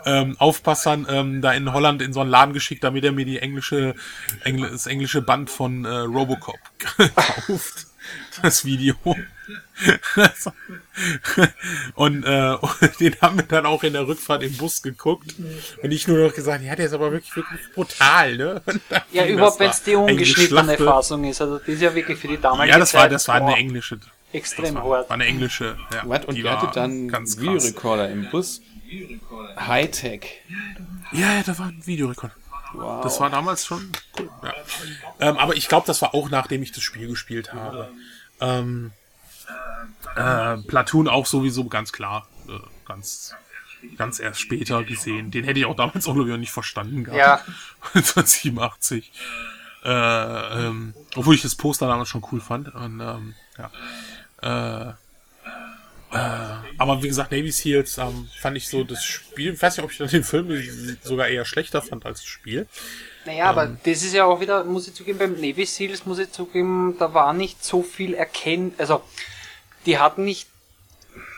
[0.06, 3.40] ähm, Aufpassern ähm, da in Holland in so einen Laden geschickt, damit er mir die
[3.40, 3.96] englische,
[4.44, 6.60] Engl das englische Band von äh, Robocop
[7.16, 7.88] kauft.
[8.42, 8.96] Das Video.
[11.96, 15.36] und, äh, und den haben wir dann auch in der Rückfahrt im Bus geguckt.
[15.82, 18.62] Und ich nur noch gesagt, ja, der ist aber wirklich, wirklich brutal, ne?
[19.12, 20.78] Ja, überhaupt wenn es die ungeschnittene.
[20.78, 21.42] Fassung ist.
[21.42, 23.56] Also die ist ja wirklich für die damalige Ja, das war, Zeit das war eine
[23.56, 24.00] englische.
[24.36, 25.10] Extrem Das war, hart.
[25.10, 25.78] war eine englische.
[25.94, 26.26] Ja, Was?
[26.26, 27.38] Und die hattet dann ganz.
[27.40, 28.62] Videorekorder im Bus?
[29.58, 30.42] Hightech.
[31.12, 32.32] Ja, ja, da war ein Videorekord.
[32.74, 33.04] Wow.
[33.04, 34.30] Das war damals schon cool.
[34.44, 34.54] Ja.
[35.20, 37.90] Ähm, aber ich glaube, das war auch nachdem ich das Spiel gespielt habe.
[38.42, 38.92] Ähm,
[40.16, 42.28] äh, Platoon auch sowieso ganz klar.
[42.48, 43.34] Äh, ganz,
[43.98, 45.32] ganz erst später gesehen.
[45.32, 47.20] Den hätte ich auch damals auch, ich, noch nicht verstanden gehabt.
[47.20, 47.36] Ja.
[47.94, 49.12] 1987.
[49.84, 52.74] Äh, ähm, obwohl ich das Poster damals schon cool fand.
[52.74, 53.72] Und, ähm, ja.
[54.46, 59.54] Äh, äh, aber wie gesagt, Navy Seals ähm, fand ich so das Spiel.
[59.54, 62.68] Ich weiß nicht, ob ich den Film sogar eher schlechter fand als das Spiel.
[63.26, 66.32] Naja, aber das ist ja auch wieder, muss ich zugeben, beim Navy Seals muss ich
[66.32, 69.02] zugeben, da war nicht so viel erkennt, also
[69.88, 70.48] die hatten nicht,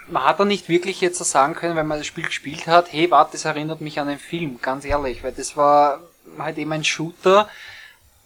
[0.10, 2.92] man hat da nicht wirklich jetzt so sagen können, wenn man das Spiel gespielt hat,
[2.92, 6.02] hey, warte, das erinnert mich an einen Film, ganz ehrlich, weil das war
[6.38, 7.50] halt eben ein Shooter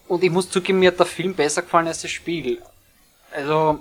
[0.08, 2.64] und ich muss zugeben, mir hat der Film besser gefallen als das Spiel.
[3.32, 3.80] Also,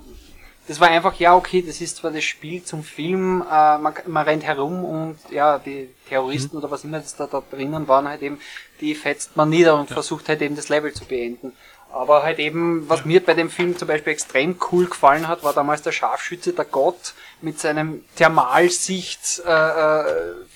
[0.71, 4.25] das war einfach, ja, okay, das ist zwar das Spiel zum Film, äh, man, man
[4.25, 6.63] rennt herum und ja, die Terroristen mhm.
[6.63, 8.39] oder was immer das da, da drinnen waren, halt eben,
[8.81, 9.95] die fetzt man nieder und ja.
[9.95, 11.55] versucht halt eben das Level zu beenden.
[11.91, 15.55] Aber halt eben, was mir bei dem Film zum Beispiel extrem cool gefallen hat, war
[15.55, 20.05] damals der Scharfschütze, der Gott, mit seinem Thermalsicht, äh, äh,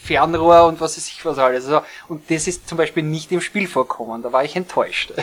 [0.01, 1.65] Fernrohr und was weiß ich was alles.
[1.65, 5.12] Also, und das ist zum Beispiel nicht im Spiel vorkommen, da war ich enttäuscht.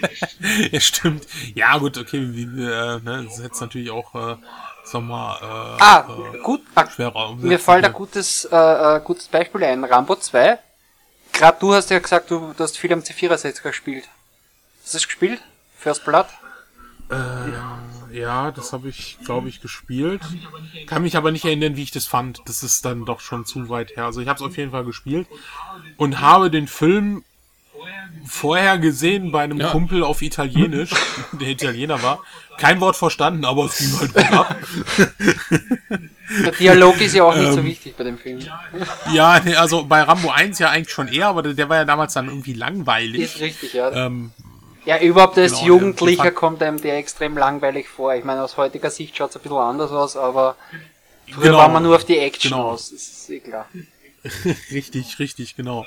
[0.70, 1.26] ja, stimmt.
[1.54, 4.36] Ja, gut, okay, wie, äh, ne, das ist jetzt natürlich auch, äh,
[4.84, 8.56] sag mal, äh, ah, äh, gut, ah, schwerer Mir fällt ein gutes, äh,
[8.96, 9.84] äh, gutes Beispiel ein.
[9.84, 10.58] Rambo 2.
[11.32, 14.08] Gerade du hast ja gesagt, du, du hast viel am C64 gespielt.
[14.82, 15.40] Hast du das gespielt?
[15.78, 16.26] First Blood?
[17.10, 20.22] Äh, ja, das habe ich, glaube ich, gespielt.
[20.86, 22.40] Kann mich aber nicht erinnern, wie ich das fand.
[22.46, 24.04] Das ist dann doch schon zu weit her.
[24.04, 25.26] Also ich habe es auf jeden Fall gespielt
[25.96, 27.24] und habe den Film
[28.26, 29.70] vorher gesehen bei einem ja.
[29.70, 30.90] Kumpel auf Italienisch,
[31.32, 32.22] der Italiener war.
[32.58, 34.56] Kein Wort verstanden, aber es ging halt gut ab.
[36.44, 38.38] Der Dialog ist ja auch nicht ähm, so wichtig bei dem Film.
[39.12, 42.12] Ja, nee, also bei Rambo 1 ja eigentlich schon eher, aber der war ja damals
[42.12, 43.22] dann irgendwie langweilig.
[43.22, 43.90] Ist richtig, ja.
[44.06, 44.32] Ähm,
[44.84, 48.14] ja, überhaupt als genau, Jugendlicher ja, kommt einem der extrem langweilig vor.
[48.14, 50.56] Ich meine, aus heutiger Sicht schaut es ein bisschen anders aus, aber
[51.30, 52.70] früher genau, war man nur auf die Action genau.
[52.70, 53.66] aus, das ist eh klar.
[54.70, 55.86] richtig, richtig, genau.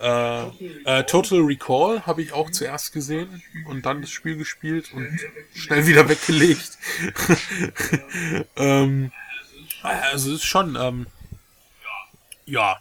[0.00, 0.46] Äh,
[0.84, 5.20] äh, Total Recall habe ich auch zuerst gesehen und dann das Spiel gespielt und
[5.54, 6.78] schnell wieder weggelegt.
[8.56, 9.12] ähm,
[9.82, 11.06] also ist schon, ähm,
[12.46, 12.78] ja,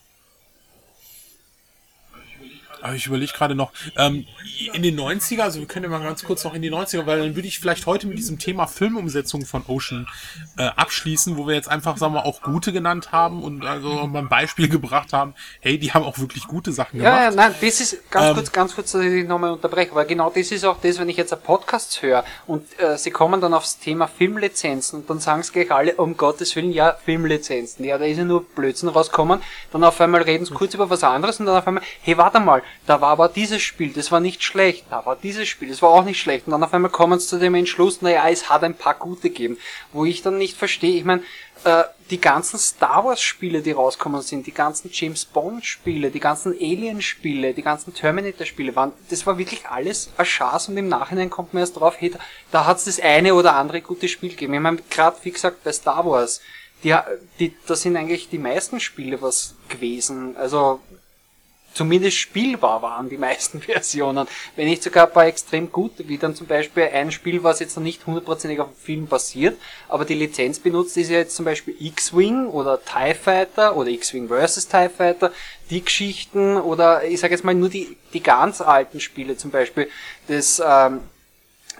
[2.82, 4.25] aber ich überlege gerade noch, ähm,
[4.73, 7.19] in den 90er, also wir können ja mal ganz kurz noch in die 90er, weil
[7.19, 10.07] dann würde ich vielleicht heute mit diesem Thema Filmumsetzung von Ocean
[10.57, 14.19] äh, abschließen, wo wir jetzt einfach, sagen wir, auch gute genannt haben und also mal
[14.19, 17.17] ein Beispiel gebracht haben, hey, die haben auch wirklich gute Sachen gemacht.
[17.17, 20.05] Ja, ja nein, das ist ganz ähm, kurz, ganz kurz, dass ich nochmal unterbreche, weil
[20.05, 23.41] genau das ist auch das, wenn ich jetzt ein Podcast höre und äh, sie kommen
[23.41, 27.86] dann aufs Thema Filmlizenzen und dann sagen es gleich alle, um Gottes Willen, ja, Filmlizenzen.
[27.86, 31.03] Ja, da ist ja nur Blödsinn rauskommen, dann auf einmal reden sie kurz über was
[31.03, 34.20] anderes und dann auf einmal, hey, warte mal, da war aber dieses Spiel, das war
[34.20, 36.47] nicht schlecht, da war dieses Spiel, das war auch nicht schlecht.
[36.47, 39.30] Und dann auf einmal kommen sie zu dem Entschluss, naja, es hat ein paar gute
[39.30, 39.57] gegeben,
[39.93, 41.22] wo ich dann nicht verstehe, ich meine,
[41.63, 46.20] äh, die ganzen Star Wars Spiele, die rauskommen sind, die ganzen James Bond Spiele, die
[46.20, 50.78] ganzen Alien Spiele, die ganzen Terminator Spiele, waren, das war wirklich alles ein Schatz und
[50.78, 52.20] im Nachhinein kommt man erst drauf, hey, da,
[52.51, 54.53] da hat es das eine oder andere gute Spiel gegeben.
[54.53, 56.41] Ich meine, gerade wie gesagt bei Star Wars,
[56.84, 56.95] die,
[57.39, 60.38] die, da sind eigentlich die meisten Spiele was gewesen.
[60.38, 60.80] Also
[61.80, 64.27] zumindest spielbar waren, die meisten Versionen.
[64.57, 67.77] Wenn nicht sogar ein paar extrem gute, wie dann zum Beispiel ein Spiel, was jetzt
[67.77, 69.57] noch nicht hundertprozentig auf dem Film basiert,
[69.88, 74.27] aber die Lizenz benutzt, ist ja jetzt zum Beispiel X-Wing oder TIE Fighter oder X-Wing
[74.27, 74.67] vs.
[74.67, 75.32] TIE Fighter,
[75.69, 79.89] die Geschichten oder ich sage jetzt mal nur die, die ganz alten Spiele, zum Beispiel
[80.27, 80.99] das ähm,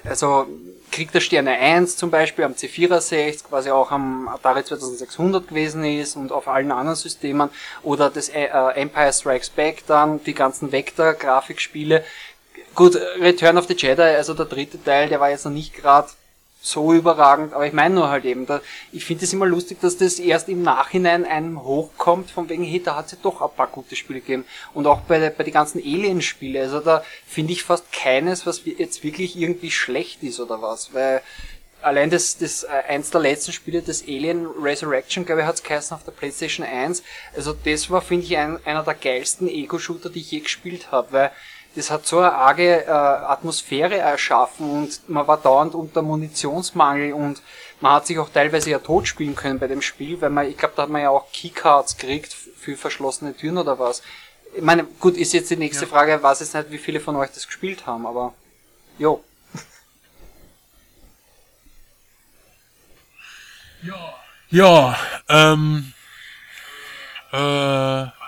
[0.03, 0.47] also
[0.91, 6.15] Krieg der Sterne 1 zum Beispiel am C64 quasi auch am Atari 2600 gewesen ist
[6.15, 7.49] und auf allen anderen Systemen
[7.83, 12.03] oder das äh, Empire Strikes Back dann, die ganzen Vector-Grafikspiele.
[12.75, 16.09] Gut, Return of the Jedi, also der dritte Teil, der war jetzt noch nicht gerade
[16.62, 19.97] so überragend, aber ich meine nur halt eben, da, ich finde es immer lustig, dass
[19.97, 23.55] das erst im Nachhinein einem hochkommt, von wegen, hey, da hat es ja doch ein
[23.55, 24.45] paar gute Spiele gegeben.
[24.74, 29.03] Und auch bei, bei den ganzen Alien-Spiele, also da finde ich fast keines, was jetzt
[29.03, 31.22] wirklich irgendwie schlecht ist oder was, weil
[31.82, 35.64] allein das, das äh, eins der letzten Spiele, das Alien Resurrection, glaube ich, hat es
[35.64, 37.03] geheißen auf der PlayStation 1,
[37.36, 41.12] also das war, finde ich, ein, einer der geilsten Ego-Shooter, die ich je gespielt habe,
[41.12, 41.32] weil
[41.76, 47.41] das hat so eine arge äh, Atmosphäre erschaffen und man war dauernd unter Munitionsmangel und
[47.80, 50.57] man hat sich auch teilweise ja tot spielen können bei dem Spiel, weil man, ich
[50.57, 54.01] glaube, da hat man ja auch Keycards gekriegt für verschlossene Türen oder was.
[54.55, 55.91] Ich meine, gut, ist jetzt die nächste ja.
[55.91, 58.34] Frage, ich weiß jetzt nicht, wie viele von euch das gespielt haben, aber
[58.98, 59.23] jo.
[63.84, 63.95] Ja.
[64.52, 65.93] Ja, ähm,
[67.31, 67.38] äh,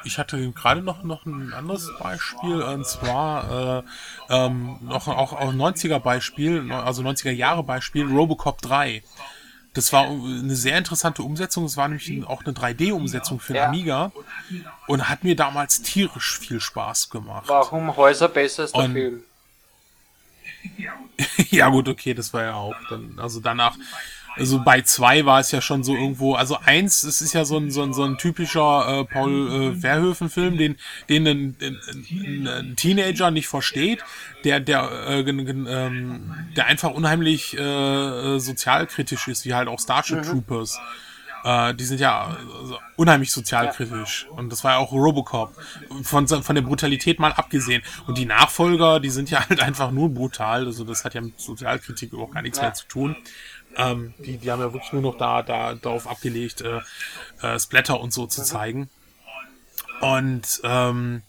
[0.03, 3.83] ich hatte gerade noch, noch ein anderes Beispiel, und zwar äh,
[4.29, 9.03] ähm, noch auch, auch 90er Beispiel, also 90er Jahre Beispiel, Robocop 3.
[9.73, 11.63] Das war eine sehr interessante Umsetzung.
[11.63, 13.67] Es war nämlich auch eine 3D-Umsetzung für den ja.
[13.67, 14.11] Amiga
[14.87, 17.45] und hat mir damals tierisch viel Spaß gemacht.
[17.47, 19.23] Warum Häuser besser als der und, Film?
[21.49, 23.77] ja gut, okay, das war ja auch dann, also danach
[24.35, 27.57] also bei zwei war es ja schon so irgendwo, also eins, es ist ja so
[27.57, 30.77] ein, so ein, so ein typischer äh, Paul äh, Verhoeven-Film, den,
[31.09, 34.03] den ein, ein, ein, Teenager nicht versteht,
[34.43, 40.23] der, der, äh, ähm, der einfach unheimlich äh, sozialkritisch ist, wie halt auch Starship mhm.
[40.23, 40.79] Troopers.
[41.43, 44.27] Äh, die sind ja also, unheimlich sozialkritisch.
[44.29, 45.53] Und das war ja auch Robocop.
[46.03, 47.81] Von, von der Brutalität mal abgesehen.
[48.07, 50.65] Und die Nachfolger, die sind ja halt einfach nur brutal.
[50.65, 53.15] Also das hat ja mit Sozialkritik überhaupt gar nichts mehr zu tun.
[53.77, 56.81] Ähm, die, die haben ja wirklich nur noch da, da darauf abgelegt, äh,
[57.41, 58.89] äh, Splatter und so zu zeigen.
[60.01, 61.21] Und ähm,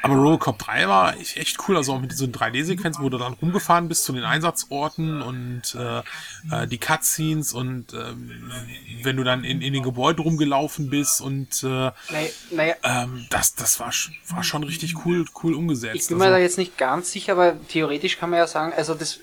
[0.00, 3.88] aber Robocop 3 war echt cool, also auch mit diesen 3D-Sequenzen, wo du dann rumgefahren
[3.88, 5.98] bist zu den Einsatzorten und äh,
[6.54, 8.50] äh, die Cutscenes und ähm,
[9.02, 11.90] wenn du dann in, in den Gebäuden rumgelaufen bist und äh,
[12.50, 13.92] Naja, ähm, das, das war,
[14.28, 15.96] war schon richtig cool, cool umgesetzt.
[15.96, 18.72] ich bin mir also, da jetzt nicht ganz sicher, aber theoretisch kann man ja sagen,
[18.76, 19.18] also das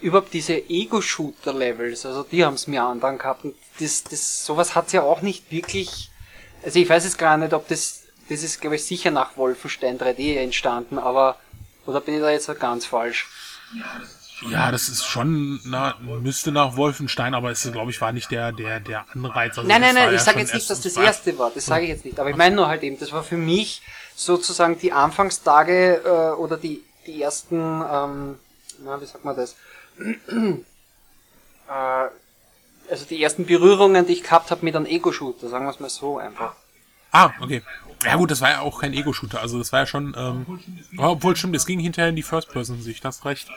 [0.00, 4.92] überhaupt diese Ego-Shooter-Levels, also die haben es mir andern gehabt und das, das, sowas hat's
[4.92, 6.10] ja auch nicht wirklich,
[6.62, 9.98] also ich weiß jetzt gar nicht, ob das, das ist glaube ich sicher nach Wolfenstein
[9.98, 11.36] 3D entstanden, aber,
[11.86, 13.26] oder bin ich da jetzt ganz falsch?
[14.48, 18.52] ja, das ist schon, na, müsste nach Wolfenstein, aber es, glaube ich, war nicht der,
[18.52, 19.58] der, der Anreiz.
[19.58, 21.66] Also Nein, nein, nein, ja ich sage schon jetzt nicht, dass das erste war, das
[21.66, 23.82] sage ich jetzt nicht, aber ich meine nur halt eben, das war für mich
[24.16, 28.38] sozusagen die Anfangstage äh, oder die, die ersten, ähm,
[28.82, 29.56] na, wie sagt man das,
[31.68, 31.72] äh,
[32.90, 35.90] also die ersten Berührungen, die ich gehabt habe mit einem Ego-Shooter, sagen wir es mal
[35.90, 36.54] so einfach.
[37.12, 37.62] Ah, okay.
[38.04, 40.60] Ja gut, das war ja auch kein Ego-Shooter, also das war ja schon, ähm,
[40.96, 43.48] obwohl stimmt, es ging hinterher in die First-Person-Sicht, hast recht.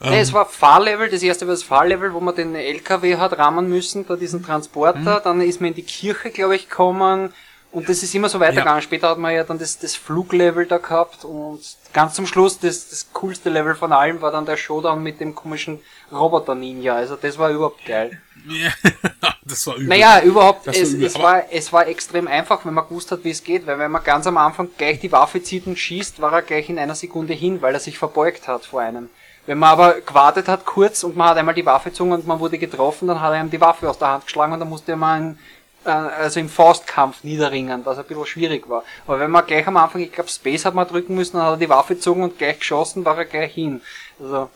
[0.00, 3.68] Nee, es war Fahrlevel, das erste war das Fahrlevel, wo man den LKW hat rahmen
[3.68, 5.22] müssen, da diesen Transporter, Mhm.
[5.22, 7.32] dann ist man in die Kirche, glaube ich, gekommen
[7.72, 8.82] und das ist immer so weitergegangen.
[8.82, 11.60] Später hat man ja dann das, das Fluglevel da gehabt und
[11.92, 15.34] ganz zum Schluss, das, das coolste Level von allem war dann der Showdown mit dem
[15.34, 15.80] komischen
[16.12, 18.20] Roboter-Ninja, also das war überhaupt geil.
[18.46, 18.70] Ja,
[19.44, 19.88] das war übel.
[19.88, 23.10] Naja, überhaupt, Das es, war übel, es, war, es war extrem einfach, wenn man gewusst
[23.10, 25.78] hat, wie es geht, weil wenn man ganz am Anfang gleich die Waffe zieht und
[25.78, 29.08] schießt, war er gleich in einer Sekunde hin, weil er sich verbeugt hat vor einem.
[29.46, 32.38] Wenn man aber gewartet hat kurz und man hat einmal die Waffe gezogen und man
[32.38, 34.94] wurde getroffen, dann hat er ihm die Waffe aus der Hand geschlagen und dann musste
[34.94, 35.36] man äh,
[35.84, 38.84] also im Faustkampf niederringen, was ein bisschen schwierig war.
[39.06, 41.54] Aber wenn man gleich am Anfang, ich glaube Space hat man drücken müssen, dann hat
[41.54, 43.80] er die Waffe gezogen und gleich geschossen, war er gleich hin.
[44.20, 44.50] Also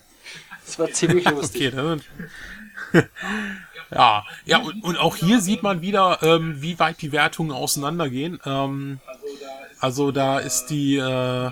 [0.64, 1.74] das war ziemlich lustig.
[1.76, 2.00] Okay,
[3.90, 8.40] ja, ja und, und auch hier sieht man wieder, ähm, wie weit die Wertungen auseinandergehen.
[8.44, 9.00] Ähm,
[9.80, 11.50] also da ist die, äh,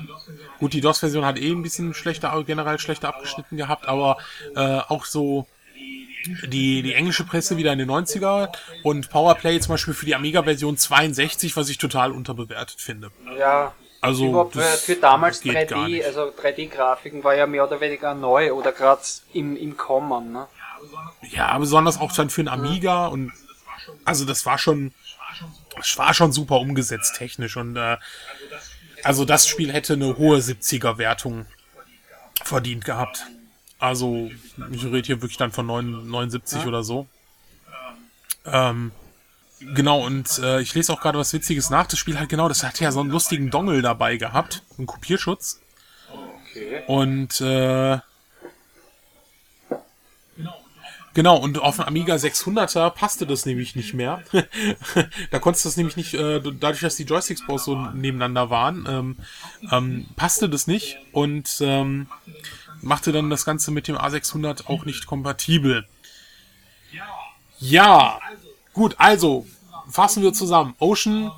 [0.58, 4.18] gut, die DOS-Version hat eh ein bisschen schlechter, generell schlechter abgeschnitten gehabt, aber
[4.56, 5.46] äh, auch so
[6.48, 8.48] die, die englische Presse wieder in den 90er
[8.82, 13.10] und Powerplay zum Beispiel für die Amiga-Version 62, was ich total unterbewertet finde.
[13.38, 16.04] Ja, Also Überhaupt für, das für damals geht gar 3D, nicht.
[16.04, 20.46] also 3D-Grafiken war ja mehr oder weniger neu oder gerade im, im Kommen, ne?
[21.30, 23.32] Ja, besonders auch dann für einen Amiga und
[24.04, 24.92] also das war schon,
[25.80, 27.96] es war schon super umgesetzt technisch und äh,
[29.02, 31.46] also das Spiel hätte eine hohe 70er Wertung
[32.42, 33.26] verdient gehabt.
[33.86, 34.30] Also
[34.72, 37.06] ich rede hier wirklich dann von 9, 79 oder so.
[38.44, 38.90] Ähm,
[39.60, 41.86] genau und äh, ich lese auch gerade was Witziges nach.
[41.86, 45.60] Das Spiel hat genau, das hat ja so einen lustigen Dongle dabei gehabt, einen Kopierschutz.
[46.88, 47.98] Und äh,
[51.14, 54.22] Genau, und auf dem Amiga 600er passte das nämlich nicht mehr.
[55.30, 59.16] da konntest du das nämlich nicht, äh, dadurch, dass die Joysticks so nebeneinander waren, ähm,
[59.72, 62.08] ähm, passte das nicht und ähm,
[62.82, 65.86] machte dann das Ganze mit dem A600 auch nicht kompatibel.
[67.58, 68.20] Ja,
[68.72, 69.46] gut, also
[69.90, 70.74] fassen wir zusammen.
[70.78, 71.32] Ocean,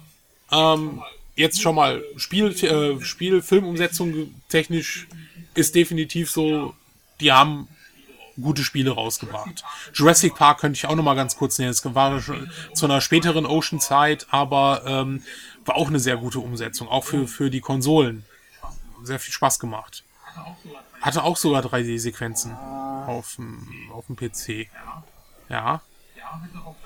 [0.50, 1.02] ähm,
[1.36, 5.06] jetzt schon mal Spiel, äh, Spiel, Filmumsetzung technisch
[5.54, 6.74] ist definitiv so,
[7.20, 7.68] die haben
[8.40, 9.64] gute Spiele rausgebracht.
[9.92, 11.70] Jurassic Park könnte ich auch noch mal ganz kurz nennen.
[11.70, 15.22] Es war zu einer späteren Ocean-Zeit, aber ähm,
[15.64, 18.24] war auch eine sehr gute Umsetzung, auch für, für die Konsolen.
[19.02, 20.04] Sehr viel Spaß gemacht.
[21.00, 22.56] Hatte auch sogar 3D-Sequenzen
[23.06, 24.68] auf dem, auf dem PC.
[25.48, 25.80] Ja.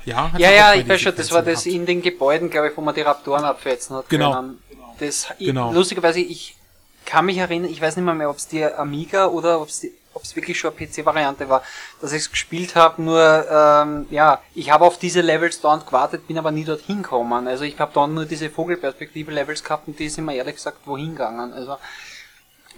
[0.04, 1.76] Ja, hat Ja, auch ja, ich weiß schon, das 3D-Sequenzen war das gehabt.
[1.76, 4.34] in den Gebäuden, glaube ich, wo man die Raptoren abfetzen hat Genau.
[4.34, 4.62] können.
[4.98, 5.72] Das, ich, Genau.
[5.72, 6.56] Lustigerweise, ich
[7.04, 9.86] kann mich erinnern, ich weiß nicht mehr, mehr ob es die Amiga oder ob es
[10.14, 11.62] ob es wirklich schon eine PC-Variante war,
[12.02, 16.26] dass ich es gespielt habe, nur ähm, ja, ich habe auf diese Levels dauernd gewartet,
[16.28, 17.48] bin aber nie dorthin gekommen.
[17.48, 21.12] Also ich habe dann nur diese Vogelperspektive-Levels gehabt und die sind mir ehrlich gesagt wohin
[21.12, 21.54] gegangen.
[21.54, 21.78] Also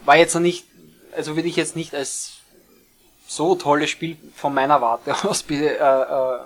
[0.04, 0.64] war jetzt noch nicht,
[1.16, 2.34] also würde ich jetzt nicht als
[3.26, 6.38] so tolles Spiel von meiner Warte aus äh, äh,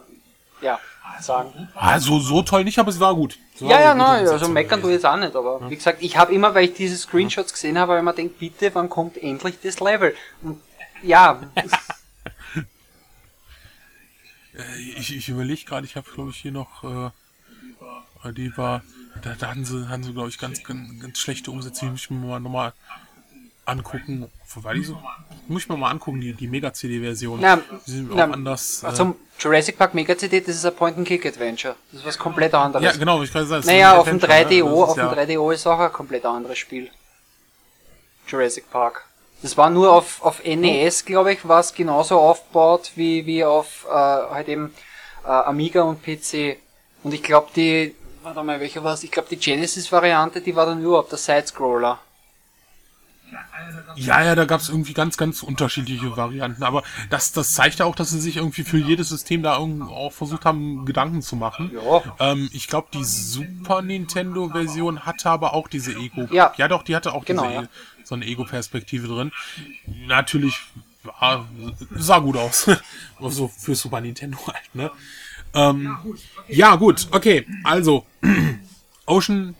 [0.61, 0.79] ja,
[1.21, 1.69] sagen.
[1.75, 3.39] Also so toll nicht, aber es war gut.
[3.61, 4.95] Ja, ja, nein, also Umsetzung meckern ich gewesen.
[4.95, 7.97] jetzt auch nicht, aber wie gesagt, ich habe immer, weil ich diese Screenshots gesehen habe,
[7.97, 10.15] ich mir gedacht, bitte, wann kommt endlich das Level?
[10.43, 10.61] Und
[11.03, 11.41] ja,
[14.97, 18.83] Ich, ich überlege gerade, ich habe glaube ich hier noch, äh, die war,
[19.23, 22.21] da, da hatten sie, hatten sie glaube ich ganz, ganz, ganz schlechte Umsätze, die müssen
[22.21, 22.73] wir mal nochmal
[23.69, 24.31] angucken.
[24.55, 24.99] Wobei die so,
[25.47, 27.39] muss ich mir mal angucken, die, die Mega-CD-Version.
[27.41, 28.83] Na, Die sind na, auch anders.
[28.85, 31.77] Also, Äh, Jurassic Park Mega CD, das ist ein Point-and-Click-Adventure.
[31.93, 32.85] Das ist was komplett anderes.
[32.85, 33.65] ja, genau, ich kann sagen.
[33.67, 34.63] Naja, auf dem Adventure, ne?
[34.63, 36.91] 3DO, Das auf ist dem ja- 3DO ist auch ein komplett anderes Spiel.
[38.27, 39.05] Jurassic Park.
[39.43, 43.87] Das war nur auf, auf NES, glaube ich, war es genauso aufgebaut wie, wie auf
[43.89, 44.75] äh, halt eben
[45.25, 46.57] äh, Amiga und PC.
[47.05, 49.05] Und ich glaube die, warte mal, welcher war es?
[49.05, 52.01] Ich glaube die Genesis-Variante, die war dann überhaupt der Sidescroller.
[53.97, 56.63] Ja, ja, da gab es irgendwie ganz, ganz unterschiedliche Varianten.
[56.63, 59.91] Aber das, das zeigt ja auch, dass sie sich irgendwie für jedes System da irgendwie
[59.93, 61.73] auch versucht haben, Gedanken zu machen.
[61.75, 62.03] Ja.
[62.33, 66.29] Ähm, ich glaube, die Super Nintendo-Version hatte aber auch diese Ego.
[66.33, 66.53] Ja.
[66.57, 67.63] ja doch, die hatte auch Genau, diese, ja.
[67.63, 67.69] E-
[68.05, 69.33] so eine Ego-Perspektive drin.
[70.07, 70.59] Natürlich
[71.21, 71.45] ja,
[71.91, 72.69] sah gut aus.
[73.19, 74.91] Aber so für Super Nintendo halt, ne?
[75.55, 75.97] Ähm,
[76.49, 77.47] ja, gut, okay.
[77.65, 78.07] Also,
[79.07, 79.55] Ocean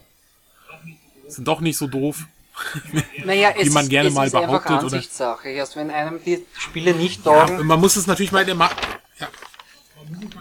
[1.27, 2.27] sind doch nicht so doof.
[3.25, 4.97] Naja, Wie man ist, gerne es mal ist einfach behauptet, oder?
[4.97, 5.49] Ansichtssache.
[5.51, 8.55] Erst wenn einem die Spiele nicht Ja, taugen, man muss es natürlich mal in der
[8.57, 8.71] Ma
[9.19, 9.29] ja.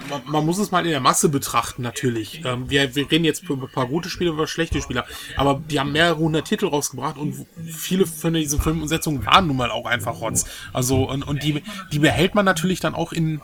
[0.09, 2.43] man, man muss es mal in der Masse betrachten, natürlich.
[2.45, 5.79] Ähm, wir, wir reden jetzt über ein paar gute Spieler, über schlechte Spieler, aber die
[5.79, 10.21] haben mehrere hundert Titel rausgebracht und viele von diesen Filmumsetzungen waren nun mal auch einfach
[10.21, 10.45] Rotz.
[10.73, 13.41] Also, und, und die, die behält man natürlich dann auch in,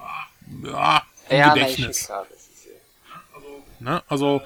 [0.64, 1.90] ja, im ja, Gedächtnis.
[1.98, 2.24] ist ist, ja-
[3.80, 4.02] Ne?
[4.08, 4.42] Also,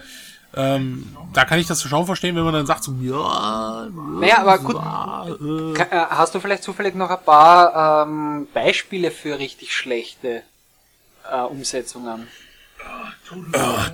[0.58, 3.88] ähm, da kann ich das schon verstehen, wenn man dann sagt, so, ja,
[4.20, 4.76] Naja, aber gut.
[4.76, 10.42] äh, äh, Hast du vielleicht zufällig noch ein paar ähm, Beispiele für richtig schlechte
[11.32, 12.28] äh, Umsetzungen?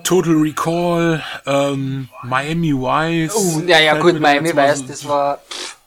[0.03, 3.35] Total Recall, ähm, Miami Vice.
[3.35, 5.77] Oh, ja, ja, gut, Miami so- das war pff,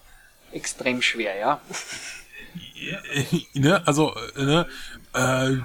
[0.52, 1.60] extrem schwer, ja.
[3.54, 4.66] ne, also, äh, ne,
[5.14, 5.56] äh,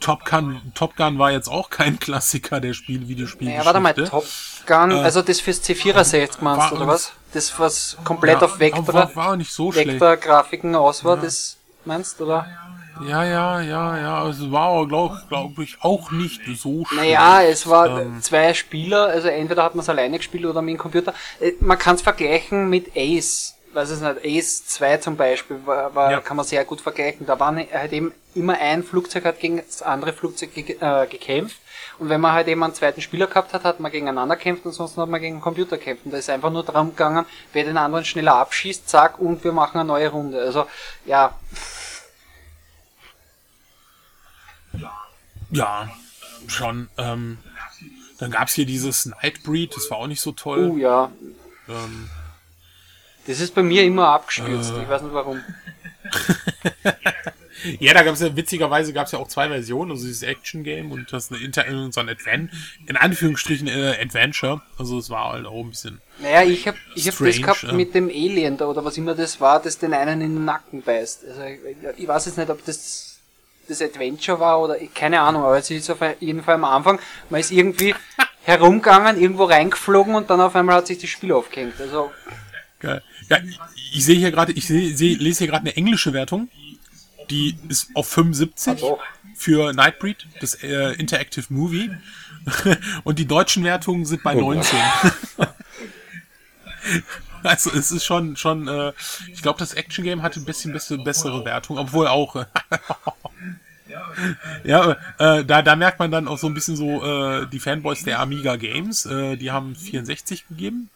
[0.00, 3.64] Top Gun, Top Gun war jetzt auch kein Klassiker der Spiel, Videospielgeschichte.
[3.64, 4.24] Naja, warte mal, Top
[4.66, 7.12] Gun, also das fürs C64 meinst du, oder was?
[7.32, 9.88] Das, was komplett Ja, auf Vector, War, war nicht so schlecht.
[9.88, 12.46] Vector-Grafiken aus war, das meinst du, oder?
[13.06, 17.02] Ja, ja, ja, ja, es war, glaube glaub ich, auch nicht so schlecht.
[17.02, 18.20] Naja, es war Ähm.
[18.20, 21.14] zwei Spieler, also entweder hat man es alleine gespielt oder mit dem Computer.
[21.40, 23.54] Äh, Man kann es vergleichen mit Ace.
[23.72, 26.20] Weiß es nicht, Ace 2 zum Beispiel, war, war, Ja.
[26.20, 27.24] kann man sehr gut vergleichen.
[27.26, 31.56] Da waren halt eben immer ein Flugzeug hat gegen das andere Flugzeug ge äh, gekämpft.
[31.98, 35.00] Und wenn man halt eben einen zweiten Spieler gehabt hat, hat man gegeneinander gekämpft, ansonsten
[35.02, 36.04] hat man gegen den Computer gekämpft.
[36.06, 39.52] Und da ist einfach nur darum gegangen, wer den anderen schneller abschießt, zack, und wir
[39.52, 40.40] machen eine neue Runde.
[40.40, 40.66] Also,
[41.06, 41.34] ja,
[45.52, 45.88] Ja,
[46.46, 46.88] schon.
[46.96, 47.38] Ähm,
[48.18, 50.68] dann gab's hier dieses Nightbreed, das war auch nicht so toll.
[50.70, 51.10] uh, ja.
[51.68, 52.08] Ähm,
[53.30, 54.72] Das ist bei mir immer abgestürzt.
[54.72, 54.82] Äh.
[54.82, 55.40] Ich weiß nicht warum.
[57.78, 61.30] ja, da gab's ja, witzigerweise gab's ja auch zwei Versionen, also dieses Action-Game und das
[61.30, 62.50] eine Inter und so ein Advent,
[62.88, 64.62] in Anführungsstrichen äh, Adventure.
[64.78, 66.00] Also es war halt auch ein bisschen.
[66.18, 67.72] Naja, ich hab, ich hab das gehabt ja.
[67.72, 70.82] mit dem Alien da oder was immer das war, das den einen in den Nacken
[70.82, 71.24] beißt.
[71.28, 71.60] Also ich,
[71.98, 73.20] ich weiß jetzt nicht, ob das
[73.68, 76.98] das Adventure war oder keine Ahnung, aber es ist auf jeden Fall am Anfang,
[77.28, 77.94] man ist irgendwie
[78.42, 81.80] herumgegangen, irgendwo reingeflogen und dann auf einmal hat sich das Spiel aufgehängt.
[81.80, 82.10] Also
[82.80, 83.02] Geil.
[83.28, 83.38] Ja,
[83.92, 86.48] ich, sehe hier gerade, ich seh, seh, lese hier gerade eine englische Wertung.
[87.28, 88.98] Die ist auf 75 so.
[89.36, 91.90] für Nightbreed, das äh, Interactive Movie.
[93.04, 94.78] Und die deutschen Wertungen sind bei 19.
[97.42, 98.92] also es ist schon, schon, äh,
[99.32, 102.34] ich glaube, das Action Game hatte ein bisschen bessere, bessere Wertung, obwohl auch.
[102.34, 102.46] äh,
[104.64, 108.04] ja, äh, da, da merkt man dann auch so ein bisschen so äh, die Fanboys
[108.04, 110.88] der Amiga Games, äh, die haben 64 gegeben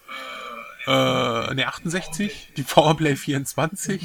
[0.86, 4.02] äh, ne 68, die Powerplay 24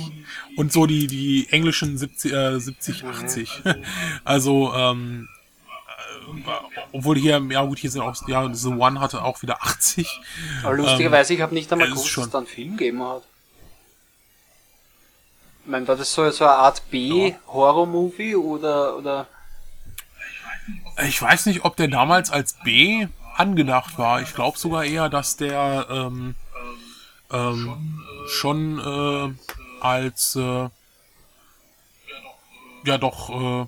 [0.56, 3.62] und so die die englischen 70, äh, 70 80.
[4.24, 5.28] Also ähm,
[6.28, 6.52] äh,
[6.94, 10.22] obwohl hier ja gut hier sind auch ja The One hatte auch wieder 80.
[10.64, 13.04] aber lustigerweise, ich habe nicht einmal ist gewusst, dass schon- es da einen Film gegeben
[13.04, 13.24] hat.
[15.66, 19.28] Ich meine, war das so, so eine Art B-Horror-Movie oder, oder
[21.06, 24.22] Ich weiß nicht, ob der damals als B angedacht war.
[24.22, 26.36] Ich glaube sogar eher, dass der ähm,
[27.32, 29.34] ähm, schon äh,
[29.84, 30.70] als äh,
[32.86, 33.68] ja doch äh,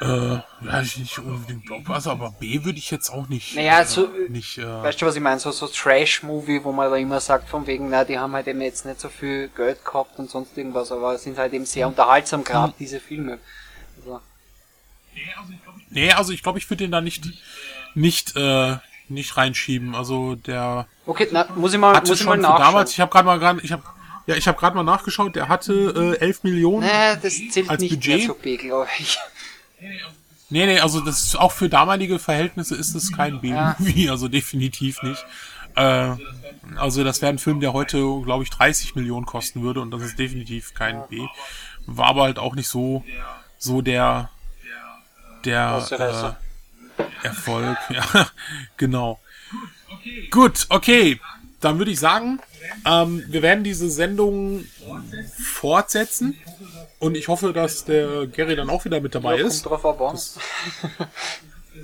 [0.00, 3.54] äh, ja, ich nicht unbedingt also, aber B würde ich jetzt auch nicht.
[3.54, 5.38] Naja, so, äh, nicht äh, Weißt du, was ich meine?
[5.38, 8.60] So, so Trash-Movie, wo man da immer sagt, von wegen, na, die haben halt eben
[8.60, 12.42] jetzt nicht so viel Geld gehabt und sonst irgendwas, aber sind halt eben sehr unterhaltsam,
[12.42, 12.78] gerade Hm.
[12.78, 13.38] diese Filme.
[13.98, 14.20] Also,
[15.90, 17.24] nee, also ich glaube, ich würde den da nicht
[17.94, 18.76] nicht äh,
[19.08, 19.94] nicht reinschieben.
[19.94, 22.60] Also der okay, na, muss ich mal, hatte muss ich mal nachschauen.
[22.60, 22.92] damals.
[22.92, 23.82] Ich habe gerade mal gerade ich habe
[24.26, 25.36] ja, ich habe gerade mal nachgeschaut.
[25.36, 26.86] Der hatte äh, 11 Millionen.
[26.86, 28.18] Nee, das zählt Als nicht Budget?
[28.18, 29.18] mehr so B, glaube ich.
[30.50, 35.02] Nee, nee, also das ist auch für damalige Verhältnisse ist es kein B-Movie, also definitiv
[35.02, 35.24] nicht.
[35.74, 36.12] Äh,
[36.76, 40.02] also das wäre ein Film, der heute, glaube ich, 30 Millionen kosten würde und das
[40.02, 41.26] ist definitiv kein B.
[41.86, 43.04] War aber halt auch nicht so,
[43.58, 44.30] so der,
[45.44, 46.43] der äh,
[47.22, 47.76] Erfolg.
[47.90, 48.28] Ja,
[48.76, 49.20] genau.
[50.30, 51.20] Gut, okay.
[51.60, 52.40] Dann würde ich sagen,
[52.84, 54.64] ähm, wir werden diese Sendung
[55.42, 56.36] fortsetzen.
[56.98, 59.66] Und ich hoffe, dass der Gary dann auch wieder mit dabei Ja, ist.
[59.66, 60.18] an.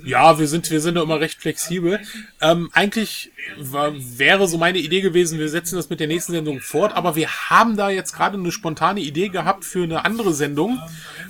[0.05, 2.01] Ja, wir sind, wir sind da immer recht flexibel.
[2.41, 6.61] Ähm, eigentlich war, wäre so meine Idee gewesen, wir setzen das mit der nächsten Sendung
[6.61, 10.81] fort, aber wir haben da jetzt gerade eine spontane Idee gehabt für eine andere Sendung.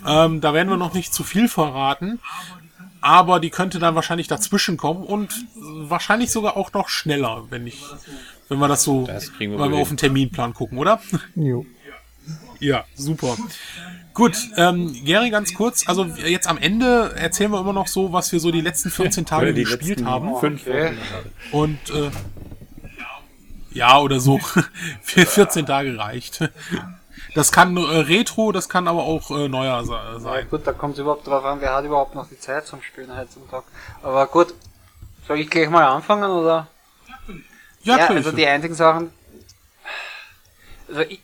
[0.07, 2.21] Ähm, da werden wir noch nicht zu viel verraten,
[3.01, 7.83] aber die könnte dann wahrscheinlich dazwischen kommen und wahrscheinlich sogar auch noch schneller, wenn ich,
[8.49, 11.01] wenn wir das so, Das kriegen wir wenn wohl wir auf den Terminplan gucken, oder?
[11.35, 11.67] Jo.
[12.59, 13.37] Ja, super.
[14.13, 18.33] Gut, ähm, Gary, ganz kurz, also jetzt am Ende erzählen wir immer noch so, was
[18.33, 20.39] wir so die letzten 14 Tage gespielt letzten haben.
[20.39, 20.67] Fünf.
[21.53, 22.11] Und äh,
[23.73, 24.39] ja, oder so.
[25.03, 26.51] Für 14 Tage reicht.
[27.35, 30.47] Das kann äh, Retro, das kann aber auch äh, neuer se- Ja, sein.
[30.51, 33.17] gut, da kommt es überhaupt drauf an, wer hat überhaupt noch die Zeit zum Spielen
[33.17, 33.65] heute zum Tag.
[34.03, 34.55] Aber gut,
[35.27, 36.67] soll ich gleich mal anfangen oder?
[37.83, 39.11] Ja, ja, also die einzigen Sachen.
[40.89, 41.21] Also ich,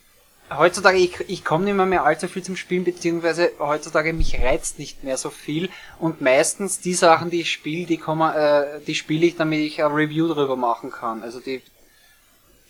[0.55, 4.79] heutzutage, ich, ich komme nicht mehr, mehr allzu viel zum Spielen, beziehungsweise heutzutage mich reizt
[4.79, 5.69] nicht mehr so viel.
[5.99, 9.83] Und meistens die Sachen, die ich spiele, die kommen, äh, die spiele ich, damit ich
[9.83, 11.21] ein Review drüber machen kann.
[11.21, 11.61] Also die,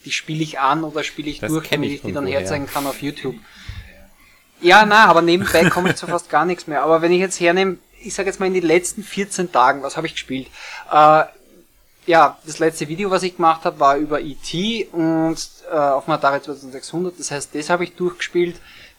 [0.07, 2.87] die spiele ich an oder spiele ich Das durch, damit ich die dann herzeigen kann
[2.87, 3.35] auf YouTube.
[4.61, 6.81] Ja, na, aber nebenbei komme ich zu fast gar nichts mehr.
[6.81, 9.97] Aber wenn ich jetzt hernehme, ich sage jetzt mal in den letzten 14 Tagen, was
[9.97, 10.47] habe ich gespielt?
[10.89, 11.23] Äh,
[12.05, 14.87] ja, das letzte Video, was ich gemacht habe, war über E.T.
[14.93, 15.37] und
[15.69, 17.19] äh, auf Atari 2600.
[17.19, 18.55] Das heißt, das habe ich durchgespielt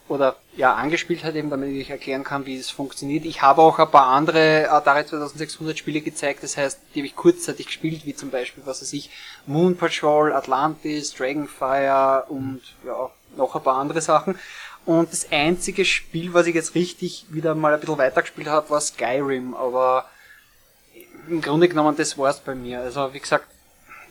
[0.09, 3.25] oder ja angespielt halt eben, damit ich erklären kann, wie es funktioniert.
[3.25, 6.43] Ich habe auch ein paar andere Atari 2600 Spiele gezeigt.
[6.43, 9.09] Das heißt, die habe ich kurzzeitig gespielt, wie zum Beispiel, was weiß ich,
[9.45, 14.37] Moon Patrol, Atlantis, Dragonfire und ja noch ein paar andere Sachen.
[14.85, 18.81] Und das einzige Spiel, was ich jetzt richtig wieder mal ein bisschen weitergespielt habe, war
[18.81, 19.53] Skyrim.
[19.53, 20.05] Aber
[21.29, 22.81] im Grunde genommen, das war's bei mir.
[22.81, 23.45] Also wie gesagt,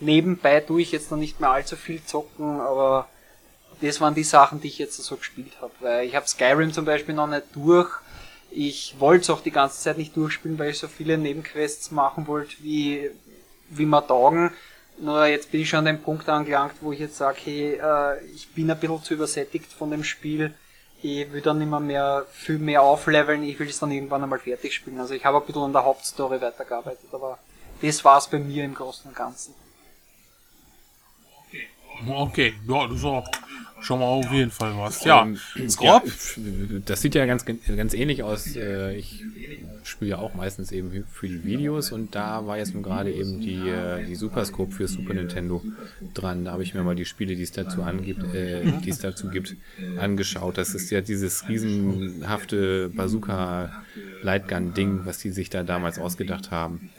[0.01, 3.09] nebenbei tue ich jetzt noch nicht mehr allzu viel zocken, aber
[3.81, 5.73] das waren die Sachen, die ich jetzt so gespielt habe.
[5.81, 7.91] Weil ich habe Skyrim zum Beispiel noch nicht durch.
[8.51, 12.27] Ich wollte es auch die ganze Zeit nicht durchspielen, weil ich so viele Nebenquests machen
[12.27, 13.11] wollte, wie,
[13.69, 14.51] wie mir taugen.
[15.01, 18.25] Nur jetzt bin ich schon an dem Punkt angelangt, wo ich jetzt sage, hey, äh,
[18.35, 20.55] ich bin ein bisschen zu übersättigt von dem Spiel.
[21.01, 24.75] Ich will dann immer mehr, viel mehr aufleveln, ich will es dann irgendwann einmal fertig
[24.75, 24.99] spielen.
[24.99, 27.39] Also ich habe ein bisschen an der Hauptstory weitergearbeitet, aber
[27.81, 29.55] das war's bei mir im Großen und Ganzen.
[32.09, 33.05] Okay, ja, das ist
[33.81, 35.05] schon mal auf jeden Fall was.
[35.05, 36.07] Ja, Ähm, Scorp?
[36.07, 36.13] ja,
[36.85, 38.57] das sieht ja ganz, ganz ähnlich aus.
[38.57, 39.25] Äh, Ich
[39.85, 43.69] spiele ja auch meistens eben für die Videos und da war jetzt gerade eben die,
[43.69, 45.63] äh, die Superscope für Super Nintendo
[46.13, 46.45] dran.
[46.45, 49.29] Da habe ich mir mal die Spiele, die es dazu angibt, äh, die es dazu
[49.29, 49.57] gibt,
[49.99, 50.59] angeschaut.
[50.59, 53.83] Das ist ja dieses riesenhafte Bazooka
[54.23, 56.91] Lightgun Ding, was die sich da damals ausgedacht haben.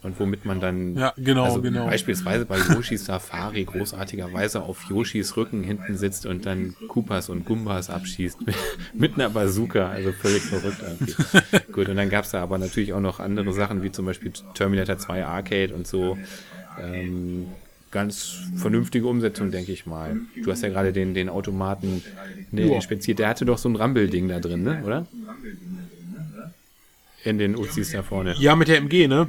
[0.00, 1.86] Und womit man dann Ja, genau, also genau.
[1.86, 7.90] beispielsweise bei Yoshis Safari großartigerweise auf Yoshis Rücken hinten sitzt und dann Koopas und Gumbas
[7.90, 8.54] abschießt mit,
[8.94, 11.14] mit einer Bazooka, also völlig verrückt irgendwie.
[11.72, 14.98] Gut, und dann gab's da aber natürlich auch noch andere Sachen, wie zum Beispiel Terminator
[14.98, 16.16] 2 Arcade und so.
[16.80, 17.48] Ähm,
[17.90, 20.20] ganz vernünftige Umsetzung, denke ich mal.
[20.44, 22.02] Du hast ja gerade den, den Automaten
[22.50, 23.18] ne, inspiziert.
[23.18, 24.82] Der hatte doch so ein Rumble-Ding da drin, ne?
[24.84, 25.06] oder?
[27.24, 28.36] In den Uzis da vorne.
[28.38, 29.28] Ja, mit der MG, ne?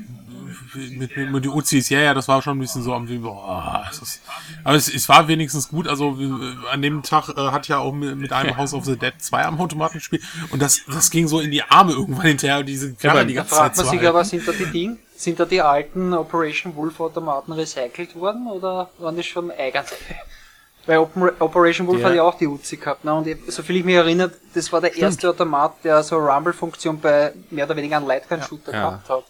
[0.76, 3.88] Mit, mit, mit den Uzis, ja, ja, das war schon ein bisschen so am boah,
[3.90, 4.22] es ist,
[4.64, 7.94] aber es, es war wenigstens gut, also äh, an dem Tag äh, hat ja auch
[7.94, 10.24] mit, mit einem House of the Dead 2 am Automaten gespielt.
[10.52, 13.56] Und das, das ging so in die Arme irgendwann hinterher, diese Karre die Da ganze
[13.56, 17.00] Zeit fragt man sich aber, sind da die Ding, sind da die alten Operation Wolf
[17.00, 19.84] Automaten recycelt worden oder waren das schon eigen?
[20.86, 20.98] Weil
[21.40, 23.14] Operation Wolf Der- hat ja auch die Uzi gehabt, ne?
[23.14, 27.34] Und ich, soviel ich mich erinnere, das war der erste Automat, der so Rumble-Funktion bei
[27.52, 28.90] mehr oder weniger einem Lightgun-Shooter Ja.
[28.90, 29.24] gehabt hat.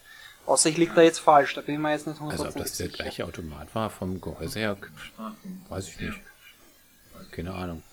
[0.50, 2.56] Außer ich liege da jetzt falsch, da bin ich mir jetzt nicht 100% Also ob
[2.56, 3.04] das der sicher.
[3.04, 4.78] gleiche Automat war vom Gehäuse her,
[5.70, 6.20] weiß ich nicht.
[7.30, 7.84] Keine Ahnung.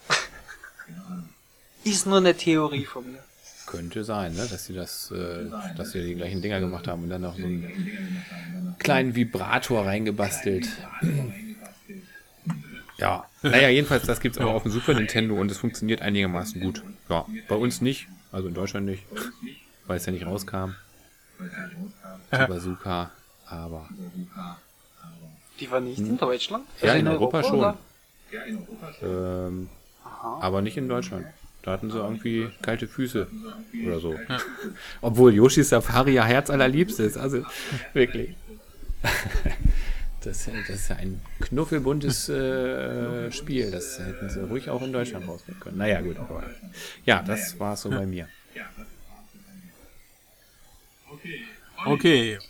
[1.84, 3.18] Ist nur eine Theorie von mir.
[3.66, 4.46] Könnte sein, ne?
[4.50, 7.44] dass sie das, äh, dass sie die gleichen Dinger gemacht haben und dann noch so
[7.44, 10.66] einen kleinen Vibrator reingebastelt.
[12.96, 16.82] Ja, naja, jedenfalls, das gibt's aber auf dem Super Nintendo und es funktioniert einigermaßen gut.
[17.10, 19.02] Ja, bei uns nicht, also in Deutschland nicht,
[19.86, 20.70] weil es ja nicht rauskam.
[22.32, 23.10] Die Bazooka,
[23.48, 23.88] aber
[25.60, 26.64] Die war nicht in Deutschland?
[26.82, 27.58] Ja, Also in Europa schon.
[27.58, 27.78] oder?
[29.02, 29.68] Ähm,
[30.40, 31.26] aber nicht in Deutschland.
[31.62, 33.26] Da hatten sie irgendwie kalte Füße
[33.84, 34.20] oder so.
[35.00, 37.16] Obwohl Yoshis Safari ja Herz allerliebste ist.
[37.16, 37.44] Also
[37.92, 38.34] wirklich.
[40.22, 43.70] Das, das ist ja ein knuffelbuntes äh, Spiel.
[43.70, 45.78] Das hätten sie ruhig auch in Deutschland rausbringen können.
[45.78, 46.16] Naja, gut.
[46.18, 46.42] Aber,
[47.04, 48.28] ja, das war so bei mir.
[51.12, 51.42] Okay,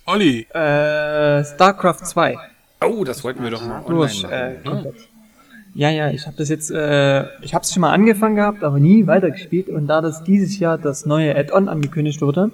[0.04, 0.46] Olli.
[0.52, 2.36] Äh, StarCraft 2.
[2.84, 4.64] Oh, das wollten wir doch mal Durch, online äh, machen.
[4.64, 5.08] komplett.
[5.74, 8.78] Ja, ja, ich habe das jetzt, äh, ich habe es schon mal angefangen gehabt, aber
[8.78, 9.68] nie weitergespielt.
[9.68, 12.50] Und da das dieses Jahr das neue Add-on angekündigt wurde,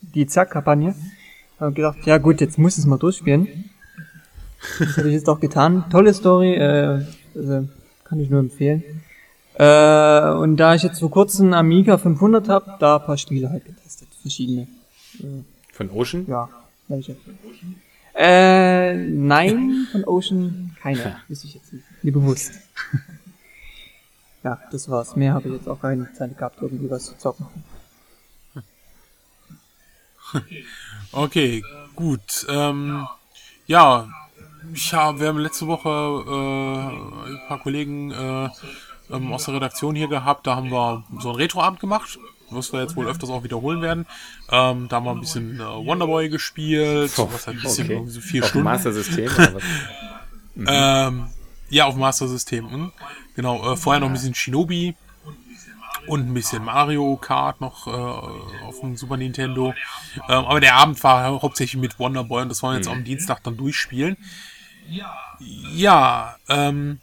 [0.00, 0.94] die Zack-Kampagne,
[1.60, 3.70] habe ich gedacht, ja gut, jetzt muss ich es mal durchspielen.
[4.78, 5.84] Das habe ich jetzt auch getan.
[5.90, 7.04] Tolle Story, äh,
[7.34, 7.68] also
[8.04, 8.82] kann ich nur empfehlen.
[9.54, 13.64] Äh, und da ich jetzt vor kurzem Amiga 500 habe, da ein paar Spiele halt
[13.64, 14.66] getestet, verschiedene.
[15.72, 16.26] Von Ocean?
[16.28, 16.48] Ja,
[16.88, 17.16] welche?
[18.14, 21.84] Äh, nein, von Ocean keine, wüsste ich jetzt nicht.
[22.02, 22.52] Mir bewusst.
[24.44, 25.16] ja, das war's.
[25.16, 27.46] Mehr habe ich jetzt auch keine Zeit gehabt, irgendwie was zu zocken.
[31.14, 31.62] Okay,
[31.94, 32.46] gut.
[32.48, 33.06] Ähm,
[33.66, 34.08] ja,
[34.72, 38.48] ich hab, wir haben letzte Woche äh, ein paar Kollegen äh,
[39.10, 40.46] ähm, aus der Redaktion hier gehabt.
[40.46, 42.18] Da haben wir so einen Retroabend gemacht,
[42.54, 44.06] was wir jetzt wohl öfters auch wiederholen werden.
[44.50, 48.04] Ähm, da haben wir ein bisschen äh, Wonderboy gespielt, Oh, was halt ein bisschen okay.
[48.08, 48.64] so vier Auf Stunden.
[48.64, 49.62] Master System was?
[50.66, 51.28] Ähm,
[51.70, 52.70] ja, auf Master System.
[52.70, 52.92] Hm?
[53.34, 54.94] Genau, äh, vorher noch ein bisschen Shinobi
[56.06, 57.90] und ein bisschen Mario Kart noch äh,
[58.66, 59.72] auf dem Super Nintendo.
[60.28, 63.42] Ähm, aber der Abend war hauptsächlich mit Wonderboy und das wollen wir jetzt am Dienstag
[63.44, 64.18] dann durchspielen.
[65.74, 66.98] Ja, ähm,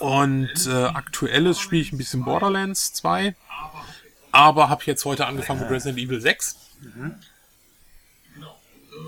[0.00, 3.34] und äh, aktuelles spiele ich ein bisschen Borderlands 2,
[4.32, 6.56] aber habe jetzt heute angefangen mit Resident Evil 6.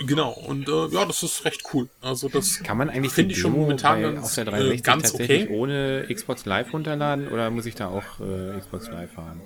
[0.07, 1.89] Genau, und äh, ja, das ist recht cool.
[2.01, 4.83] Also das Kann man eigentlich Finde ich schon momentan bei, ganz, auf der äh, 360
[4.85, 5.57] ganz tatsächlich okay.
[5.57, 9.43] ohne Xbox Live runterladen oder muss ich da auch äh, Xbox Live haben?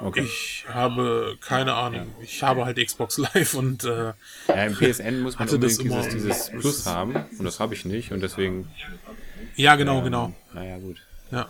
[0.00, 0.22] Okay.
[0.22, 2.12] Ich habe keine Ahnung.
[2.22, 4.12] Ich habe halt Xbox Live und äh,
[4.48, 7.84] ja, im PSN muss man unbedingt immer- dieses, dieses Plus haben und das habe ich
[7.84, 8.68] nicht und deswegen.
[9.56, 10.32] ja, genau, ähm, genau.
[10.54, 10.98] Naja, gut.
[11.30, 11.38] Ja.
[11.38, 11.48] Ja.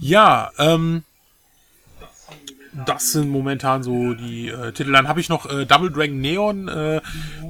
[0.00, 1.04] Ja, ähm,
[2.86, 4.92] das sind momentan so die äh, Titel.
[4.92, 7.00] Dann habe ich noch äh, Double Dragon Neon äh,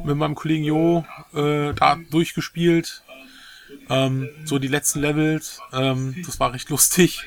[0.05, 1.05] mit meinem Kollegen Jo
[1.35, 3.03] äh, da durchgespielt.
[3.90, 5.61] Ähm, so die letzten Levels.
[5.73, 7.24] Ähm, das war recht lustig.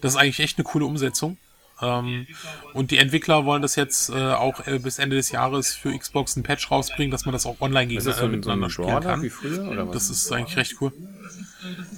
[0.00, 1.38] Das ist eigentlich echt eine coole Umsetzung.
[1.80, 2.26] Ähm,
[2.72, 6.36] und die Entwickler wollen das jetzt äh, auch äh, bis Ende des Jahres für Xbox
[6.36, 9.00] ein Patch rausbringen, dass man das auch online gegen, das äh, so miteinander ein spielen
[9.00, 9.30] kann.
[9.30, 9.88] früher?
[9.92, 10.92] Das ist eigentlich recht cool.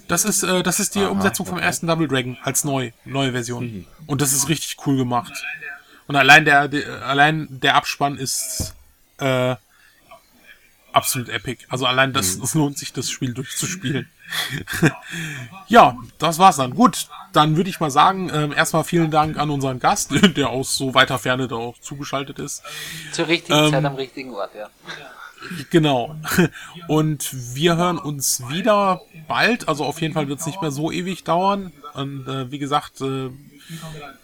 [0.08, 1.66] Das ist, äh, das ist die Aha, Umsetzung vom okay.
[1.66, 3.64] ersten Double Dragon als neu, neue Version.
[3.64, 3.86] Mhm.
[4.06, 5.32] Und das ist richtig cool gemacht.
[6.06, 8.74] Und allein der, der allein der Abspann ist
[9.18, 9.56] äh,
[10.98, 11.64] absolut epic.
[11.70, 12.44] Also allein das, Mhm.
[12.44, 14.08] es lohnt sich, das Spiel durchzuspielen.
[15.68, 16.74] ja, das war's dann.
[16.74, 20.76] Gut, dann würde ich mal sagen, ähm, erstmal vielen Dank an unseren Gast, der aus
[20.76, 22.62] so weiter Ferne da auch zugeschaltet ist.
[23.12, 24.68] Zur richtigen Ähm, Zeit am richtigen Ort, ja.
[25.70, 26.16] Genau.
[26.88, 29.68] Und wir hören uns wieder bald.
[29.68, 31.72] Also auf jeden Fall wird es nicht mehr so ewig dauern.
[31.94, 33.30] Und äh, wie gesagt, äh,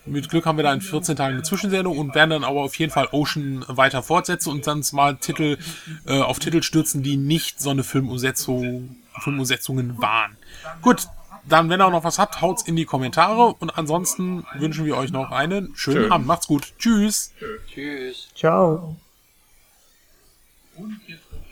[0.07, 2.77] mit Glück haben wir da in 14 Tagen eine Zwischensendung und werden dann aber auf
[2.77, 5.59] jeden Fall Ocean weiter fortsetzen und dann mal Titel
[6.07, 10.37] äh, auf Titel stürzen, die nicht so eine Filmumsetzung, Filmumsetzungen waren.
[10.83, 11.09] Gut,
[11.47, 14.97] dann wenn ihr auch noch was habt, haut's in die Kommentare und ansonsten wünschen wir
[14.97, 16.13] euch noch einen schönen Schön.
[16.13, 16.27] Abend.
[16.27, 16.73] Macht's gut.
[16.79, 17.33] Tschüss.
[17.73, 18.29] Tschüss.
[18.35, 18.97] Ciao.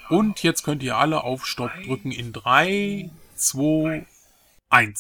[0.09, 4.07] Und jetzt könnt ihr alle auf Stopp drücken in 3, 2,
[4.71, 4.91] 1.